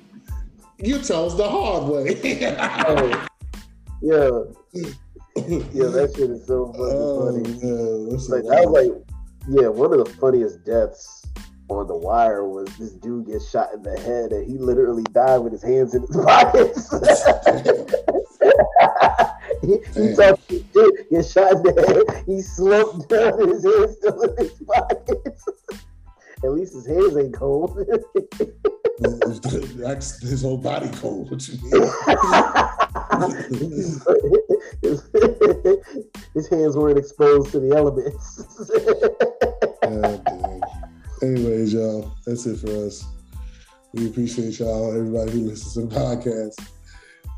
you 0.77 0.99
chose 0.99 1.35
the 1.37 1.47
hard 1.47 1.89
way. 1.89 2.19
oh, 2.87 3.27
yeah, 4.01 4.29
yeah, 5.35 5.87
that 5.87 6.13
shit 6.15 6.29
is 6.29 6.47
so 6.47 6.67
fucking 6.67 6.81
oh, 6.81 7.25
funny. 7.25 7.43
Man, 7.63 8.09
like, 8.09 8.59
I 8.59 8.65
was 8.65 8.85
like, 8.85 8.93
yeah, 9.49 9.67
one 9.67 9.91
of 9.93 10.05
the 10.05 10.11
funniest 10.19 10.65
deaths 10.65 11.25
on 11.69 11.87
the 11.87 11.95
wire 11.95 12.47
was 12.47 12.67
this 12.77 12.91
dude 12.93 13.27
gets 13.27 13.49
shot 13.49 13.73
in 13.73 13.83
the 13.83 13.97
head 13.99 14.31
and 14.31 14.49
he 14.49 14.57
literally 14.57 15.03
died 15.11 15.37
with 15.37 15.53
his 15.53 15.63
hands 15.63 15.93
in 15.93 16.01
his 16.01 16.17
pockets. 16.25 16.91
he, 19.61 19.77
he 19.93 20.15
talked 20.15 20.49
shit, 20.49 21.09
get 21.09 21.25
shot 21.25 21.65
head. 21.65 22.23
He 22.25 22.41
slumped 22.41 23.09
down, 23.09 23.47
his 23.47 23.63
hands 23.63 23.97
still 23.99 24.21
in 24.21 24.37
his 24.37 24.61
pockets. 24.67 25.45
At 26.43 26.51
least 26.51 26.73
his 26.73 26.87
hands 26.87 27.17
ain't 27.17 27.33
cold. 27.33 27.77
That's 28.99 30.21
his 30.21 30.41
whole 30.41 30.57
body 30.57 30.89
cold. 30.93 31.31
What 31.31 31.47
you 31.47 31.55
mean? 31.63 31.71
his, 34.81 35.09
his 36.33 36.47
hands 36.47 36.77
weren't 36.77 36.97
exposed 36.97 37.51
to 37.51 37.59
the 37.59 37.73
elements. 37.75 38.43
oh, 39.83 40.61
Anyways, 41.21 41.73
y'all, 41.73 42.11
that's 42.25 42.45
it 42.45 42.59
for 42.59 42.85
us. 42.85 43.05
We 43.93 44.07
appreciate 44.07 44.59
y'all, 44.59 44.95
everybody 44.95 45.31
who 45.31 45.39
listens 45.41 45.73
to 45.73 45.81
the 45.81 45.95
podcast. 45.95 46.55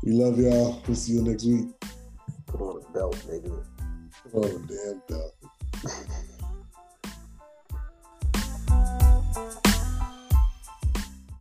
We 0.04 0.12
love 0.12 0.38
y'all. 0.38 0.80
We'll 0.86 0.96
see 0.96 1.14
you 1.14 1.22
next 1.22 1.44
week. 1.44 1.66
Put 2.52 2.60
on 2.60 2.82
a 2.82 2.92
belt, 2.92 3.16
nigga. 3.28 3.64
Put 4.30 4.44
on 4.44 4.50
a 4.50 4.58
damn 4.68 5.02
belt. 5.08 5.34